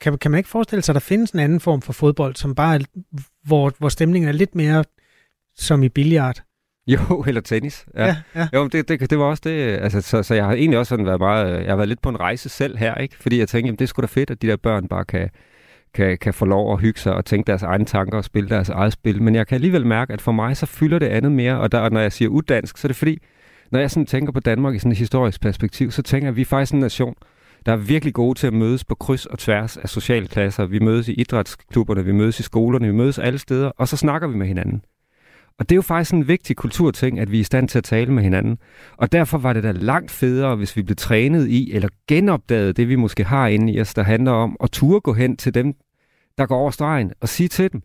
Kan, 0.00 0.18
kan 0.18 0.30
man 0.30 0.38
ikke 0.38 0.50
forestille 0.50 0.82
sig, 0.82 0.92
at 0.92 0.94
der 0.94 1.00
findes 1.00 1.30
en 1.30 1.38
anden 1.38 1.60
form 1.60 1.82
for 1.82 1.92
fodbold, 1.92 2.36
som 2.36 2.54
bare 2.54 2.80
hvor, 3.44 3.72
hvor 3.78 3.88
stemningen 3.88 4.28
er 4.28 4.32
lidt 4.32 4.54
mere 4.54 4.84
som 5.56 5.82
i 5.82 5.88
billiard? 5.88 6.42
Jo, 6.86 6.98
eller 7.28 7.40
tennis. 7.40 7.86
Ja. 7.94 8.06
Ja, 8.06 8.16
ja. 8.34 8.48
Jo, 8.54 8.66
det, 8.66 8.88
det, 8.88 9.10
det 9.10 9.18
var 9.18 9.24
også 9.24 9.42
det. 9.44 9.78
Altså, 9.78 10.00
så, 10.00 10.22
så 10.22 10.34
jeg 10.34 10.44
har 10.44 10.52
egentlig 10.52 10.78
også 10.78 10.88
sådan 10.88 11.06
været 11.06 11.20
meget... 11.20 11.60
Jeg 11.60 11.68
har 11.68 11.76
været 11.76 11.88
lidt 11.88 12.02
på 12.02 12.08
en 12.08 12.20
rejse 12.20 12.48
selv 12.48 12.76
her, 12.78 12.94
ikke? 12.94 13.16
Fordi 13.16 13.38
jeg 13.38 13.48
tænkte, 13.48 13.66
jamen, 13.66 13.78
det 13.78 13.88
sgu 13.88 14.00
da 14.00 14.06
fedt, 14.06 14.30
at 14.30 14.42
de 14.42 14.46
der 14.46 14.56
børn 14.56 14.88
bare 14.88 15.04
kan, 15.04 15.30
kan, 15.94 16.18
kan 16.18 16.34
få 16.34 16.44
lov 16.44 16.72
at 16.72 16.80
hygge 16.80 17.00
sig 17.00 17.14
og 17.14 17.24
tænke 17.24 17.46
deres 17.46 17.62
egne 17.62 17.84
tanker 17.84 18.18
og 18.18 18.24
spille 18.24 18.48
deres 18.48 18.68
eget 18.68 18.92
spil. 18.92 19.22
Men 19.22 19.34
jeg 19.34 19.46
kan 19.46 19.54
alligevel 19.54 19.86
mærke, 19.86 20.12
at 20.12 20.20
for 20.20 20.32
mig 20.32 20.56
så 20.56 20.66
fylder 20.66 20.98
det 20.98 21.06
andet 21.06 21.32
mere. 21.32 21.60
Og 21.60 21.72
der, 21.72 21.88
når 21.88 22.00
jeg 22.00 22.12
siger 22.12 22.28
uddansk, 22.28 22.78
så 22.78 22.86
er 22.86 22.88
det 22.88 22.96
fordi, 22.96 23.18
når 23.70 23.80
jeg 23.80 23.90
sådan 23.90 24.06
tænker 24.06 24.32
på 24.32 24.40
Danmark 24.40 24.74
i 24.74 24.78
sådan 24.78 24.92
et 24.92 24.98
historisk 24.98 25.40
perspektiv, 25.40 25.90
så 25.90 26.02
tænker 26.02 26.26
jeg, 26.26 26.30
at 26.32 26.36
vi 26.36 26.40
er 26.40 26.46
faktisk 26.46 26.72
en 26.72 26.80
nation, 26.80 27.14
der 27.66 27.72
er 27.72 27.76
virkelig 27.76 28.14
gode 28.14 28.38
til 28.38 28.46
at 28.46 28.52
mødes 28.52 28.84
på 28.84 28.94
kryds 28.94 29.26
og 29.26 29.38
tværs 29.38 29.76
af 29.76 29.88
sociale 29.88 30.26
klasser. 30.26 30.66
Vi 30.66 30.78
mødes 30.78 31.08
i 31.08 31.12
idrætsklubberne, 31.12 32.04
vi 32.04 32.12
mødes 32.12 32.40
i 32.40 32.42
skolerne, 32.42 32.86
vi 32.86 32.92
mødes 32.92 33.18
alle 33.18 33.38
steder, 33.38 33.68
og 33.68 33.88
så 33.88 33.96
snakker 33.96 34.28
vi 34.28 34.36
med 34.36 34.46
hinanden. 34.46 34.82
Og 35.58 35.68
det 35.68 35.74
er 35.74 35.76
jo 35.76 35.82
faktisk 35.82 36.14
en 36.14 36.28
vigtig 36.28 36.56
kulturting, 36.56 37.20
at 37.20 37.32
vi 37.32 37.36
er 37.36 37.40
i 37.40 37.44
stand 37.44 37.68
til 37.68 37.78
at 37.78 37.84
tale 37.84 38.12
med 38.12 38.22
hinanden. 38.22 38.58
Og 38.96 39.12
derfor 39.12 39.38
var 39.38 39.52
det 39.52 39.62
da 39.62 39.70
langt 39.70 40.10
federe, 40.10 40.56
hvis 40.56 40.76
vi 40.76 40.82
blev 40.82 40.96
trænet 40.96 41.48
i, 41.48 41.72
eller 41.72 41.88
genopdaget 42.08 42.76
det, 42.76 42.88
vi 42.88 42.96
måske 42.96 43.24
har 43.24 43.46
inde 43.46 43.72
i 43.72 43.80
os, 43.80 43.94
der 43.94 44.02
handler 44.02 44.32
om 44.32 44.56
at 44.62 44.70
turde 44.70 45.00
gå 45.00 45.12
hen 45.12 45.36
til 45.36 45.54
dem, 45.54 45.74
der 46.38 46.46
går 46.46 46.56
over 46.56 46.70
stregen, 46.70 47.12
og 47.20 47.28
sige 47.28 47.48
til 47.48 47.72
dem, 47.72 47.82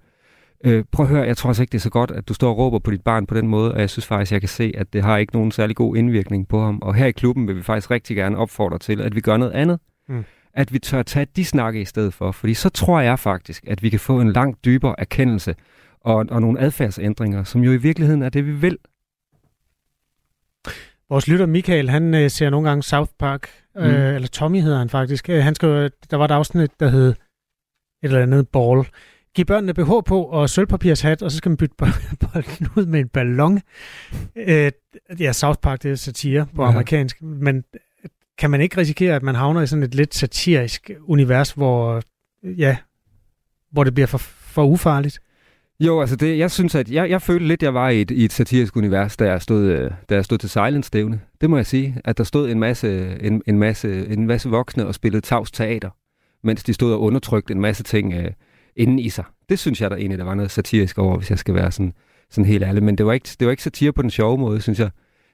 øh, 0.66 0.84
prøv 0.92 1.06
at 1.06 1.10
høre, 1.10 1.24
jeg 1.24 1.38
tror 1.38 1.50
også 1.50 1.64
ikke, 1.64 1.72
det 1.72 1.78
er 1.78 1.82
så 1.82 1.90
godt, 1.90 2.12
at 2.12 2.28
du 2.28 2.34
står 2.34 2.50
og 2.50 2.58
råber 2.58 2.80
på 2.80 2.92
dit 2.92 3.02
barn 3.02 3.26
på 3.26 3.36
den 3.36 3.48
måde, 3.48 3.74
og 3.74 3.80
jeg 3.80 3.90
synes 3.90 4.06
faktisk, 4.06 4.32
jeg 4.32 4.42
kan 4.42 4.50
se, 4.50 4.74
at 4.78 4.94
det 4.94 5.04
har 5.04 5.18
ikke 5.18 5.34
nogen 5.34 5.52
særlig 5.52 5.76
god 5.76 5.98
indvirkning 5.98 6.48
på 6.48 6.62
ham. 6.62 6.80
Og 6.82 6.96
her 6.96 7.06
i 7.06 7.12
klubben 7.12 7.48
vil 7.48 7.56
vi 7.56 7.64
faktisk 7.64 7.92
rigtig 7.92 8.16
gerne 8.16 8.38
opfordre 8.38 8.78
til, 8.78 9.02
at 9.02 9.16
vi 9.16 9.22
gør 9.22 9.38
noget 9.38 9.52
andet. 9.52 9.80
Mm. 10.10 10.24
At 10.54 10.74
vi 10.74 10.80
tør 10.80 11.04
tage 11.04 11.28
de 11.36 11.46
snakke 11.46 11.82
i 11.82 11.86
stedet 11.86 12.14
for. 12.14 12.32
Fordi 12.32 12.54
så 12.54 12.70
tror 12.70 13.00
jeg 13.00 13.20
faktisk, 13.20 13.64
at 13.68 13.84
vi 13.84 13.90
kan 13.90 14.00
få 14.00 14.22
en 14.22 14.32
langt 14.32 14.66
dybere 14.66 14.96
erkendelse 14.98 15.56
og, 16.08 16.26
og 16.30 16.42
nogle 16.42 16.60
adfærdsændringer, 16.60 17.44
som 17.44 17.64
jo 17.64 17.72
i 17.72 17.78
virkeligheden 17.78 18.22
er 18.22 18.30
det, 18.30 18.46
vi 18.46 18.52
vil. 18.52 18.78
Vores 21.10 21.28
lytter 21.28 21.46
Michael, 21.46 21.90
han 21.90 22.14
øh, 22.14 22.30
ser 22.30 22.50
nogle 22.50 22.70
gange 22.70 22.84
South 22.84 23.12
Park, 23.20 23.50
mm. 23.76 23.82
øh, 23.82 24.16
eller 24.16 24.28
Tommy 24.28 24.62
hedder 24.62 24.78
han 24.78 24.90
faktisk. 24.90 25.30
Øh, 25.30 25.44
han 25.44 25.56
skrev, 25.56 25.90
der 26.12 26.18
var 26.18 26.26
et 26.26 26.32
afsnit, 26.32 26.80
der 26.80 26.90
hed 26.90 27.10
et 27.10 27.16
eller 28.04 28.22
andet 28.22 28.50
ball. 28.50 28.88
Giv 29.36 29.46
børnene 29.46 29.74
BH 29.74 29.92
på 30.06 30.24
og 30.24 30.50
sølvpapirshat, 30.50 31.22
og 31.22 31.32
så 31.32 31.38
skal 31.38 31.50
man 31.50 31.58
bytte 31.58 31.76
bolden 32.32 32.68
ud 32.76 32.86
med 32.86 33.00
en 33.00 33.08
ballon. 33.08 33.62
Øh, 34.36 34.72
ja, 35.20 35.34
South 35.34 35.60
Park, 35.60 35.84
det 35.84 35.92
er 35.92 35.96
satire 35.96 36.48
på 36.56 36.64
ja. 36.64 36.70
amerikansk, 36.70 37.22
men 37.22 37.64
kan 38.38 38.50
man 38.50 38.62
ikke 38.62 38.78
risikere, 38.78 39.16
at 39.16 39.24
man 39.24 39.36
havner 39.36 39.62
i 39.62 39.68
sådan 39.68 39.84
et 39.84 39.96
lidt 39.96 40.16
satirisk 40.16 40.92
univers, 41.02 41.52
hvor, 41.52 42.02
ja, 42.44 42.78
hvor 43.72 43.84
det 43.84 43.94
bliver 43.94 44.08
for, 44.08 44.18
for 44.18 44.64
ufarligt? 44.64 45.20
Jo, 45.80 46.02
altså 46.02 46.16
det, 46.16 46.38
jeg 46.38 46.52
synes, 46.52 46.76
at 46.76 46.92
jeg, 46.92 47.10
jeg 47.10 47.22
følte 47.22 47.48
lidt, 47.48 47.64
at 47.64 47.64
jeg 47.64 47.74
var 47.74 47.90
i 47.90 48.02
et, 48.02 48.12
i 48.12 48.26
et 48.26 48.34
satirisk 48.34 48.78
univers, 48.78 49.18
da 49.18 49.26
jeg 49.26 49.42
stod, 49.42 49.66
øh, 49.66 49.92
da 50.10 50.16
jeg 50.16 50.26
stod 50.26 50.38
til 50.38 50.50
Silence-stævne. 50.50 51.22
Det 51.42 51.50
må 51.50 51.56
jeg 51.56 51.66
sige, 51.66 52.02
at 52.06 52.18
der 52.18 52.24
stod 52.24 52.50
en 52.50 52.60
masse, 52.60 53.18
en, 53.22 53.42
en 53.48 53.60
masse, 53.60 54.08
en 54.08 54.28
masse 54.28 54.50
voksne 54.50 54.88
og 54.88 54.96
spillede 54.96 55.22
tavs 55.22 55.52
teater, 55.52 55.90
mens 56.44 56.64
de 56.64 56.74
stod 56.74 56.94
og 56.94 57.02
undertrykte 57.02 57.54
en 57.54 57.62
masse 57.62 57.84
ting 57.84 58.14
øh, 58.14 58.32
inden 58.76 59.00
i 59.00 59.10
sig. 59.10 59.24
Det 59.50 59.60
synes 59.60 59.82
jeg 59.82 59.90
der 59.90 59.96
egentlig, 59.96 60.20
der 60.20 60.26
var 60.26 60.36
noget 60.36 60.52
satirisk 60.52 60.98
over, 60.98 61.18
hvis 61.18 61.30
jeg 61.30 61.40
skal 61.40 61.54
være 61.54 61.72
sådan, 61.72 61.94
sådan 62.30 62.46
helt 62.46 62.64
ærlig. 62.64 62.84
Men 62.84 62.98
det 62.98 63.06
var, 63.06 63.14
ikke, 63.14 63.30
det 63.40 63.46
var 63.46 63.52
ikke 63.52 63.64
satire 63.64 63.94
på 63.94 64.02
den 64.02 64.10
sjove 64.10 64.38
måde, 64.38 64.62
synes 64.62 64.80
jeg. 64.80 64.90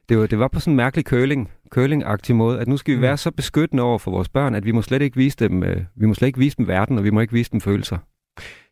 Det 0.09 0.17
var, 0.17 0.27
det 0.27 0.39
var 0.39 0.47
på 0.47 0.59
sådan 0.59 0.71
en 0.71 0.77
mærkelig 0.77 1.05
curling, 1.05 1.51
curling-agtig 1.75 2.33
måde, 2.33 2.59
at 2.59 2.67
nu 2.67 2.77
skal 2.77 2.91
vi 2.91 2.97
mm. 2.97 3.01
være 3.01 3.17
så 3.17 3.31
beskyttende 3.31 3.83
over 3.83 3.97
for 3.97 4.11
vores 4.11 4.29
børn, 4.29 4.55
at 4.55 4.65
vi 4.65 4.71
må 4.71 4.81
slet 4.81 5.01
ikke 5.01 5.17
vise 5.17 5.37
dem, 5.39 5.63
øh, 5.63 5.81
vi 5.95 6.05
må 6.05 6.13
slet 6.13 6.27
ikke 6.27 6.39
vise 6.39 6.57
dem 6.57 6.67
verden, 6.67 6.97
og 6.97 7.03
vi 7.03 7.09
må 7.09 7.19
ikke 7.19 7.33
vise 7.33 7.51
dem 7.51 7.61
følelser. 7.61 7.97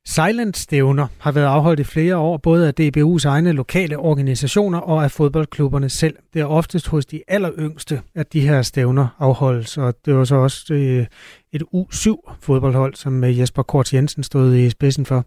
Silent-stævner 0.08 1.08
har 1.20 1.32
været 1.32 1.45
afholdt 1.45 1.80
i 1.80 1.84
flere 1.84 2.18
år, 2.18 2.38
både 2.38 2.68
af 2.68 2.74
DBU's 2.82 3.28
egne 3.28 3.52
lokale 3.52 3.97
organisationer 3.97 4.80
og 4.80 5.04
af 5.04 5.12
fodboldklubberne 5.12 5.89
selv. 5.89 6.16
Det 6.34 6.41
er 6.41 6.45
oftest 6.45 6.88
hos 6.88 7.06
de 7.06 7.22
alleryngste, 7.28 8.02
at 8.16 8.34
de 8.34 8.41
her 8.41 8.62
stævner 8.62 9.08
afholdes, 9.20 9.78
og 9.78 9.93
det 10.06 10.16
var 10.16 10.24
så 10.24 10.36
også 10.36 10.74
øh, 10.74 11.06
et 11.54 11.64
U7-fodboldhold, 11.76 12.95
som 12.95 13.24
øh, 13.24 13.39
Jesper 13.39 13.64
Kort 13.64 13.93
Jensen 13.93 14.24
stod 14.24 14.56
i 14.56 14.70
spidsen 14.70 15.06
for. 15.06 15.26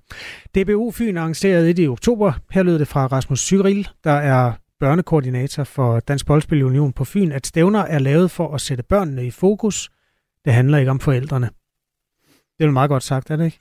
DBU 0.55 0.91
Fyn 0.91 1.16
arrangerede 1.16 1.70
et 1.70 1.79
i 1.79 1.89
oktober. 1.89 2.33
Her 2.51 2.62
lød 2.62 2.79
det 2.79 2.89
fra 2.89 3.07
Rasmus 3.07 3.41
Cyril, 3.41 3.89
der 4.05 4.12
er 4.12 4.53
børnekoordinator 4.81 5.64
for 5.64 6.01
Dansk 6.01 6.27
Boldspil 6.27 6.62
Union 6.62 6.93
på 6.93 7.05
Fyn, 7.05 7.33
at 7.33 7.47
stævner 7.47 7.81
er 7.81 7.99
lavet 7.99 8.31
for 8.31 8.55
at 8.55 8.61
sætte 8.61 8.83
børnene 8.83 9.27
i 9.27 9.31
fokus. 9.31 9.91
Det 10.45 10.53
handler 10.53 10.79
ikke 10.79 10.91
om 10.91 11.01
forældrene. 11.01 11.51
Det 12.59 12.64
er 12.64 12.66
jo 12.66 12.70
meget 12.72 12.89
godt 12.89 13.03
sagt, 13.03 13.31
er 13.31 13.37
det 13.37 13.45
ikke? 13.45 13.61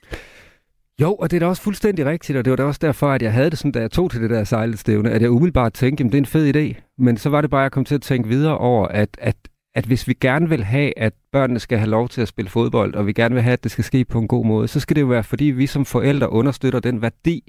Jo, 1.01 1.15
og 1.15 1.31
det 1.31 1.37
er 1.37 1.39
da 1.39 1.45
også 1.45 1.61
fuldstændig 1.61 2.05
rigtigt, 2.05 2.37
og 2.37 2.45
det 2.45 2.51
var 2.51 2.57
da 2.57 2.63
også 2.63 2.79
derfor, 2.81 3.09
at 3.09 3.21
jeg 3.21 3.33
havde 3.33 3.49
det 3.49 3.57
sådan, 3.57 3.71
da 3.71 3.79
jeg 3.79 3.91
tog 3.91 4.11
til 4.11 4.21
det 4.21 4.29
der 4.29 4.43
sejlestævne, 4.43 5.11
at 5.11 5.21
jeg 5.21 5.29
umiddelbart 5.31 5.73
tænkte, 5.73 6.03
at 6.03 6.11
det 6.11 6.17
er 6.17 6.21
en 6.21 6.25
fed 6.25 6.55
idé. 6.55 6.93
Men 6.97 7.17
så 7.17 7.29
var 7.29 7.41
det 7.41 7.49
bare, 7.49 7.61
at 7.61 7.63
jeg 7.63 7.71
kom 7.71 7.85
til 7.85 7.95
at 7.95 8.01
tænke 8.01 8.29
videre 8.29 8.57
over, 8.57 8.87
at, 8.87 9.09
at, 9.17 9.35
at 9.75 9.85
hvis 9.85 10.07
vi 10.07 10.13
gerne 10.13 10.49
vil 10.49 10.63
have, 10.63 10.99
at 10.99 11.13
børnene 11.31 11.59
skal 11.59 11.77
have 11.77 11.89
lov 11.89 12.09
til 12.09 12.21
at 12.21 12.27
spille 12.27 12.49
fodbold, 12.49 12.95
og 12.95 13.07
vi 13.07 13.13
gerne 13.13 13.35
vil 13.35 13.43
have, 13.43 13.53
at 13.53 13.63
det 13.63 13.71
skal 13.71 13.83
ske 13.83 14.05
på 14.05 14.19
en 14.19 14.27
god 14.27 14.45
måde, 14.45 14.67
så 14.67 14.79
skal 14.79 14.95
det 14.95 15.01
jo 15.01 15.07
være, 15.07 15.23
fordi 15.23 15.45
vi 15.45 15.67
som 15.67 15.85
forældre 15.85 16.29
understøtter 16.31 16.79
den 16.79 17.01
værdi. 17.01 17.43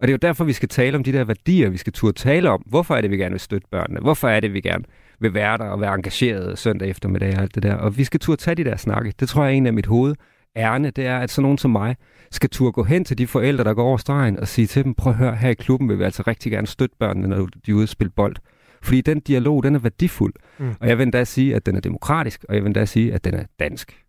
Og 0.00 0.08
det 0.08 0.08
er 0.08 0.12
jo 0.22 0.28
derfor, 0.28 0.44
vi 0.44 0.52
skal 0.52 0.68
tale 0.68 0.96
om 0.96 1.04
de 1.04 1.12
der 1.12 1.24
værdier, 1.24 1.68
vi 1.68 1.76
skal 1.76 1.92
turde 1.92 2.18
tale 2.18 2.50
om. 2.50 2.62
Hvorfor 2.66 2.94
er 2.94 3.00
det, 3.00 3.10
vi 3.10 3.16
gerne 3.16 3.32
vil 3.32 3.40
støtte 3.40 3.68
børnene? 3.70 4.00
Hvorfor 4.00 4.28
er 4.28 4.40
det, 4.40 4.52
vi 4.52 4.60
gerne 4.60 4.84
vil 5.20 5.34
være 5.34 5.58
der 5.58 5.64
og 5.64 5.80
være 5.80 5.94
engageret 5.94 6.58
søndag 6.58 6.88
eftermiddag 6.88 7.36
og 7.36 7.42
alt 7.42 7.54
det 7.54 7.62
der? 7.62 7.74
Og 7.74 7.98
vi 7.98 8.04
skal 8.04 8.20
turde 8.20 8.40
tage 8.40 8.54
de 8.54 8.64
der 8.64 8.76
snakke. 8.76 9.12
Det 9.20 9.28
tror 9.28 9.44
jeg 9.44 9.52
er 9.52 9.56
en 9.56 9.66
af 9.66 9.72
mit 9.72 9.86
hoved 9.86 10.14
ærne, 10.56 10.90
det 10.90 11.06
er, 11.06 11.18
at 11.18 11.30
sådan 11.30 11.42
nogen 11.42 11.58
som 11.58 11.70
mig 11.70 11.96
skal 12.30 12.50
turde 12.50 12.72
gå 12.72 12.82
hen 12.82 13.04
til 13.04 13.18
de 13.18 13.26
forældre, 13.26 13.64
der 13.64 13.74
går 13.74 13.84
over 13.84 13.96
stregen 13.96 14.38
og 14.38 14.48
sige 14.48 14.66
til 14.66 14.84
dem, 14.84 14.94
prøv 14.94 15.12
at 15.12 15.18
høre, 15.18 15.36
her 15.36 15.48
i 15.48 15.54
klubben 15.54 15.88
vil 15.88 15.98
vi 15.98 16.04
altså 16.04 16.22
rigtig 16.26 16.52
gerne 16.52 16.66
støtte 16.66 16.96
børnene, 16.98 17.28
når 17.28 17.48
de 17.66 17.70
er 17.70 17.74
ude 17.74 17.84
og 17.84 17.88
spille 17.88 18.10
bold. 18.10 18.36
Fordi 18.82 19.00
den 19.00 19.20
dialog, 19.20 19.62
den 19.62 19.74
er 19.74 19.78
værdifuld. 19.78 20.34
Mm. 20.58 20.74
Og 20.80 20.88
jeg 20.88 20.98
vil 20.98 21.02
endda 21.02 21.24
sige, 21.24 21.54
at 21.54 21.66
den 21.66 21.76
er 21.76 21.80
demokratisk, 21.80 22.44
og 22.48 22.54
jeg 22.54 22.62
vil 22.62 22.68
endda 22.68 22.84
sige, 22.84 23.14
at 23.14 23.24
den 23.24 23.34
er 23.34 23.44
dansk. 23.58 24.04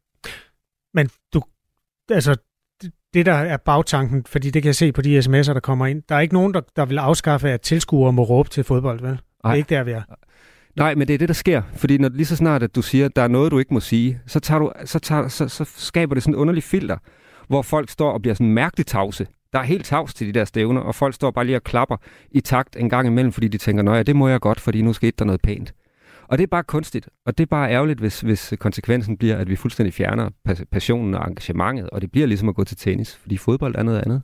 Men 0.94 1.10
du, 1.34 1.42
altså, 2.12 2.36
det 3.14 3.26
der 3.26 3.34
er 3.34 3.58
bagtanken, 3.58 4.26
fordi 4.26 4.50
det 4.50 4.62
kan 4.62 4.68
jeg 4.68 4.76
se 4.76 4.92
på 4.92 5.02
de 5.02 5.20
sms'er, 5.20 5.54
der 5.54 5.60
kommer 5.60 5.86
ind, 5.86 6.04
der 6.10 6.16
er 6.16 6.20
ikke 6.20 6.34
nogen, 6.34 6.54
der, 6.54 6.62
der 6.76 6.86
vil 6.86 6.98
afskaffe, 6.98 7.50
at 7.50 7.62
tilskuere 7.62 8.14
må 8.14 8.24
råbe 8.24 8.50
til 8.50 8.64
fodbold, 8.64 9.02
vel? 9.02 9.12
Det 9.12 9.22
er 9.44 9.54
ikke 9.54 9.70
der, 9.70 9.84
vi 9.84 9.92
er. 9.92 10.02
Nej, 10.78 10.96
men 10.96 11.08
det 11.08 11.14
er 11.14 11.18
det, 11.18 11.28
der 11.28 11.34
sker. 11.34 11.62
Fordi 11.76 11.98
når, 11.98 12.10
lige 12.10 12.26
så 12.26 12.36
snart, 12.36 12.64
at 12.64 12.76
du 12.76 12.82
siger, 12.82 13.06
at 13.06 13.16
der 13.16 13.22
er 13.22 13.28
noget, 13.28 13.52
du 13.52 13.60
ikke 13.60 13.74
må 13.74 13.80
sige, 13.80 14.20
så, 14.28 14.40
tager 14.40 14.60
du, 14.60 14.72
så, 14.86 15.00
tager, 15.00 15.28
så, 15.28 15.48
så 15.48 15.66
skaber 15.78 16.14
det 16.14 16.24
sådan 16.24 16.34
en 16.34 16.40
underlig 16.40 16.64
filter, 16.64 16.98
hvor 17.48 17.62
folk 17.62 17.90
står 17.90 18.12
og 18.12 18.22
bliver 18.22 18.34
sådan 18.36 18.54
mærkeligt 18.54 18.90
tavse. 18.90 19.28
Der 19.54 19.60
er 19.60 19.64
helt 19.64 19.86
tavs 19.86 20.14
til 20.14 20.28
de 20.28 20.40
der 20.40 20.46
stævner, 20.46 20.82
og 20.82 20.96
folk 20.96 21.16
står 21.16 21.32
bare 21.32 21.46
lige 21.46 21.56
og 21.56 21.64
klapper 21.64 21.98
i 22.32 22.42
takt 22.42 22.76
en 22.76 22.90
gang 22.90 23.08
imellem, 23.08 23.32
fordi 23.32 23.48
de 23.48 23.58
tænker, 23.58 23.96
ja, 23.96 24.04
det 24.04 24.16
må 24.16 24.28
jeg 24.28 24.40
godt, 24.40 24.60
fordi 24.60 24.82
nu 24.82 24.94
skete 24.94 25.16
der 25.20 25.26
noget 25.26 25.42
pænt. 25.42 25.74
Og 26.28 26.38
det 26.38 26.44
er 26.44 26.48
bare 26.48 26.64
kunstigt, 26.64 27.10
og 27.26 27.38
det 27.38 27.44
er 27.44 27.48
bare 27.48 27.72
ærgerligt, 27.72 28.00
hvis, 28.00 28.22
hvis 28.22 28.54
konsekvensen 28.60 29.18
bliver, 29.18 29.38
at 29.38 29.50
vi 29.50 29.56
fuldstændig 29.56 29.94
fjerner 29.94 30.30
passionen 30.72 31.16
og 31.16 31.28
engagementet, 31.28 31.90
og 31.90 32.02
det 32.02 32.12
bliver 32.12 32.28
ligesom 32.28 32.50
at 32.50 32.56
gå 32.56 32.64
til 32.64 32.78
tennis, 32.78 33.16
fordi 33.16 33.38
fodbold 33.38 33.76
er 33.76 33.84
noget 33.84 34.02
andet. 34.06 34.22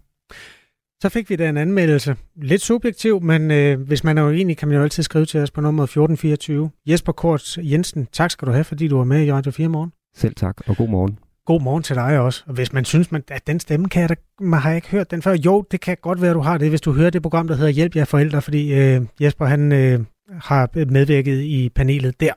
Så 1.04 1.10
fik 1.10 1.30
vi 1.30 1.36
da 1.36 1.50
en 1.50 1.58
anmeldelse. 1.58 2.16
Lidt 2.36 2.62
subjektiv, 2.62 3.22
men 3.22 3.52
øh, 3.52 3.82
hvis 3.82 4.04
man 4.04 4.18
er 4.18 4.24
uenig, 4.24 4.58
kan 4.58 4.68
man 4.68 4.78
jo 4.78 4.84
altid 4.84 5.04
skrive 5.04 5.26
til 5.26 5.40
os 5.40 5.52
på 5.52 5.62
nummer 5.62 5.84
1424. 5.84 6.70
Jesper 6.86 7.12
Kort 7.12 7.58
Jensen, 7.58 8.08
tak 8.12 8.32
skal 8.32 8.48
du 8.48 8.52
have, 8.52 8.64
fordi 8.64 8.88
du 8.88 8.98
var 8.98 9.04
med 9.04 9.26
i 9.26 9.32
Radio 9.32 9.52
4 9.52 9.68
morgen. 9.68 9.92
Selv 10.16 10.36
tak, 10.36 10.58
og 10.68 10.78
god 10.78 10.88
morgen. 10.88 11.20
God 11.46 11.62
morgen 11.62 11.84
til 11.84 11.96
dig 11.96 12.20
også. 12.20 12.44
Og 12.48 12.54
hvis 12.54 12.74
man 12.74 12.86
synes, 12.86 13.12
man, 13.12 13.24
at 13.28 13.48
den 13.48 13.60
stemme 13.60 13.90
kan 13.90 14.02
jeg 14.02 14.10
da, 14.10 14.16
man 14.40 14.60
har 14.60 14.74
ikke 14.74 14.88
hørt 14.88 15.12
den 15.12 15.22
før. 15.22 15.36
Jo, 15.46 15.66
det 15.72 15.82
kan 15.82 15.98
godt 16.02 16.22
være, 16.22 16.32
at 16.32 16.36
du 16.36 16.42
har 16.42 16.58
det, 16.58 16.70
hvis 16.70 16.82
du 16.82 16.94
hører 16.94 17.10
det 17.10 17.22
program, 17.22 17.48
der 17.48 17.56
hedder 17.56 17.72
Hjælp 17.72 17.96
jer 17.96 18.06
forældre, 18.06 18.42
fordi 18.42 18.74
øh, 18.74 19.02
Jesper 19.22 19.46
han 19.46 19.72
øh, 19.72 20.00
har 20.30 20.86
medvirket 20.92 21.42
i 21.42 21.70
panelet 21.70 22.20
der. 22.20 22.34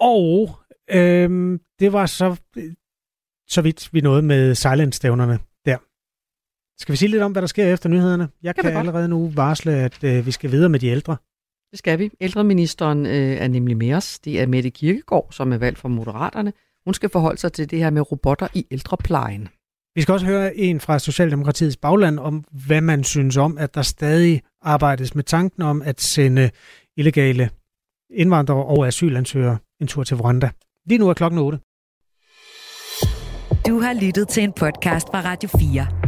Og 0.00 0.50
øh, 0.90 1.58
det 1.80 1.92
var 1.92 2.06
så, 2.06 2.36
så 3.48 3.62
vidt 3.62 3.88
vi 3.92 4.00
nåede 4.00 4.22
med 4.22 4.54
silent-stævnerne 4.54 5.32
der. 5.32 5.47
Skal 6.80 6.92
vi 6.92 6.96
sige 6.96 7.08
lidt 7.08 7.22
om, 7.22 7.32
hvad 7.32 7.42
der 7.42 7.48
sker 7.48 7.72
efter 7.72 7.88
nyhederne? 7.88 8.28
Jeg 8.42 8.54
kan 8.54 8.76
allerede 8.76 9.08
nu 9.08 9.32
varsle, 9.34 9.72
at 9.72 10.04
øh, 10.04 10.26
vi 10.26 10.30
skal 10.30 10.50
videre 10.50 10.68
med 10.68 10.80
de 10.80 10.86
ældre. 10.86 11.16
Det 11.70 11.78
skal 11.78 11.98
vi. 11.98 12.10
Ældreministeren 12.20 13.06
øh, 13.06 13.12
er 13.12 13.48
nemlig 13.48 13.76
med 13.76 13.94
os. 13.94 14.18
Det 14.18 14.40
er 14.40 14.46
Mette 14.46 14.70
Kirkegaard, 14.70 15.28
som 15.30 15.52
er 15.52 15.58
valgt 15.58 15.78
for 15.78 15.88
Moderaterne. 15.88 16.52
Hun 16.84 16.94
skal 16.94 17.10
forholde 17.10 17.40
sig 17.40 17.52
til 17.52 17.70
det 17.70 17.78
her 17.78 17.90
med 17.90 18.12
robotter 18.12 18.48
i 18.54 18.66
ældreplejen. 18.70 19.48
Vi 19.94 20.02
skal 20.02 20.12
også 20.12 20.26
høre 20.26 20.56
en 20.56 20.80
fra 20.80 20.98
Socialdemokratiets 20.98 21.76
bagland 21.76 22.18
om, 22.18 22.44
hvad 22.66 22.80
man 22.80 23.04
synes 23.04 23.36
om, 23.36 23.58
at 23.58 23.74
der 23.74 23.82
stadig 23.82 24.42
arbejdes 24.62 25.14
med 25.14 25.24
tanken 25.24 25.62
om 25.62 25.82
at 25.82 26.00
sende 26.00 26.50
illegale 26.96 27.50
indvandrere 28.10 28.64
og 28.64 28.86
asylansøgere 28.86 29.58
en 29.80 29.86
tur 29.86 30.04
til 30.04 30.16
Rwanda. 30.16 30.50
Lige 30.86 30.98
nu 30.98 31.08
er 31.08 31.14
klokken 31.14 31.40
8. 31.40 31.58
Du 33.66 33.80
har 33.80 34.00
lyttet 34.04 34.28
til 34.28 34.42
en 34.42 34.52
podcast 34.52 35.06
fra 35.06 35.20
Radio 35.20 35.48
4. 35.48 36.07